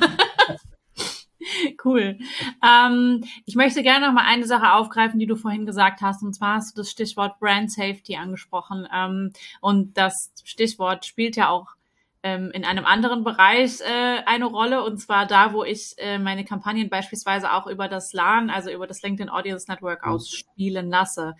Cool. 1.84 2.18
Ähm, 2.64 3.24
ich 3.46 3.54
möchte 3.54 3.82
gerne 3.82 4.06
noch 4.06 4.14
mal 4.14 4.26
eine 4.26 4.46
Sache 4.46 4.72
aufgreifen, 4.72 5.18
die 5.18 5.26
du 5.26 5.36
vorhin 5.36 5.66
gesagt 5.66 6.00
hast. 6.00 6.22
Und 6.22 6.34
zwar 6.34 6.56
hast 6.56 6.76
du 6.76 6.80
das 6.80 6.90
Stichwort 6.90 7.38
Brand 7.40 7.70
Safety 7.70 8.16
angesprochen. 8.16 8.86
Ähm, 8.94 9.32
und 9.60 9.96
das 9.96 10.32
Stichwort 10.44 11.04
spielt 11.04 11.36
ja 11.36 11.48
auch 11.48 11.76
ähm, 12.22 12.50
in 12.52 12.64
einem 12.64 12.84
anderen 12.84 13.24
Bereich 13.24 13.80
äh, 13.80 14.22
eine 14.26 14.44
Rolle 14.44 14.84
und 14.84 14.98
zwar 14.98 15.26
da, 15.26 15.52
wo 15.52 15.64
ich 15.64 15.94
äh, 15.98 16.18
meine 16.18 16.44
Kampagnen 16.44 16.88
beispielsweise 16.88 17.52
auch 17.52 17.66
über 17.66 17.88
das 17.88 18.12
LAN, 18.12 18.48
also 18.48 18.70
über 18.70 18.86
das 18.86 19.02
LinkedIn 19.02 19.28
Audience 19.28 19.68
Network 19.70 20.06
mhm. 20.06 20.12
ausspielen 20.12 20.88
lasse. 20.88 21.34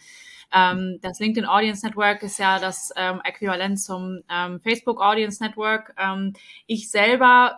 Ähm, 0.53 0.99
das 1.01 1.21
LinkedIn 1.21 1.48
Audience 1.48 1.87
Network 1.87 2.23
ist 2.25 2.38
ja 2.38 2.59
das 2.59 2.92
ähm, 2.96 3.21
Äquivalent 3.23 3.81
zum 3.81 4.23
ähm, 4.29 4.61
Facebook 4.61 5.00
Audience 5.00 5.42
Network. 5.42 5.94
Ich 6.67 6.90
selber 6.90 7.57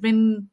bin 0.00 0.50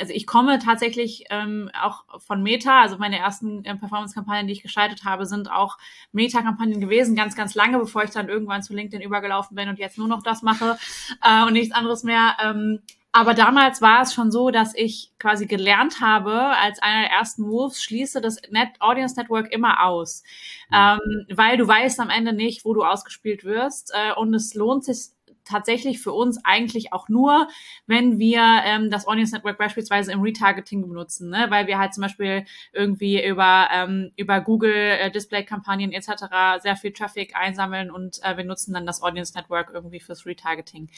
also 0.00 0.12
ich 0.12 0.26
komme 0.26 0.58
tatsächlich 0.58 1.24
ähm, 1.30 1.70
auch 1.80 2.04
von 2.20 2.42
Meta, 2.42 2.82
also 2.82 2.96
meine 2.98 3.18
ersten 3.18 3.64
äh, 3.64 3.76
Performance-Kampagnen, 3.76 4.46
die 4.46 4.52
ich 4.52 4.62
geschaltet 4.62 5.04
habe, 5.04 5.26
sind 5.26 5.50
auch 5.50 5.78
Meta-Kampagnen 6.12 6.80
gewesen, 6.80 7.16
ganz, 7.16 7.34
ganz 7.34 7.54
lange, 7.54 7.78
bevor 7.78 8.04
ich 8.04 8.10
dann 8.10 8.28
irgendwann 8.28 8.62
zu 8.62 8.74
LinkedIn 8.74 9.02
übergelaufen 9.04 9.54
bin 9.54 9.68
und 9.68 9.78
jetzt 9.78 9.98
nur 9.98 10.08
noch 10.08 10.22
das 10.22 10.42
mache 10.42 10.78
äh, 11.22 11.44
und 11.44 11.52
nichts 11.54 11.74
anderes 11.74 12.02
mehr. 12.04 12.36
Ähm, 12.42 12.80
Aber 13.16 13.34
damals 13.34 13.80
war 13.80 14.02
es 14.02 14.12
schon 14.12 14.32
so, 14.32 14.50
dass 14.50 14.74
ich 14.74 15.12
quasi 15.20 15.46
gelernt 15.46 16.00
habe, 16.00 16.34
als 16.34 16.80
einer 16.82 17.02
der 17.02 17.10
ersten 17.12 17.42
Moves, 17.42 17.80
schließe 17.80 18.20
das 18.20 18.42
Net 18.50 18.70
Audience 18.80 19.14
Network 19.16 19.52
immer 19.52 19.84
aus. 19.84 20.24
Mhm. 20.70 20.76
Ähm, 20.76 21.36
weil 21.36 21.56
du 21.56 21.66
weißt 21.66 22.00
am 22.00 22.10
Ende 22.10 22.32
nicht, 22.32 22.64
wo 22.64 22.74
du 22.74 22.82
ausgespielt 22.82 23.44
wirst. 23.44 23.92
Äh, 23.94 24.14
und 24.14 24.34
es 24.34 24.54
lohnt 24.54 24.84
sich 24.84 25.10
tatsächlich 25.44 26.00
für 26.00 26.12
uns 26.12 26.44
eigentlich 26.44 26.92
auch 26.92 27.08
nur, 27.08 27.48
wenn 27.86 28.18
wir 28.18 28.42
ähm, 28.64 28.90
das 28.90 29.06
Audience 29.06 29.34
Network 29.34 29.58
beispielsweise 29.58 30.12
im 30.12 30.22
Retargeting 30.22 30.86
benutzen, 30.88 31.30
ne? 31.30 31.46
weil 31.48 31.66
wir 31.66 31.78
halt 31.78 31.94
zum 31.94 32.02
Beispiel 32.02 32.44
irgendwie 32.72 33.24
über, 33.24 33.68
ähm, 33.72 34.12
über 34.16 34.40
Google 34.40 34.74
äh, 34.74 35.10
Display-Kampagnen 35.10 35.92
etc. 35.92 36.62
sehr 36.62 36.76
viel 36.76 36.92
Traffic 36.92 37.36
einsammeln 37.36 37.90
und 37.90 38.22
äh, 38.22 38.36
wir 38.36 38.44
nutzen 38.44 38.74
dann 38.74 38.86
das 38.86 39.02
Audience 39.02 39.36
Network 39.36 39.70
irgendwie 39.72 40.00
fürs 40.00 40.26
Retargeting. 40.26 40.88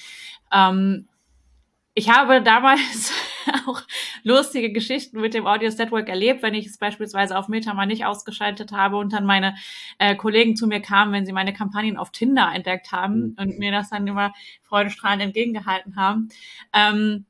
Ähm, 0.53 1.09
ich 1.94 2.11
habe 2.11 2.42
damals 2.42 3.12
auch 3.66 3.82
lustige 4.22 4.72
Geschichten 4.72 5.20
mit 5.20 5.34
dem 5.34 5.47
Audience 5.47 5.78
Network 5.78 6.09
erlebt, 6.09 6.42
wenn 6.42 6.55
ich 6.55 6.66
es 6.66 6.78
beispielsweise 6.78 7.36
auf 7.36 7.49
Meta 7.49 7.74
mal 7.74 7.86
nicht 7.86 8.05
ausgeschaltet 8.05 8.72
habe 8.72 8.97
und 8.97 9.12
dann 9.12 9.26
meine 9.26 9.55
äh, 9.99 10.16
Kollegen 10.16 10.57
zu 10.57 10.66
mir 10.66 10.80
kamen, 10.80 11.12
wenn 11.12 11.26
sie 11.26 11.32
meine 11.32 11.53
Kampagnen 11.53 11.97
auf 11.97 12.11
Tinder 12.11 12.51
entdeckt 12.55 12.92
haben 12.92 13.20
mhm. 13.20 13.36
und 13.38 13.59
mir 13.59 13.72
das 13.72 13.90
dann 13.90 14.07
immer 14.07 14.32
freudestrahlend 14.62 15.22
entgegengehalten 15.22 15.97
haben. 15.97 16.28
Ähm, 16.72 17.26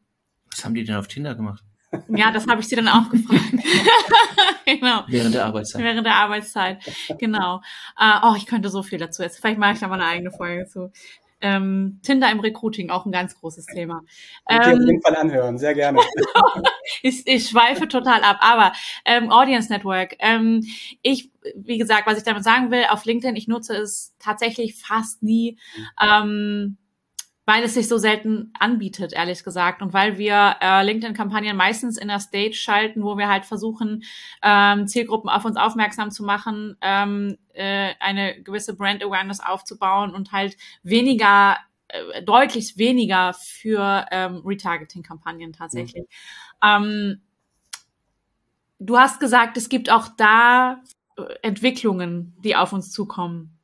Was 0.51 0.65
haben 0.65 0.75
die 0.75 0.85
denn 0.85 0.97
auf 0.97 1.09
Tinder 1.09 1.35
gemacht? 1.35 1.63
Ja, 2.09 2.31
das 2.31 2.47
habe 2.47 2.61
ich 2.61 2.69
sie 2.69 2.77
dann 2.77 2.89
auch 2.89 3.09
gefragt. 3.09 3.43
genau. 4.67 5.05
Während 5.07 5.35
der 5.35 5.47
Arbeitszeit. 5.47 5.83
Während 5.83 6.07
der 6.07 6.15
Arbeitszeit, 6.15 6.79
genau. 7.19 7.63
Uh, 7.99 8.31
oh, 8.31 8.35
ich 8.37 8.47
könnte 8.47 8.69
so 8.69 8.83
viel 8.83 8.99
dazu. 8.99 9.23
Jetzt 9.23 9.41
vielleicht 9.41 9.59
mache 9.59 9.75
ich 9.75 9.81
da 9.81 9.89
mal 9.89 10.01
eine 10.01 10.11
eigene 10.11 10.31
Folge 10.31 10.67
zu. 10.67 10.93
Ähm, 11.41 12.01
Tinder 12.03 12.31
im 12.31 12.41
Recruiting, 12.41 12.91
auch 12.91 13.05
ein 13.05 13.13
ganz 13.13 13.39
großes 13.39 13.67
Thema. 13.67 14.01
Ähm, 14.49 14.61
auf 14.61 14.67
jeden 14.67 15.03
Fall 15.03 15.17
anhören, 15.17 15.59
sehr 15.59 15.75
gerne. 15.75 16.01
ich, 17.03 17.27
ich 17.27 17.49
schweife 17.49 17.89
total 17.89 18.23
ab, 18.23 18.39
aber 18.41 18.73
ähm, 19.05 19.31
Audience 19.31 19.71
Network. 19.71 20.17
Ähm, 20.19 20.65
ich, 21.03 21.31
wie 21.55 21.79
gesagt, 21.79 22.07
was 22.07 22.19
ich 22.19 22.25
damit 22.25 22.43
sagen 22.43 22.71
will, 22.71 22.85
auf 22.89 23.05
LinkedIn, 23.05 23.37
ich 23.37 23.49
nutze 23.49 23.75
es 23.75 24.15
tatsächlich 24.19 24.77
fast 24.77 25.23
nie. 25.23 25.59
Mhm. 25.77 26.09
Ähm, 26.09 26.77
weil 27.47 27.63
es 27.63 27.75
sich 27.75 27.89
so 27.89 27.97
selten 27.97 28.53
anbietet, 28.59 29.13
ehrlich 29.13 29.45
gesagt. 29.45 29.81
Und 29.81 29.93
weil 29.93 30.19
wir 30.19 30.57
äh, 30.61 30.85
LinkedIn-Kampagnen 30.85 31.57
meistens 31.57 31.97
in 31.97 32.09
der 32.09 32.19
Stage 32.19 32.55
schalten, 32.55 33.05
wo 33.05 33.17
wir 33.17 33.29
halt 33.29 33.45
versuchen, 33.45 34.03
ähm, 34.43 34.89
Zielgruppen 34.89 35.31
auf 35.31 35.45
uns 35.45 35.57
aufmerksam 35.57 36.11
zu 36.11 36.25
machen, 36.25 36.77
ähm, 36.81 37.39
äh, 37.55 37.95
eine 38.01 38.43
gewisse 38.43 38.77
Brand 38.77 39.03
Awareness 39.03 39.41
aufzubauen 39.41 40.13
und 40.13 40.33
halt 40.33 40.57
weniger 40.83 41.57
äh, 41.89 42.23
deutlich 42.23 42.79
weniger 42.79 43.33
für 43.35 44.07
ähm, 44.11 44.43
Retargeting-Kampagnen 44.45 45.53
tatsächlich. 45.53 46.05
Mhm. 46.63 46.69
Ähm, 46.69 47.21
du 48.81 48.99
hast 48.99 49.21
gesagt, 49.21 49.57
es 49.57 49.69
gibt 49.69 49.89
auch 49.91 50.09
da 50.17 50.83
äh, 51.17 51.23
Entwicklungen, 51.43 52.35
die 52.43 52.57
auf 52.57 52.73
uns 52.73 52.91
zukommen. 52.91 53.56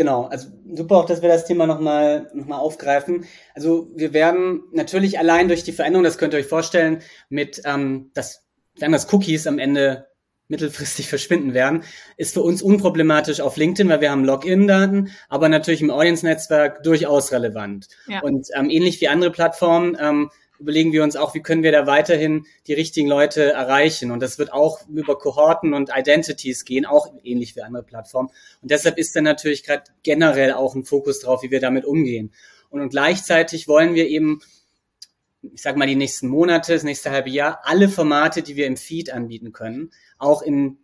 Genau, 0.00 0.22
also 0.30 0.48
super 0.74 0.96
auch, 0.96 1.04
dass 1.04 1.20
wir 1.20 1.28
das 1.28 1.44
Thema 1.44 1.66
nochmal 1.66 2.30
noch 2.32 2.46
mal 2.46 2.56
aufgreifen. 2.56 3.26
Also 3.54 3.90
wir 3.94 4.14
werden 4.14 4.62
natürlich 4.72 5.18
allein 5.18 5.48
durch 5.48 5.62
die 5.62 5.72
Veränderung, 5.72 6.04
das 6.04 6.16
könnt 6.16 6.32
ihr 6.32 6.40
euch 6.40 6.46
vorstellen, 6.46 7.02
mit 7.28 7.60
ähm, 7.66 8.10
das, 8.14 8.46
wenn 8.78 8.92
das 8.92 9.12
Cookies 9.12 9.46
am 9.46 9.58
Ende 9.58 10.06
mittelfristig 10.48 11.06
verschwinden 11.10 11.52
werden, 11.52 11.84
ist 12.16 12.32
für 12.32 12.40
uns 12.40 12.62
unproblematisch 12.62 13.42
auf 13.42 13.58
LinkedIn, 13.58 13.90
weil 13.90 14.00
wir 14.00 14.10
haben 14.10 14.24
Login-Daten, 14.24 15.10
aber 15.28 15.50
natürlich 15.50 15.82
im 15.82 15.90
Audience-Netzwerk 15.90 16.82
durchaus 16.82 17.30
relevant. 17.30 17.88
Ja. 18.06 18.22
Und 18.22 18.48
ähm, 18.56 18.70
ähnlich 18.70 19.02
wie 19.02 19.08
andere 19.08 19.30
Plattformen 19.30 19.98
ähm, 20.00 20.30
überlegen 20.60 20.92
wir 20.92 21.02
uns 21.02 21.16
auch, 21.16 21.34
wie 21.34 21.40
können 21.40 21.62
wir 21.62 21.72
da 21.72 21.86
weiterhin 21.86 22.46
die 22.66 22.74
richtigen 22.74 23.08
Leute 23.08 23.52
erreichen. 23.52 24.10
Und 24.10 24.20
das 24.20 24.38
wird 24.38 24.52
auch 24.52 24.86
über 24.88 25.18
Kohorten 25.18 25.72
und 25.72 25.90
Identities 25.94 26.64
gehen, 26.64 26.84
auch 26.84 27.08
ähnlich 27.24 27.56
wie 27.56 27.62
andere 27.62 27.82
Plattformen. 27.82 28.28
Und 28.60 28.70
deshalb 28.70 28.98
ist 28.98 29.16
dann 29.16 29.24
natürlich 29.24 29.64
gerade 29.64 29.84
generell 30.02 30.52
auch 30.52 30.74
ein 30.74 30.84
Fokus 30.84 31.20
drauf, 31.20 31.42
wie 31.42 31.50
wir 31.50 31.60
damit 31.60 31.84
umgehen. 31.84 32.32
Und, 32.68 32.80
und 32.82 32.90
gleichzeitig 32.90 33.68
wollen 33.68 33.94
wir 33.94 34.06
eben, 34.06 34.40
ich 35.42 35.62
sag 35.62 35.76
mal, 35.76 35.86
die 35.86 35.96
nächsten 35.96 36.28
Monate, 36.28 36.74
das 36.74 36.82
nächste 36.82 37.10
halbe 37.10 37.30
Jahr, 37.30 37.60
alle 37.64 37.88
Formate, 37.88 38.42
die 38.42 38.56
wir 38.56 38.66
im 38.66 38.76
Feed 38.76 39.10
anbieten 39.12 39.52
können, 39.52 39.90
auch 40.18 40.42
in 40.42 40.78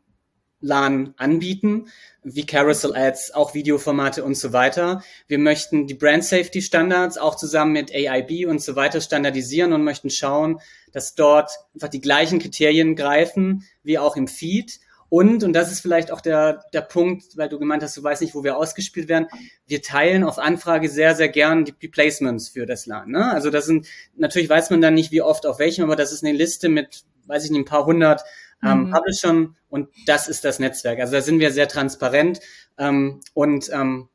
LAN 0.67 1.15
anbieten, 1.17 1.89
wie 2.23 2.45
Carousel 2.45 2.95
Ads, 2.95 3.33
auch 3.35 3.55
Videoformate 3.55 4.25
und 4.25 4.37
so 4.37 4.53
weiter. 4.53 5.03
Wir 5.29 5.39
möchten 5.39 5.87
die 5.87 5.95
Brand 5.95 6.25
Safety 6.25 6.61
Standards 6.61 7.19
auch 7.19 7.37
zusammen 7.37 7.73
mit 7.73 7.95
AIB 7.95 8.49
und 8.49 8.61
so 8.61 8.75
weiter 8.75 9.01
standardisieren 9.01 9.73
und 9.73 9.85
möchten 9.85 10.11
schauen, 10.11 10.61
dass 10.93 11.15
dort 11.15 11.51
einfach 11.75 11.89
die 11.89 12.01
gleichen 12.01 12.39
Kriterien 12.39 12.97
greifen 12.97 13.65
wie 13.85 13.99
auch 13.99 14.17
im 14.17 14.27
Feed. 14.27 14.81
Und, 15.09 15.45
und 15.45 15.53
das 15.53 15.71
ist 15.71 15.81
vielleicht 15.81 16.11
auch 16.11 16.21
der, 16.21 16.65
der 16.73 16.81
Punkt, 16.81 17.37
weil 17.37 17.49
du 17.49 17.61
gemeint 17.61 17.83
hast, 17.83 17.97
du 17.97 18.03
weißt 18.03 18.23
nicht, 18.23 18.35
wo 18.35 18.43
wir 18.43 18.57
ausgespielt 18.57 19.09
werden. 19.09 19.29
Wir 19.69 19.81
teilen 19.81 20.25
auf 20.25 20.39
Anfrage 20.39 20.89
sehr, 20.89 21.15
sehr 21.15 21.29
gern 21.29 21.65
die, 21.65 21.89
Placements 21.89 22.49
für 22.49 22.67
das 22.67 22.87
LAN. 22.87 23.11
Ne? 23.13 23.31
Also 23.31 23.51
das 23.51 23.67
sind, 23.67 23.87
natürlich 24.17 24.49
weiß 24.49 24.71
man 24.71 24.81
dann 24.81 24.95
nicht, 24.95 25.13
wie 25.13 25.23
oft 25.23 25.47
auf 25.47 25.61
welchem, 25.61 25.85
aber 25.85 25.95
das 25.95 26.13
ist 26.13 26.25
eine 26.25 26.37
Liste 26.37 26.69
mit, 26.69 27.05
weiß 27.27 27.45
ich 27.45 27.51
nicht, 27.51 27.61
ein 27.61 27.65
paar 27.67 27.87
hundert 27.87 28.25
ähm, 28.63 28.85
mhm. 28.85 28.91
Publishern 28.93 29.57
und 29.69 29.89
das 30.07 30.29
ist 30.29 30.45
das 30.45 30.59
Netzwerk. 30.59 31.01
Also 31.01 31.13
da 31.13 31.21
sind 31.21 31.39
wir 31.39 31.53
sehr 31.53 31.69
transparent 31.69 32.41
ähm, 32.79 33.21
und 33.35 33.71
ähm, 33.73 34.09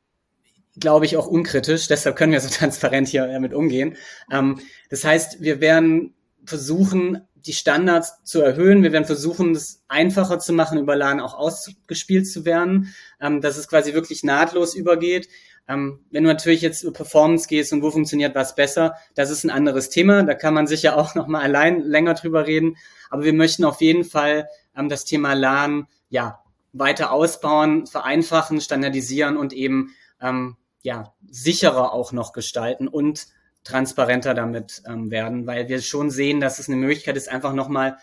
glaube 0.80 1.06
ich 1.06 1.18
auch 1.18 1.28
unkritisch. 1.28 1.88
Deshalb 1.88 2.16
können 2.16 2.32
wir 2.32 2.42
so 2.42 2.50
transparent 2.54 3.08
hier 3.08 3.28
damit 3.28 3.54
umgehen. 3.54 3.98
Ähm, 4.32 4.60
das 4.90 5.04
heißt, 5.04 5.42
wir 5.42 5.62
werden 5.62 6.14
versuchen, 6.46 7.22
die 7.36 7.54
Standards 7.54 8.24
zu 8.24 8.42
erhöhen. 8.42 8.84
Wir 8.84 8.92
werden 8.92 9.06
versuchen, 9.06 9.52
es 9.52 9.84
einfacher 9.88 10.40
zu 10.40 10.54
machen, 10.54 10.78
über 10.78 10.96
LAN 10.96 11.20
auch 11.20 11.34
ausgespielt 11.34 12.28
zu 12.28 12.46
werden, 12.46 12.94
ähm, 13.20 13.42
dass 13.42 13.58
es 13.58 13.68
quasi 13.68 13.94
wirklich 13.94 14.24
nahtlos 14.24 14.76
übergeht. 14.76 15.28
Ähm, 15.68 16.00
wenn 16.12 16.24
du 16.24 16.30
natürlich 16.30 16.62
jetzt 16.62 16.84
über 16.84 16.94
Performance 16.94 17.48
gehst 17.48 17.72
und 17.74 17.82
wo 17.82 17.92
funktioniert 17.92 18.36
was 18.36 18.56
besser, 18.56 18.96
das 19.16 19.30
ist 19.30 19.44
ein 19.44 19.50
anderes 19.50 19.90
Thema. 19.90 20.24
Da 20.24 20.34
kann 20.34 20.54
man 20.54 20.68
sicher 20.68 20.98
auch 20.98 21.16
noch 21.16 21.28
mal 21.28 21.42
allein 21.42 21.82
länger 21.82 22.14
drüber 22.14 22.48
reden. 22.48 22.78
Aber 23.10 23.24
wir 23.24 23.34
möchten 23.34 23.66
auf 23.66 23.82
jeden 23.82 24.04
Fall 24.04 24.48
ähm, 24.76 24.90
das 24.90 25.06
Thema 25.06 25.34
LAN 25.34 25.88
ja 26.10 26.44
weiter 26.74 27.12
ausbauen, 27.12 27.86
vereinfachen, 27.86 28.62
standardisieren 28.62 29.38
und 29.38 29.54
eben 29.54 29.94
ähm, 30.22 30.58
ja 30.84 31.14
sicherer 31.30 31.94
auch 31.94 32.12
noch 32.12 32.34
gestalten 32.34 32.88
und 32.88 33.28
transparenter 33.64 34.34
damit 34.34 34.82
ähm, 34.88 35.12
werden, 35.12 35.46
weil 35.46 35.68
wir 35.68 35.82
schon 35.82 36.10
sehen, 36.10 36.40
dass 36.40 36.60
es 36.60 36.68
eine 36.68 36.78
Möglichkeit 36.78 37.18
ist, 37.18 37.30
einfach 37.30 37.54
nochmal 37.54 37.98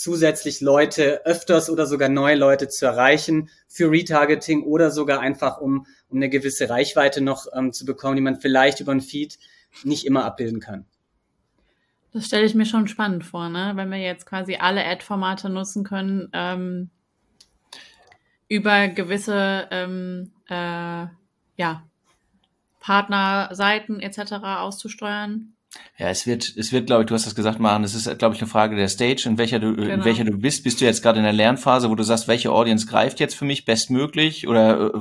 zusätzlich 0.00 0.62
Leute 0.62 1.26
öfters 1.26 1.68
oder 1.68 1.84
sogar 1.84 2.08
neue 2.08 2.34
Leute 2.34 2.68
zu 2.68 2.86
erreichen 2.86 3.50
für 3.68 3.90
Retargeting 3.90 4.62
oder 4.62 4.90
sogar 4.90 5.20
einfach 5.20 5.58
um, 5.58 5.86
um 6.08 6.16
eine 6.16 6.30
gewisse 6.30 6.70
Reichweite 6.70 7.20
noch 7.20 7.46
ähm, 7.54 7.72
zu 7.74 7.84
bekommen, 7.84 8.16
die 8.16 8.22
man 8.22 8.40
vielleicht 8.40 8.80
über 8.80 8.92
ein 8.92 9.02
Feed 9.02 9.38
nicht 9.84 10.06
immer 10.06 10.24
abbilden 10.24 10.58
kann. 10.58 10.86
Das 12.12 12.26
stelle 12.26 12.46
ich 12.46 12.54
mir 12.54 12.64
schon 12.64 12.88
spannend 12.88 13.24
vor, 13.24 13.50
ne? 13.50 13.72
wenn 13.74 13.90
wir 13.90 13.98
jetzt 13.98 14.24
quasi 14.24 14.56
alle 14.56 14.86
Ad-Formate 14.86 15.50
nutzen 15.50 15.84
können, 15.84 16.30
ähm, 16.32 16.88
über 18.48 18.88
gewisse 18.88 19.68
ähm, 19.70 20.32
äh, 20.48 21.06
ja, 21.56 21.86
Partnerseiten 22.80 24.00
etc. 24.00 24.32
auszusteuern. 24.42 25.52
Ja, 25.98 26.08
es 26.08 26.26
wird, 26.26 26.56
es 26.56 26.72
wird, 26.72 26.86
glaube 26.86 27.02
ich, 27.02 27.08
du 27.08 27.14
hast 27.14 27.26
das 27.26 27.34
gesagt, 27.34 27.60
Maren, 27.60 27.84
es 27.84 27.94
ist, 27.94 28.18
glaube 28.18 28.34
ich, 28.34 28.40
eine 28.40 28.50
Frage 28.50 28.74
der 28.74 28.88
Stage, 28.88 29.24
in 29.26 29.38
welcher 29.38 29.60
du, 29.60 29.76
genau. 29.76 29.94
in 29.94 30.04
welcher 30.04 30.24
du 30.24 30.32
bist. 30.32 30.64
Bist 30.64 30.80
du 30.80 30.84
jetzt 30.84 31.02
gerade 31.02 31.18
in 31.18 31.24
der 31.24 31.32
Lernphase, 31.32 31.90
wo 31.90 31.94
du 31.94 32.02
sagst, 32.02 32.26
welche 32.26 32.50
Audience 32.50 32.86
greift 32.86 33.20
jetzt 33.20 33.36
für 33.36 33.44
mich 33.44 33.64
bestmöglich? 33.64 34.48
Oder 34.48 34.92
äh, 34.94 34.98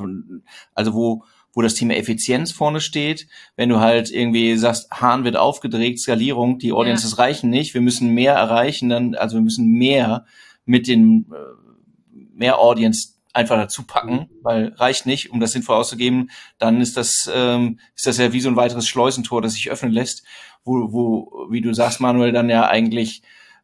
also 0.76 0.94
wo, 0.94 1.24
wo 1.54 1.62
das 1.62 1.74
Thema 1.74 1.96
Effizienz 1.96 2.52
vorne 2.52 2.82
steht. 2.82 3.28
Wenn 3.56 3.70
du 3.70 3.80
halt 3.80 4.12
irgendwie 4.12 4.56
sagst, 4.58 4.92
Hahn 4.92 5.24
wird 5.24 5.38
aufgedreht, 5.38 6.00
Skalierung, 6.00 6.60
die 6.60 6.72
Audiences 6.72 7.12
ja. 7.12 7.24
reichen 7.24 7.50
nicht, 7.50 7.74
wir 7.74 7.82
müssen 7.82 8.14
mehr 8.14 8.34
erreichen, 8.34 8.90
dann, 8.90 9.16
also 9.16 9.38
wir 9.38 9.42
müssen 9.42 9.66
mehr 9.66 10.26
mit 10.66 10.88
den 10.88 11.26
äh, 11.32 12.20
mehr 12.36 12.60
Audience 12.60 13.19
einfach 13.34 13.58
dazu 13.58 13.84
packen, 13.84 14.14
mhm. 14.14 14.30
weil 14.42 14.74
reicht 14.76 15.06
nicht, 15.06 15.32
um 15.32 15.40
das 15.40 15.52
sinnvoll 15.52 15.76
auszugeben, 15.76 16.30
dann 16.58 16.82
ist 16.82 16.98
das, 16.98 17.30
ähm, 17.34 17.80
ist 17.96 18.08
das 18.08 18.18
ja 18.18 18.34
wie 18.34 18.42
so 18.42 18.50
ein 18.50 18.56
weiteres 18.56 18.88
Schleusentor, 18.88 19.42
das 19.42 19.54
sich 19.54 19.70
öffnen 19.70 19.92
lässt, 19.92 20.24
wo, 20.64 20.92
wo, 20.92 21.48
wie 21.50 21.62
du 21.62 21.74
sagst, 21.74 22.00
Manuel, 22.00 22.32
dann 22.32 22.50
ja 22.50 22.68
eigentlich 22.68 23.22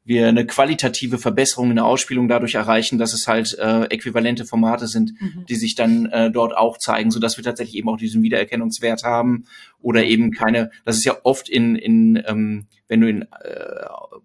wir 0.08 0.28
eine 0.28 0.46
qualitative 0.46 1.18
Verbesserung 1.18 1.72
in 1.72 1.78
der 1.78 1.86
Ausspielung 1.86 2.28
dadurch 2.28 2.54
erreichen, 2.54 3.00
dass 3.00 3.14
es 3.14 3.28
halt 3.28 3.58
äh, 3.58 3.86
äquivalente 3.86 4.46
Formate 4.46 4.86
sind, 4.88 5.20
mhm. 5.20 5.46
die 5.50 5.56
sich 5.56 5.74
dann 5.74 6.06
äh, 6.06 6.30
dort 6.30 6.56
auch 6.56 6.78
zeigen, 6.78 7.10
so 7.10 7.20
dass 7.20 7.38
wir 7.38 7.44
tatsächlich 7.44 7.78
eben 7.78 7.90
auch 7.90 7.98
diesen 7.98 8.22
Wiedererkennungswert 8.22 9.04
haben 9.04 9.46
oder 9.80 10.04
eben 10.04 10.32
keine. 10.32 10.70
Das 10.86 10.98
ist 10.98 11.06
ja 11.06 11.18
oft 11.24 11.50
in 11.50 11.76
in 11.76 12.24
ähm, 12.28 12.68
wenn 12.88 13.02
du 13.02 13.10
in 13.10 13.24
äh, 13.24 13.26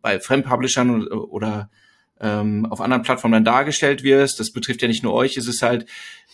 bei 0.02 0.20
Fremdpublishern 0.20 1.02
oder, 1.02 1.30
oder 1.30 1.70
ähm, 2.20 2.66
auf 2.66 2.80
anderen 2.80 3.02
Plattformen 3.02 3.32
dann 3.32 3.44
dargestellt 3.44 4.02
wirst. 4.02 4.40
Das 4.40 4.52
betrifft 4.52 4.82
ja 4.82 4.88
nicht 4.88 5.02
nur 5.02 5.14
euch. 5.14 5.36
Es 5.36 5.48
ist 5.48 5.62
halt, 5.62 5.86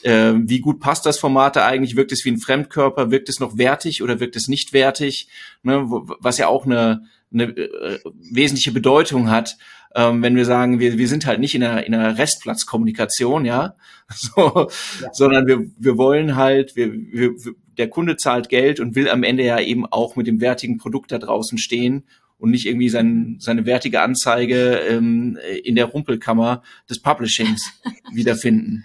äh, 0.02 0.32
wie 0.34 0.60
gut 0.60 0.80
passt 0.80 1.06
das 1.06 1.18
Format 1.18 1.56
da 1.56 1.66
eigentlich? 1.66 1.96
Wirkt 1.96 2.12
es 2.12 2.24
wie 2.24 2.30
ein 2.30 2.38
Fremdkörper? 2.38 3.10
Wirkt 3.10 3.28
es 3.28 3.40
noch 3.40 3.56
wertig 3.58 4.02
oder 4.02 4.20
wirkt 4.20 4.36
es 4.36 4.48
nicht 4.48 4.72
wertig? 4.72 5.28
Ne, 5.62 5.84
was 6.20 6.38
ja 6.38 6.48
auch 6.48 6.66
eine 6.66 7.02
eine 7.32 7.44
äh, 7.56 7.98
wesentliche 8.30 8.72
Bedeutung 8.72 9.30
hat, 9.30 9.56
ähm, 9.94 10.22
wenn 10.22 10.36
wir 10.36 10.44
sagen, 10.44 10.78
wir, 10.78 10.98
wir 10.98 11.08
sind 11.08 11.26
halt 11.26 11.40
nicht 11.40 11.54
in 11.54 11.62
einer, 11.62 11.84
in 11.86 11.94
einer 11.94 12.18
Restplatzkommunikation, 12.18 13.44
ja, 13.44 13.74
so, 14.14 14.68
ja. 15.02 15.08
sondern 15.12 15.46
wir, 15.46 15.66
wir 15.78 15.96
wollen 15.96 16.36
halt, 16.36 16.76
wir, 16.76 16.92
wir, 16.92 17.34
der 17.78 17.88
Kunde 17.88 18.16
zahlt 18.16 18.48
Geld 18.48 18.80
und 18.80 18.94
will 18.94 19.08
am 19.08 19.22
Ende 19.22 19.44
ja 19.44 19.60
eben 19.60 19.86
auch 19.86 20.16
mit 20.16 20.26
dem 20.26 20.40
wertigen 20.40 20.78
Produkt 20.78 21.12
da 21.12 21.18
draußen 21.18 21.58
stehen 21.58 22.04
und 22.38 22.50
nicht 22.50 22.66
irgendwie 22.66 22.88
sein, 22.88 23.36
seine 23.40 23.66
wertige 23.66 24.00
Anzeige 24.02 24.80
ähm, 24.88 25.38
in 25.64 25.74
der 25.74 25.86
Rumpelkammer 25.86 26.62
des 26.88 27.00
Publishings 27.00 27.72
wiederfinden. 28.12 28.84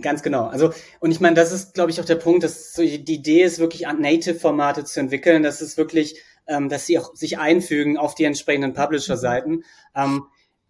Ganz 0.00 0.22
genau. 0.22 0.46
Also, 0.46 0.72
und 1.00 1.10
ich 1.10 1.20
meine, 1.20 1.36
das 1.36 1.52
ist, 1.52 1.74
glaube 1.74 1.90
ich, 1.90 2.00
auch 2.00 2.04
der 2.04 2.16
Punkt, 2.16 2.42
dass 2.42 2.72
so 2.72 2.82
die 2.82 3.14
Idee 3.14 3.42
ist, 3.42 3.58
wirklich 3.58 3.82
Native-Formate 3.82 4.84
zu 4.84 5.00
entwickeln. 5.00 5.42
Das 5.42 5.60
ist 5.60 5.76
wirklich, 5.76 6.16
ähm, 6.46 6.68
dass 6.68 6.86
sie 6.86 6.98
auch 6.98 7.14
sich 7.14 7.38
einfügen 7.38 7.98
auf 7.98 8.14
die 8.14 8.24
entsprechenden 8.24 8.72
Publisher-Seiten. 8.72 9.64
Ähm, 9.94 10.24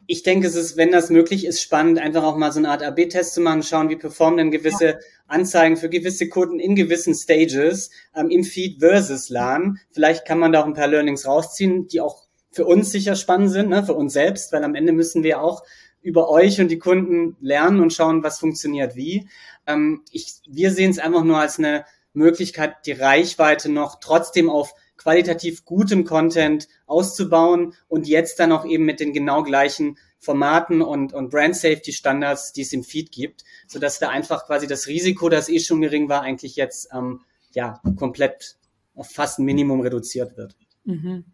ich 0.06 0.22
denke, 0.22 0.46
es 0.46 0.54
ist, 0.54 0.76
wenn 0.76 0.90
das 0.90 1.10
möglich 1.10 1.46
ist, 1.46 1.62
spannend, 1.62 1.98
einfach 1.98 2.24
auch 2.24 2.36
mal 2.36 2.52
so 2.52 2.58
eine 2.58 2.70
Art 2.70 2.82
AB-Test 2.82 3.34
zu 3.34 3.40
machen, 3.40 3.62
schauen, 3.62 3.88
wie 3.88 3.96
performen 3.96 4.38
denn 4.38 4.50
gewisse 4.50 4.86
ja. 4.86 4.98
Anzeigen 5.26 5.76
für 5.76 5.88
gewisse 5.88 6.28
Kunden 6.28 6.58
in 6.58 6.76
gewissen 6.76 7.14
Stages 7.14 7.90
ähm, 8.14 8.30
im 8.30 8.44
Feed 8.44 8.80
versus 8.80 9.30
LAN. 9.30 9.78
Vielleicht 9.90 10.26
kann 10.26 10.38
man 10.38 10.52
da 10.52 10.62
auch 10.62 10.66
ein 10.66 10.74
paar 10.74 10.88
Learnings 10.88 11.26
rausziehen, 11.26 11.88
die 11.88 12.00
auch 12.00 12.24
für 12.50 12.66
uns 12.66 12.90
sicher 12.90 13.16
spannend 13.16 13.50
sind, 13.50 13.70
ne, 13.70 13.84
für 13.84 13.94
uns 13.94 14.12
selbst, 14.12 14.52
weil 14.52 14.64
am 14.64 14.74
Ende 14.74 14.92
müssen 14.92 15.22
wir 15.22 15.40
auch 15.40 15.62
über 16.02 16.28
euch 16.28 16.60
und 16.60 16.68
die 16.68 16.78
Kunden 16.78 17.36
lernen 17.40 17.80
und 17.80 17.92
schauen, 17.92 18.22
was 18.22 18.40
funktioniert 18.40 18.96
wie. 18.96 19.28
Ähm, 19.66 20.02
ich, 20.10 20.34
wir 20.48 20.72
sehen 20.72 20.90
es 20.90 20.98
einfach 20.98 21.24
nur 21.24 21.38
als 21.38 21.58
eine 21.58 21.84
Möglichkeit, 22.12 22.86
die 22.86 22.92
Reichweite 22.92 23.70
noch 23.70 24.00
trotzdem 24.00 24.50
auf 24.50 24.74
qualitativ 25.02 25.64
gutem 25.64 26.04
Content 26.04 26.68
auszubauen 26.86 27.74
und 27.88 28.06
jetzt 28.06 28.38
dann 28.38 28.52
auch 28.52 28.64
eben 28.64 28.84
mit 28.84 29.00
den 29.00 29.12
genau 29.12 29.42
gleichen 29.42 29.98
Formaten 30.18 30.82
und, 30.82 31.12
und 31.12 31.30
Brand 31.30 31.56
Safety 31.56 31.92
Standards, 31.92 32.52
die 32.52 32.62
es 32.62 32.72
im 32.72 32.84
Feed 32.84 33.10
gibt, 33.10 33.42
so 33.66 33.80
dass 33.80 33.98
da 33.98 34.08
einfach 34.08 34.46
quasi 34.46 34.68
das 34.68 34.86
Risiko, 34.86 35.28
das 35.28 35.48
eh 35.48 35.58
schon 35.58 35.80
gering 35.80 36.08
war, 36.08 36.22
eigentlich 36.22 36.54
jetzt 36.54 36.88
ähm, 36.92 37.22
ja 37.54 37.80
komplett 37.96 38.56
auf 38.94 39.10
fast 39.10 39.38
ein 39.38 39.44
Minimum 39.44 39.80
reduziert 39.80 40.36
wird. 40.36 40.54
Mhm. 40.84 41.24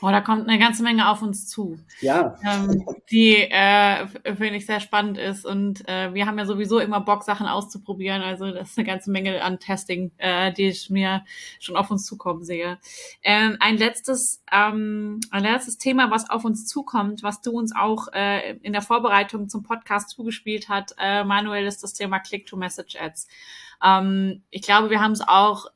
Oh, 0.00 0.10
da 0.10 0.20
kommt 0.20 0.48
eine 0.48 0.60
ganze 0.60 0.84
Menge 0.84 1.08
auf 1.08 1.22
uns 1.22 1.48
zu. 1.48 1.76
Ja. 2.00 2.36
Ähm, 2.44 2.84
die, 3.10 3.34
äh, 3.36 4.06
finde 4.06 4.56
ich, 4.56 4.66
sehr 4.66 4.78
spannend 4.78 5.18
ist. 5.18 5.44
Und 5.44 5.88
äh, 5.88 6.14
wir 6.14 6.26
haben 6.26 6.38
ja 6.38 6.46
sowieso 6.46 6.78
immer 6.78 7.00
Bock, 7.00 7.24
Sachen 7.24 7.48
auszuprobieren. 7.48 8.22
Also 8.22 8.52
das 8.52 8.70
ist 8.70 8.78
eine 8.78 8.86
ganze 8.86 9.10
Menge 9.10 9.42
an 9.42 9.58
Testing, 9.58 10.12
äh, 10.18 10.52
die 10.52 10.68
ich 10.68 10.88
mir 10.88 11.24
schon 11.58 11.76
auf 11.76 11.90
uns 11.90 12.06
zukommen 12.06 12.44
sehe. 12.44 12.78
Ähm, 13.24 13.56
ein 13.58 13.76
letztes, 13.76 14.44
ähm, 14.52 15.18
ein 15.32 15.42
letztes 15.42 15.78
Thema, 15.78 16.12
was 16.12 16.30
auf 16.30 16.44
uns 16.44 16.66
zukommt, 16.66 17.24
was 17.24 17.40
du 17.40 17.50
uns 17.50 17.74
auch 17.74 18.06
äh, 18.12 18.56
in 18.62 18.72
der 18.72 18.82
Vorbereitung 18.82 19.48
zum 19.48 19.64
Podcast 19.64 20.10
zugespielt 20.10 20.68
hat, 20.68 20.94
äh, 20.98 21.24
Manuel, 21.24 21.66
ist 21.66 21.82
das 21.82 21.92
Thema 21.94 22.20
Click-to-Message-Ads. 22.20 23.26
Ähm, 23.84 24.42
ich 24.50 24.62
glaube, 24.62 24.90
wir 24.90 25.00
haben 25.00 25.12
es 25.12 25.26
auch 25.26 25.66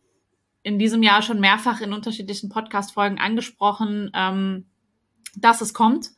in 0.63 0.79
diesem 0.79 1.03
Jahr 1.03 1.23
schon 1.23 1.41
mehrfach 1.41 1.81
in 1.81 1.93
unterschiedlichen 1.93 2.49
Podcast-Folgen 2.49 3.19
angesprochen, 3.19 4.11
ähm, 4.15 4.67
dass 5.37 5.61
es 5.61 5.75
kommt. 5.75 6.11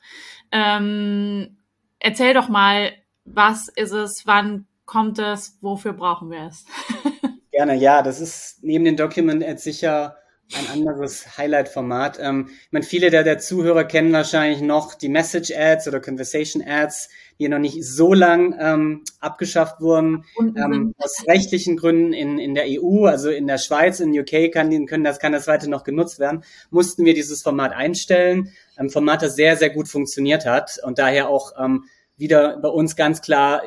Ähm, 0.53 1.57
erzähl 1.99 2.35
doch 2.35 2.49
mal, 2.49 2.93
was 3.25 3.69
ist 3.69 3.93
es, 3.93 4.27
wann 4.27 4.67
kommt 4.85 5.19
es, 5.19 5.59
wofür 5.61 5.93
brauchen 5.93 6.31
wir 6.31 6.49
es? 6.49 6.67
Gerne, 7.53 7.77
ja, 7.77 8.03
das 8.03 8.21
ist 8.21 8.59
neben 8.63 8.85
den 8.85 8.97
Document 8.97 9.43
Ads 9.45 9.65
sicher 9.65 10.17
ein 10.53 10.69
anderes 10.71 11.39
Highlight-Format. 11.39 12.19
Ähm, 12.21 12.49
ich 12.49 12.73
meine, 12.73 12.85
viele 12.85 13.11
der, 13.11 13.23
der 13.23 13.39
Zuhörer 13.39 13.85
kennen 13.85 14.13
wahrscheinlich 14.13 14.61
noch 14.61 14.95
die 14.95 15.09
Message 15.09 15.53
Ads 15.57 15.89
oder 15.89 16.01
Conversation 16.01 16.63
Ads, 16.67 17.09
die 17.39 17.49
noch 17.49 17.59
nicht 17.59 17.85
so 17.85 18.15
lang 18.15 18.57
ähm, 18.59 19.03
abgeschafft 19.21 19.81
wurden. 19.81 20.25
Ähm, 20.39 20.95
aus 20.99 21.25
rechtlichen 21.27 21.77
Gründen 21.77 22.13
in, 22.13 22.39
in 22.39 22.55
der 22.55 22.67
EU, 22.69 23.07
also 23.07 23.31
in 23.31 23.47
der 23.47 23.59
Schweiz, 23.59 24.01
in 24.01 24.19
UK 24.19 24.53
kann, 24.53 24.87
können 24.87 25.05
das, 25.05 25.19
kann 25.19 25.33
das 25.33 25.47
weiter 25.47 25.69
noch 25.69 25.85
genutzt 25.85 26.19
werden, 26.19 26.45
mussten 26.71 27.05
wir 27.05 27.15
dieses 27.15 27.43
Format 27.43 27.73
einstellen. 27.73 28.53
Ein 28.77 28.91
Format, 28.91 29.23
das 29.23 29.37
sehr, 29.37 29.57
sehr 29.57 29.71
gut 29.71 29.89
funktioniert 29.89 30.47
hat 30.47 30.79
und 30.85 30.99
daher 30.99 31.29
auch 31.29 31.53
ähm, 31.59 31.85
wieder 32.17 32.59
bei 32.59 32.69
uns 32.69 32.97
ganz 32.97 33.21
klar 33.21 33.63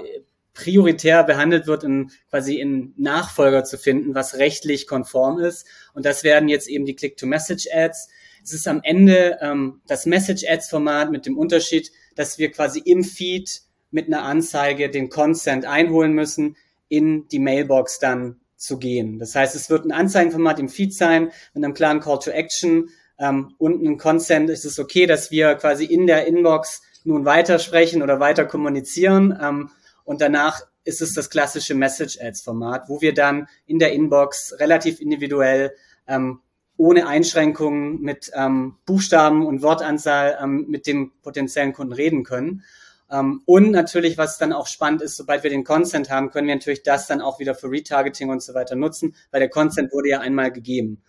prioritär 0.57 1.23
behandelt 1.23 1.67
wird, 1.67 1.83
in, 1.83 2.11
quasi 2.29 2.59
in 2.59 2.93
Nachfolger 2.97 3.63
zu 3.63 3.77
finden, 3.77 4.15
was 4.15 4.35
rechtlich 4.35 4.87
konform 4.87 5.39
ist. 5.39 5.67
Und 5.93 6.05
das 6.05 6.23
werden 6.23 6.49
jetzt 6.49 6.67
eben 6.67 6.85
die 6.85 6.95
Click-to-Message-Ads. 6.95 8.09
Es 8.43 8.53
ist 8.53 8.67
am 8.67 8.81
Ende 8.83 9.37
ähm, 9.41 9.81
das 9.87 10.05
Message-Ads-Format 10.07 11.11
mit 11.11 11.25
dem 11.27 11.37
Unterschied, 11.37 11.91
dass 12.17 12.37
wir 12.37 12.51
quasi 12.51 12.79
im 12.79 13.03
Feed 13.03 13.61
mit 13.91 14.07
einer 14.07 14.23
Anzeige 14.23 14.89
den 14.89 15.09
Consent 15.09 15.65
einholen 15.65 16.13
müssen, 16.13 16.57
in 16.89 17.27
die 17.29 17.39
Mailbox 17.39 17.99
dann 17.99 18.39
zu 18.55 18.79
gehen. 18.79 19.19
Das 19.19 19.35
heißt, 19.35 19.55
es 19.55 19.69
wird 19.69 19.85
ein 19.85 19.91
Anzeigenformat 19.91 20.59
im 20.59 20.69
Feed 20.69 20.93
sein 20.93 21.31
mit 21.53 21.63
einem 21.63 21.73
klaren 21.73 21.99
Call 21.99 22.19
to 22.19 22.31
Action 22.31 22.89
ähm, 23.19 23.53
und 23.57 23.83
ein 23.83 23.97
Consent. 23.97 24.49
Ist 24.49 24.65
es 24.65 24.79
okay, 24.79 25.05
dass 25.05 25.31
wir 25.31 25.55
quasi 25.55 25.85
in 25.85 26.07
der 26.07 26.27
Inbox 26.27 26.81
nun 27.03 27.25
weitersprechen 27.25 28.01
oder 28.01 28.19
weiter 28.19 28.45
kommunizieren? 28.45 29.37
Ähm, 29.41 29.69
und 30.03 30.21
danach 30.21 30.61
ist 30.83 31.01
es 31.01 31.13
das 31.13 31.29
klassische 31.29 31.75
Message 31.75 32.17
Ads 32.19 32.41
Format, 32.41 32.87
wo 32.87 33.01
wir 33.01 33.13
dann 33.13 33.47
in 33.65 33.77
der 33.77 33.91
Inbox 33.93 34.55
relativ 34.59 35.01
individuell 35.01 35.73
ähm, 36.07 36.39
ohne 36.77 37.07
Einschränkungen 37.07 38.01
mit 38.01 38.31
ähm, 38.33 38.75
Buchstaben 38.85 39.45
und 39.45 39.61
Wortanzahl 39.61 40.37
ähm, 40.41 40.65
mit 40.69 40.87
dem 40.87 41.11
potenziellen 41.21 41.73
Kunden 41.73 41.93
reden 41.93 42.23
können. 42.23 42.63
Ähm, 43.09 43.41
und 43.45 43.71
natürlich, 43.71 44.17
was 44.17 44.37
dann 44.37 44.53
auch 44.53 44.67
spannend 44.67 45.01
ist, 45.01 45.17
sobald 45.17 45.43
wir 45.43 45.49
den 45.49 45.63
Consent 45.63 46.09
haben, 46.09 46.29
können 46.29 46.47
wir 46.47 46.55
natürlich 46.55 46.83
das 46.83 47.07
dann 47.07 47.21
auch 47.21 47.39
wieder 47.39 47.55
für 47.55 47.71
Retargeting 47.71 48.29
und 48.29 48.43
so 48.43 48.53
weiter 48.53 48.75
nutzen, 48.75 49.15
weil 49.31 49.39
der 49.39 49.49
Consent 49.49 49.91
wurde 49.91 50.09
ja 50.09 50.19
einmal 50.19 50.51
gegeben. 50.51 51.01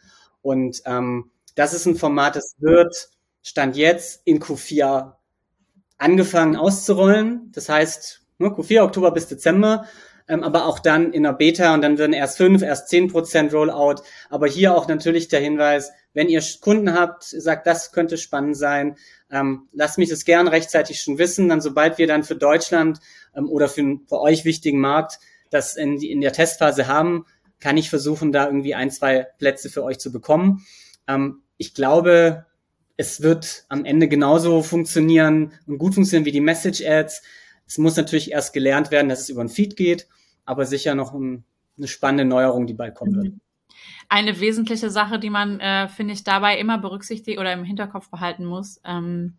Und 0.42 0.82
ähm, 0.86 1.30
das 1.54 1.74
ist 1.74 1.86
ein 1.86 1.96
Format, 1.96 2.36
das 2.36 2.54
wird 2.58 3.10
Stand 3.42 3.76
jetzt 3.76 4.22
in 4.24 4.40
Q4 4.40 5.12
angefangen 5.96 6.56
auszurollen. 6.56 7.50
Das 7.52 7.68
heißt, 7.68 8.22
ne, 8.38 8.48
Q4, 8.48 8.82
Oktober 8.82 9.10
bis 9.10 9.26
Dezember 9.26 9.86
ähm, 10.28 10.42
aber 10.42 10.66
auch 10.66 10.78
dann 10.78 11.12
in 11.12 11.22
der 11.22 11.32
Beta 11.32 11.74
und 11.74 11.82
dann 11.82 11.98
würden 11.98 12.12
erst 12.12 12.36
fünf, 12.36 12.62
erst 12.62 12.88
zehn 12.88 13.08
Prozent 13.08 13.52
Rollout. 13.52 14.02
Aber 14.28 14.46
hier 14.46 14.74
auch 14.74 14.86
natürlich 14.86 15.28
der 15.28 15.40
Hinweis, 15.40 15.90
wenn 16.12 16.28
ihr 16.28 16.42
Kunden 16.60 16.92
habt, 16.94 17.24
sagt, 17.24 17.66
das 17.66 17.92
könnte 17.92 18.18
spannend 18.18 18.56
sein, 18.56 18.96
ähm, 19.30 19.68
lasst 19.72 19.98
mich 19.98 20.10
das 20.10 20.24
gern 20.24 20.48
rechtzeitig 20.48 21.00
schon 21.00 21.18
wissen. 21.18 21.48
Dann 21.48 21.60
sobald 21.60 21.98
wir 21.98 22.06
dann 22.06 22.24
für 22.24 22.36
Deutschland 22.36 23.00
ähm, 23.34 23.48
oder 23.48 23.68
für 23.68 23.80
einen 23.80 24.06
für 24.06 24.20
euch 24.20 24.44
wichtigen 24.44 24.80
Markt 24.80 25.18
das 25.50 25.76
in, 25.76 26.00
in 26.00 26.20
der 26.20 26.32
Testphase 26.34 26.86
haben, 26.86 27.24
kann 27.58 27.78
ich 27.78 27.88
versuchen, 27.88 28.30
da 28.30 28.46
irgendwie 28.46 28.74
ein, 28.74 28.90
zwei 28.90 29.26
Plätze 29.38 29.70
für 29.70 29.82
euch 29.82 29.98
zu 29.98 30.12
bekommen. 30.12 30.66
Ähm, 31.06 31.42
ich 31.56 31.72
glaube, 31.74 32.44
es 32.98 33.22
wird 33.22 33.64
am 33.68 33.84
Ende 33.84 34.08
genauso 34.08 34.62
funktionieren 34.62 35.52
und 35.66 35.78
gut 35.78 35.94
funktionieren 35.94 36.26
wie 36.26 36.32
die 36.32 36.40
Message 36.40 36.84
Ads. 36.84 37.22
Es 37.66 37.78
muss 37.78 37.96
natürlich 37.96 38.32
erst 38.32 38.52
gelernt 38.52 38.90
werden, 38.90 39.08
dass 39.08 39.20
es 39.20 39.28
über 39.30 39.40
ein 39.40 39.48
Feed 39.48 39.76
geht 39.76 40.06
aber 40.48 40.64
sicher 40.64 40.94
noch 40.94 41.12
ein, 41.12 41.44
eine 41.76 41.88
spannende 41.88 42.24
Neuerung, 42.24 42.66
die 42.66 42.74
bald 42.74 42.94
kommen 42.94 43.14
wird. 43.14 43.34
Eine 44.08 44.40
wesentliche 44.40 44.90
Sache, 44.90 45.18
die 45.18 45.28
man, 45.28 45.60
äh, 45.60 45.88
finde 45.88 46.14
ich, 46.14 46.24
dabei 46.24 46.58
immer 46.58 46.78
berücksichtigt 46.78 47.38
oder 47.38 47.52
im 47.52 47.64
Hinterkopf 47.64 48.10
behalten 48.10 48.46
muss, 48.46 48.80
ähm, 48.84 49.36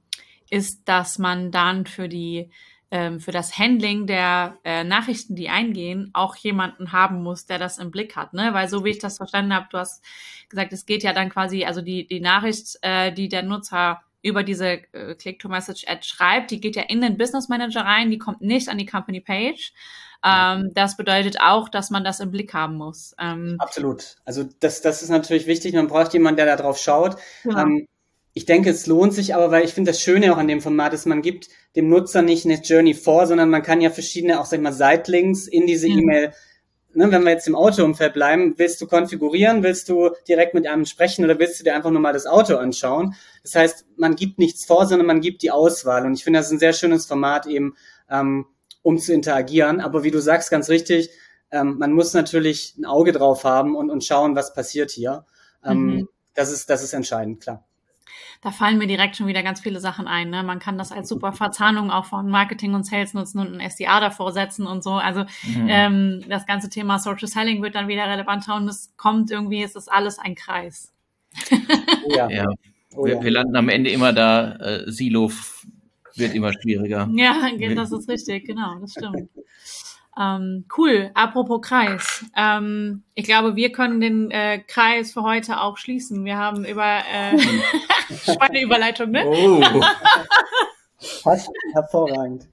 ist, 0.52 0.88
dass 0.88 1.18
man 1.18 1.52
dann 1.52 1.88
für 1.88 2.08
die 2.08 2.52
ähm, 2.92 3.20
für 3.20 3.32
das 3.32 3.58
Handling 3.58 4.08
der 4.08 4.58
äh, 4.64 4.84
Nachrichten, 4.84 5.36
die 5.36 5.50
eingehen, 5.50 6.10
auch 6.14 6.36
jemanden 6.36 6.92
haben 6.92 7.22
muss, 7.22 7.46
der 7.46 7.60
das 7.60 7.78
im 7.78 7.92
Blick 7.92 8.16
hat, 8.16 8.34
ne? 8.34 8.50
Weil 8.54 8.68
so 8.68 8.84
wie 8.84 8.90
ich 8.90 8.98
das 8.98 9.18
verstanden 9.18 9.54
habe, 9.54 9.68
du 9.70 9.78
hast 9.78 10.04
gesagt, 10.50 10.74
es 10.74 10.88
geht 10.88 11.04
ja 11.04 11.14
dann 11.14 11.30
quasi, 11.30 11.66
also 11.66 11.82
die 11.82 12.08
die 12.08 12.20
Nachricht, 12.20 12.80
äh, 12.82 13.12
die 13.12 13.30
der 13.30 13.44
Nutzer 13.44 14.02
über 14.22 14.44
diese 14.44 14.82
äh, 14.94 15.16
Click-to-Message-Ad 15.16 16.04
schreibt, 16.04 16.52
die 16.52 16.60
geht 16.60 16.76
ja 16.76 16.84
in 16.84 17.02
den 17.02 17.18
Business 17.18 17.48
Manager 17.48 17.82
rein, 17.82 18.12
die 18.12 18.18
kommt 18.18 18.42
nicht 18.42 18.70
an 18.70 18.78
die 18.78 18.86
Company 18.86 19.22
Page. 19.22 19.72
Ähm, 20.24 20.72
das 20.74 20.98
bedeutet 20.98 21.38
auch, 21.42 21.70
dass 21.70 21.90
man 21.90 22.04
das 22.04 22.20
im 22.20 22.32
Blick 22.32 22.54
haben 22.54 22.76
muss. 22.76 23.16
Ähm, 23.20 23.56
Absolut. 23.60 24.16
Also 24.26 24.46
das, 24.60 24.82
das 24.82 25.02
ist 25.02 25.10
natürlich 25.10 25.48
wichtig. 25.48 25.74
Man 25.74 25.88
braucht 25.88 26.14
jemanden, 26.14 26.38
der 26.38 26.46
da 26.46 26.56
drauf 26.56 26.78
schaut. 26.78 27.18
Ja. 27.46 27.62
Ähm, 27.62 27.88
ich 28.34 28.46
denke, 28.46 28.70
es 28.70 28.86
lohnt 28.86 29.14
sich 29.14 29.34
aber, 29.34 29.52
weil 29.52 29.66
ich 29.66 29.74
finde 29.74 29.92
das 29.92 30.02
Schöne 30.02 30.32
auch 30.34 30.38
an 30.38 30.48
dem 30.48 30.62
Format 30.62 30.94
ist, 30.94 31.06
man 31.06 31.22
gibt 31.22 31.50
dem 31.76 31.90
Nutzer 31.90 32.22
nicht 32.22 32.46
eine 32.46 32.62
Journey 32.62 32.94
vor, 32.94 33.28
sondern 33.28 33.50
man 33.50 33.64
kann 33.64 33.82
ja 33.82 33.90
verschiedene, 33.90 34.40
auch 34.40 34.46
sag 34.46 34.58
ich 34.58 34.64
mal, 34.64 34.72
Sitelinks 34.72 35.48
in 35.48 35.66
diese 35.66 35.90
mhm. 35.90 36.00
E-Mail 36.00 36.34
Ne, 36.92 37.12
wenn 37.12 37.24
wir 37.24 37.32
jetzt 37.32 37.48
im 37.48 37.56
Autoumfeld 37.56 38.14
bleiben, 38.14 38.56
willst 38.58 38.82
du 38.82 38.88
konfigurieren, 38.88 39.62
willst 39.62 39.90
du 39.90 40.10
direkt 40.28 40.56
mit 40.56 40.66
einem 40.66 40.86
sprechen 40.86 41.24
oder 41.24 41.38
willst 41.38 41.60
du 41.60 41.64
dir 41.64 41.76
einfach 41.76 41.92
nur 41.92 42.02
mal 42.02 42.14
das 42.14 42.26
Auto 42.26 42.56
anschauen? 42.56 43.14
Das 43.44 43.54
heißt, 43.54 43.86
man 43.98 44.16
gibt 44.16 44.40
nichts 44.40 44.66
vor, 44.66 44.88
sondern 44.88 45.06
man 45.06 45.22
gibt 45.22 45.44
die 45.44 45.52
Auswahl. 45.52 46.06
Und 46.08 46.16
ich 46.16 46.24
finde, 46.24 46.40
das 46.40 46.48
ist 46.48 46.54
ein 46.54 46.60
sehr 46.60 46.74
schönes 46.74 47.06
Format 47.06 47.46
eben, 47.46 47.76
ähm, 48.10 48.48
um 48.82 48.98
zu 48.98 49.14
interagieren. 49.14 49.82
Aber 49.82 50.04
wie 50.04 50.12
du 50.12 50.20
sagst, 50.20 50.52
ganz 50.52 50.70
richtig, 50.70 51.10
ähm, 51.52 51.78
man 51.78 51.94
muss 51.94 52.14
natürlich 52.14 52.76
ein 52.78 52.86
Auge 52.86 53.12
drauf 53.12 53.44
haben 53.44 53.76
und, 53.76 53.90
und 53.90 54.04
schauen, 54.04 54.36
was 54.36 54.54
passiert 54.54 54.92
hier. 54.92 55.26
Ähm, 55.64 55.86
mhm. 55.86 56.10
Das 56.34 56.52
ist, 56.52 56.70
das 56.70 56.84
ist 56.84 56.94
entscheidend, 56.94 57.42
klar. 57.42 57.66
Da 58.42 58.52
fallen 58.52 58.78
mir 58.78 58.88
direkt 58.88 59.18
schon 59.18 59.28
wieder 59.28 59.44
ganz 59.44 59.60
viele 59.60 59.82
Sachen 59.82 60.08
ein. 60.08 60.30
Ne? 60.30 60.44
Man 60.44 60.60
kann 60.60 60.78
das 60.78 60.94
als 60.94 61.10
super 61.10 61.34
Verzahnung 61.34 61.92
auch 61.92 62.06
von 62.06 62.30
Marketing 62.30 62.74
und 62.74 62.86
Sales 62.86 63.14
nutzen 63.14 63.40
und 63.40 63.54
ein 63.54 63.70
SDA 63.70 64.00
davor 64.00 64.32
setzen 64.32 64.66
und 64.66 64.82
so. 64.82 64.94
Also 64.94 65.26
mhm. 65.44 65.68
ähm, 65.68 66.26
das 66.30 66.46
ganze 66.46 66.70
Thema 66.70 67.00
Social 67.00 67.28
Selling 67.28 67.62
wird 67.62 67.76
dann 67.76 67.90
wieder 67.90 68.08
relevanter 68.08 68.56
und 68.56 68.70
es 68.70 68.94
kommt 68.96 69.30
irgendwie, 69.30 69.62
es 69.62 69.76
ist 69.76 69.92
alles 69.92 70.20
ein 70.20 70.36
Kreis. 70.36 70.94
Oh 71.52 72.16
ja. 72.16 72.30
ja. 72.30 72.46
Oh 72.96 73.06
wir, 73.06 73.16
ja. 73.16 73.24
wir, 73.24 73.32
landen 73.32 73.58
am 73.58 73.68
Ende 73.68 73.90
immer 73.92 74.14
da, 74.14 74.56
äh, 74.56 74.92
Silo 74.92 75.30
wird 76.20 76.34
immer 76.34 76.54
schwieriger. 76.54 77.10
Ja, 77.14 77.50
das 77.76 77.92
ist 77.92 78.10
richtig, 78.10 78.46
genau, 78.46 78.76
das 78.80 78.92
stimmt. 78.92 79.30
Ähm, 80.20 80.66
cool, 80.78 81.12
apropos 81.14 81.62
Kreis. 81.62 82.26
Ähm, 82.36 83.04
ich 83.16 83.26
glaube, 83.26 83.56
wir 83.56 83.72
können 83.72 84.02
den 84.02 84.32
äh, 84.32 84.60
Kreis 84.60 85.14
für 85.14 85.24
heute 85.24 85.62
auch 85.62 85.78
schließen. 85.78 86.26
Wir 86.26 86.38
haben 86.38 86.66
über 86.66 87.00
äh, 87.10 87.38
spannende 88.34 88.62
Überleitung, 88.62 89.12
ne? 89.12 89.26
Oh. 89.26 89.62
Passt 91.24 91.50
hervorragend. 91.74 92.50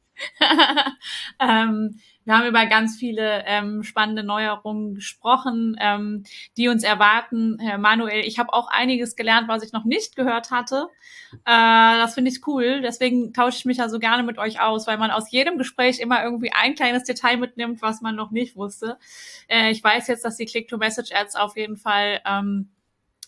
ähm, 1.40 1.98
wir 2.27 2.37
haben 2.37 2.47
über 2.49 2.66
ganz 2.66 2.97
viele 2.97 3.45
ähm, 3.47 3.85
spannende 3.85 4.24
Neuerungen 4.24 4.95
gesprochen, 4.95 5.77
ähm, 5.81 6.24
die 6.57 6.68
uns 6.68 6.83
erwarten. 6.83 7.59
Herr 7.61 7.79
Manuel, 7.79 8.24
ich 8.27 8.41
habe 8.41 8.53
auch 8.53 8.68
einiges 8.68 9.14
gelernt, 9.14 9.47
was 9.47 9.62
ich 9.62 9.72
noch 9.72 9.85
nicht 9.85 10.16
gehört 10.16 10.51
hatte. 10.51 10.89
Äh, 11.33 11.39
das 11.45 12.14
finde 12.14 12.33
ich 12.33 12.47
cool. 12.49 12.81
Deswegen 12.83 13.33
tausche 13.33 13.59
ich 13.59 13.64
mich 13.64 13.79
ja 13.79 13.89
so 13.89 14.01
gerne 14.01 14.24
mit 14.24 14.39
euch 14.39 14.61
aus, 14.61 14.89
weil 14.89 14.99
man 14.99 15.12
aus 15.12 15.31
jedem 15.31 15.57
Gespräch 15.57 16.01
immer 16.01 16.22
irgendwie 16.24 16.51
ein 16.53 16.74
kleines 16.74 17.05
Detail 17.05 17.37
mitnimmt, 17.37 17.81
was 17.81 18.01
man 18.01 18.16
noch 18.16 18.33
nicht 18.33 18.57
wusste. 18.57 18.99
Äh, 19.47 19.70
ich 19.70 19.83
weiß 19.83 20.09
jetzt, 20.09 20.24
dass 20.24 20.37
die 20.37 20.47
Click-to-Message-Ads 20.47 21.37
auf 21.37 21.57
jeden 21.57 21.77
Fall 21.77 22.20
ähm, 22.27 22.70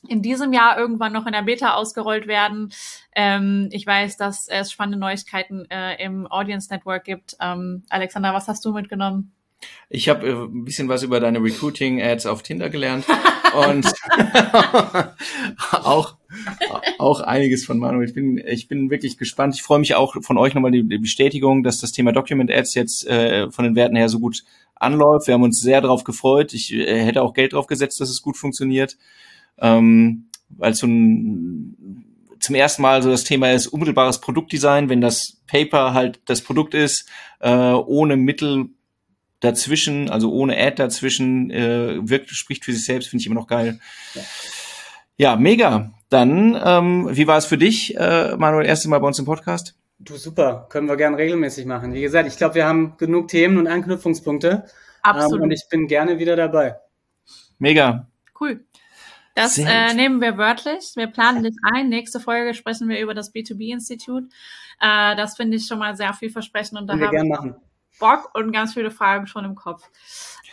in 0.06 0.22
diesem 0.22 0.52
Jahr 0.52 0.78
irgendwann 0.78 1.12
noch 1.12 1.26
in 1.26 1.32
der 1.32 1.42
Beta 1.42 1.74
ausgerollt 1.74 2.26
werden. 2.26 2.72
Ähm, 3.14 3.68
ich 3.72 3.86
weiß, 3.86 4.16
dass 4.16 4.48
es 4.48 4.70
spannende 4.70 4.98
Neuigkeiten 4.98 5.68
äh, 5.70 6.02
im 6.02 6.26
Audience 6.26 6.72
Network 6.72 7.04
gibt. 7.04 7.36
Ähm, 7.40 7.84
Alexander, 7.88 8.34
was 8.34 8.48
hast 8.48 8.64
du 8.64 8.72
mitgenommen? 8.72 9.32
Ich 9.88 10.08
habe 10.08 10.26
äh, 10.26 10.32
ein 10.32 10.64
bisschen 10.64 10.88
was 10.88 11.02
über 11.02 11.18
deine 11.18 11.42
Recruiting-Ads 11.42 12.26
auf 12.26 12.42
Tinder 12.42 12.70
gelernt 12.70 13.06
und 13.68 13.86
auch, 15.72 16.16
auch 16.98 17.20
einiges 17.20 17.64
von 17.64 17.78
Manuel. 17.78 18.06
Ich 18.06 18.14
bin, 18.14 18.38
ich 18.38 18.68
bin 18.68 18.90
wirklich 18.90 19.18
gespannt. 19.18 19.56
Ich 19.56 19.62
freue 19.62 19.80
mich 19.80 19.94
auch 19.94 20.14
von 20.22 20.38
euch 20.38 20.54
nochmal 20.54 20.70
die, 20.70 20.86
die 20.86 20.98
Bestätigung, 20.98 21.64
dass 21.64 21.78
das 21.78 21.92
Thema 21.92 22.12
Document-Ads 22.12 22.74
jetzt 22.74 23.06
äh, 23.06 23.50
von 23.50 23.64
den 23.64 23.74
Werten 23.74 23.96
her 23.96 24.08
so 24.08 24.20
gut 24.20 24.44
anläuft. 24.76 25.26
Wir 25.26 25.34
haben 25.34 25.42
uns 25.42 25.60
sehr 25.60 25.80
darauf 25.80 26.04
gefreut. 26.04 26.54
Ich 26.54 26.72
äh, 26.72 27.02
hätte 27.02 27.22
auch 27.22 27.34
Geld 27.34 27.54
drauf 27.54 27.66
gesetzt, 27.66 28.00
dass 28.00 28.10
es 28.10 28.22
gut 28.22 28.36
funktioniert 28.36 28.96
ähm, 29.60 30.28
weil 30.50 30.74
so 30.74 30.86
ein, 30.86 32.04
zum 32.40 32.54
ersten 32.54 32.82
Mal 32.82 33.02
so 33.02 33.10
das 33.10 33.24
Thema 33.24 33.52
ist 33.52 33.66
unmittelbares 33.66 34.20
Produktdesign, 34.20 34.88
wenn 34.88 35.00
das 35.00 35.38
Paper 35.46 35.94
halt 35.94 36.20
das 36.26 36.42
Produkt 36.42 36.74
ist, 36.74 37.08
äh, 37.40 37.50
ohne 37.50 38.16
Mittel 38.16 38.70
dazwischen, 39.40 40.10
also 40.10 40.32
ohne 40.32 40.56
Ad 40.58 40.76
dazwischen, 40.76 41.50
äh, 41.50 41.98
wirkt, 42.08 42.30
spricht 42.30 42.64
für 42.64 42.72
sich 42.72 42.84
selbst, 42.84 43.08
finde 43.08 43.22
ich 43.22 43.26
immer 43.26 43.40
noch 43.40 43.46
geil. 43.46 43.80
Ja, 44.14 44.22
ja 45.16 45.36
mega. 45.36 45.90
Dann, 46.08 46.58
ähm, 46.64 47.08
wie 47.10 47.26
war 47.26 47.36
es 47.36 47.46
für 47.46 47.58
dich, 47.58 47.96
äh, 47.96 48.36
Manuel, 48.36 48.66
erste 48.66 48.88
Mal 48.88 48.98
bei 48.98 49.06
uns 49.06 49.18
im 49.18 49.26
Podcast? 49.26 49.74
Du 50.00 50.16
super, 50.16 50.66
können 50.70 50.88
wir 50.88 50.96
gern 50.96 51.14
regelmäßig 51.14 51.66
machen. 51.66 51.92
Wie 51.92 52.00
gesagt, 52.00 52.28
ich 52.28 52.36
glaube, 52.36 52.54
wir 52.54 52.66
haben 52.66 52.96
genug 52.98 53.28
Themen 53.28 53.58
und 53.58 53.66
Anknüpfungspunkte. 53.66 54.64
Absolut. 55.02 55.38
Ähm, 55.38 55.42
und 55.42 55.50
ich 55.50 55.66
bin 55.68 55.86
gerne 55.86 56.18
wieder 56.18 56.36
dabei. 56.36 56.76
Mega. 57.58 58.06
Cool. 58.40 58.64
Das 59.38 59.58
äh, 59.58 59.94
nehmen 59.94 60.20
wir 60.20 60.36
wörtlich. 60.36 60.92
Wir 60.94 61.06
planen 61.06 61.42
dich 61.42 61.56
ein. 61.72 61.88
Nächste 61.88 62.20
Folge 62.20 62.54
sprechen 62.54 62.88
wir 62.88 63.00
über 63.00 63.14
das 63.14 63.34
B2B-Institut. 63.34 64.24
Äh, 64.80 65.16
das 65.16 65.36
finde 65.36 65.56
ich 65.56 65.66
schon 65.66 65.78
mal 65.78 65.96
sehr 65.96 66.12
vielversprechend 66.14 66.78
und 66.78 66.86
da 66.86 66.94
haben. 66.98 67.56
Bock 67.98 68.30
und 68.34 68.52
ganz 68.52 68.74
viele 68.74 68.90
Fragen 68.90 69.26
schon 69.26 69.44
im 69.44 69.54
Kopf. 69.54 69.82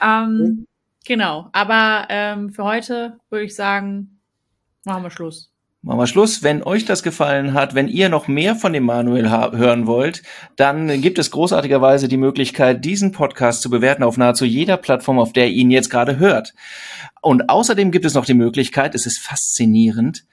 Ähm, 0.01 0.38
mhm. 0.38 0.67
Genau. 1.05 1.49
Aber 1.51 2.07
ähm, 2.09 2.51
für 2.51 2.63
heute 2.63 3.19
würde 3.29 3.45
ich 3.45 3.55
sagen, 3.55 4.19
machen 4.83 5.03
wir 5.03 5.11
Schluss 5.11 5.55
machen 5.86 5.99
wir 5.99 6.07
Schluss. 6.07 6.41
Wenn 6.41 6.63
euch 6.63 6.86
das 6.86 7.03
gefallen 7.03 7.53
hat, 7.53 7.75
wenn 7.75 7.88
ihr 7.88 8.09
noch 8.09 8.27
mehr 8.27 8.55
von 8.55 8.73
dem 8.73 8.86
Manuel 8.86 9.29
hören 9.29 9.86
wollt, 9.86 10.23
dann 10.55 10.99
gibt 10.99 11.19
es 11.19 11.29
großartigerweise 11.29 12.07
die 12.07 12.17
Möglichkeit, 12.17 12.83
diesen 12.83 13.11
Podcast 13.11 13.61
zu 13.61 13.69
bewerten 13.69 14.01
auf 14.01 14.17
nahezu 14.17 14.45
jeder 14.45 14.77
Plattform, 14.77 15.19
auf 15.19 15.31
der 15.31 15.47
ihr 15.47 15.53
ihn 15.53 15.69
jetzt 15.69 15.91
gerade 15.91 16.17
hört. 16.17 16.55
Und 17.21 17.49
außerdem 17.49 17.91
gibt 17.91 18.05
es 18.05 18.15
noch 18.15 18.25
die 18.25 18.33
Möglichkeit, 18.33 18.95
es 18.95 19.05
ist 19.05 19.19
faszinierend, 19.19 20.25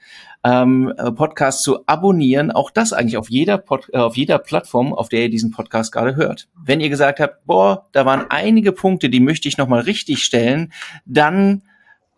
ähm, 0.43 0.91
Podcast 1.15 1.61
zu 1.61 1.85
abonnieren. 1.85 2.49
Auch 2.49 2.71
das 2.71 2.91
eigentlich 2.91 3.17
auf 3.17 3.29
jeder, 3.29 3.59
Pod, 3.59 3.89
äh, 3.93 3.97
auf 3.97 4.17
jeder 4.17 4.39
Plattform, 4.39 4.91
auf 4.91 5.07
der 5.07 5.21
ihr 5.21 5.29
diesen 5.29 5.51
Podcast 5.51 5.91
gerade 5.91 6.15
hört. 6.15 6.47
Wenn 6.55 6.81
ihr 6.81 6.89
gesagt 6.89 7.19
habt, 7.19 7.45
boah, 7.45 7.85
da 7.91 8.07
waren 8.07 8.25
einige 8.29 8.71
Punkte, 8.71 9.07
die 9.07 9.19
möchte 9.19 9.47
ich 9.47 9.59
nochmal 9.59 9.81
richtig 9.81 10.23
stellen, 10.23 10.73
dann 11.05 11.61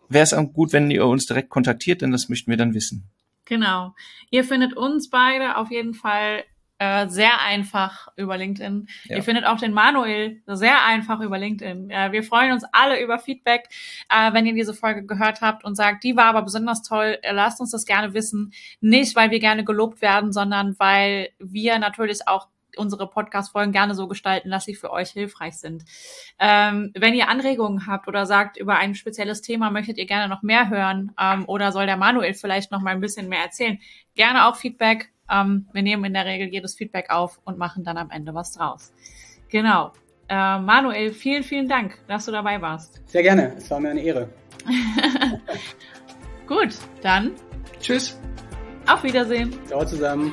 wäre 0.08 0.24
es 0.24 0.34
gut, 0.54 0.72
wenn 0.72 0.90
ihr 0.90 1.04
uns 1.04 1.26
direkt 1.26 1.50
kontaktiert, 1.50 2.00
denn 2.00 2.12
das 2.12 2.30
möchten 2.30 2.50
wir 2.50 2.56
dann 2.56 2.72
wissen. 2.72 3.10
Genau. 3.46 3.94
Ihr 4.30 4.44
findet 4.44 4.76
uns 4.76 5.08
beide 5.08 5.56
auf 5.56 5.70
jeden 5.70 5.94
Fall 5.94 6.44
äh, 6.78 7.08
sehr 7.08 7.40
einfach 7.40 8.08
über 8.16 8.36
LinkedIn. 8.36 8.86
Ja. 9.04 9.16
Ihr 9.16 9.22
findet 9.22 9.46
auch 9.46 9.56
den 9.56 9.72
Manuel 9.72 10.42
sehr 10.46 10.84
einfach 10.84 11.20
über 11.20 11.38
LinkedIn. 11.38 11.90
Äh, 11.90 12.12
wir 12.12 12.22
freuen 12.22 12.52
uns 12.52 12.64
alle 12.72 13.02
über 13.02 13.18
Feedback, 13.18 13.68
äh, 14.10 14.32
wenn 14.34 14.44
ihr 14.44 14.52
diese 14.52 14.74
Folge 14.74 15.06
gehört 15.06 15.40
habt 15.40 15.64
und 15.64 15.74
sagt, 15.74 16.04
die 16.04 16.16
war 16.16 16.26
aber 16.26 16.42
besonders 16.42 16.82
toll. 16.82 17.18
Äh, 17.22 17.32
lasst 17.32 17.60
uns 17.60 17.70
das 17.70 17.86
gerne 17.86 18.12
wissen. 18.12 18.52
Nicht, 18.80 19.16
weil 19.16 19.30
wir 19.30 19.40
gerne 19.40 19.64
gelobt 19.64 20.02
werden, 20.02 20.32
sondern 20.32 20.78
weil 20.78 21.30
wir 21.38 21.78
natürlich 21.78 22.28
auch 22.28 22.48
unsere 22.78 23.08
Podcast-Folgen 23.08 23.72
gerne 23.72 23.94
so 23.94 24.08
gestalten, 24.08 24.50
dass 24.50 24.64
sie 24.64 24.74
für 24.74 24.90
euch 24.90 25.10
hilfreich 25.10 25.58
sind. 25.58 25.84
Ähm, 26.38 26.92
wenn 26.94 27.14
ihr 27.14 27.28
Anregungen 27.28 27.86
habt 27.86 28.08
oder 28.08 28.26
sagt, 28.26 28.56
über 28.56 28.76
ein 28.76 28.94
spezielles 28.94 29.42
Thema 29.42 29.70
möchtet 29.70 29.98
ihr 29.98 30.06
gerne 30.06 30.28
noch 30.28 30.42
mehr 30.42 30.68
hören 30.70 31.12
ähm, 31.20 31.44
oder 31.46 31.72
soll 31.72 31.86
der 31.86 31.96
Manuel 31.96 32.34
vielleicht 32.34 32.72
noch 32.72 32.80
mal 32.80 32.90
ein 32.90 33.00
bisschen 33.00 33.28
mehr 33.28 33.42
erzählen, 33.42 33.78
gerne 34.14 34.46
auch 34.46 34.56
Feedback. 34.56 35.10
Ähm, 35.30 35.68
wir 35.72 35.82
nehmen 35.82 36.04
in 36.04 36.14
der 36.14 36.24
Regel 36.24 36.48
jedes 36.48 36.74
Feedback 36.74 37.10
auf 37.10 37.40
und 37.44 37.58
machen 37.58 37.84
dann 37.84 37.96
am 37.96 38.10
Ende 38.10 38.34
was 38.34 38.52
draus. 38.52 38.92
Genau. 39.48 39.92
Äh, 40.28 40.58
Manuel, 40.58 41.12
vielen, 41.12 41.42
vielen 41.42 41.68
Dank, 41.68 41.98
dass 42.08 42.26
du 42.26 42.32
dabei 42.32 42.60
warst. 42.60 43.00
Sehr 43.08 43.22
gerne. 43.22 43.54
Es 43.56 43.70
war 43.70 43.78
mir 43.78 43.90
eine 43.90 44.02
Ehre. 44.02 44.28
Gut, 46.46 46.74
dann. 47.02 47.32
Tschüss. 47.80 48.18
Auf 48.86 49.02
Wiedersehen. 49.02 49.52
Ciao 49.66 49.84
zusammen. 49.84 50.32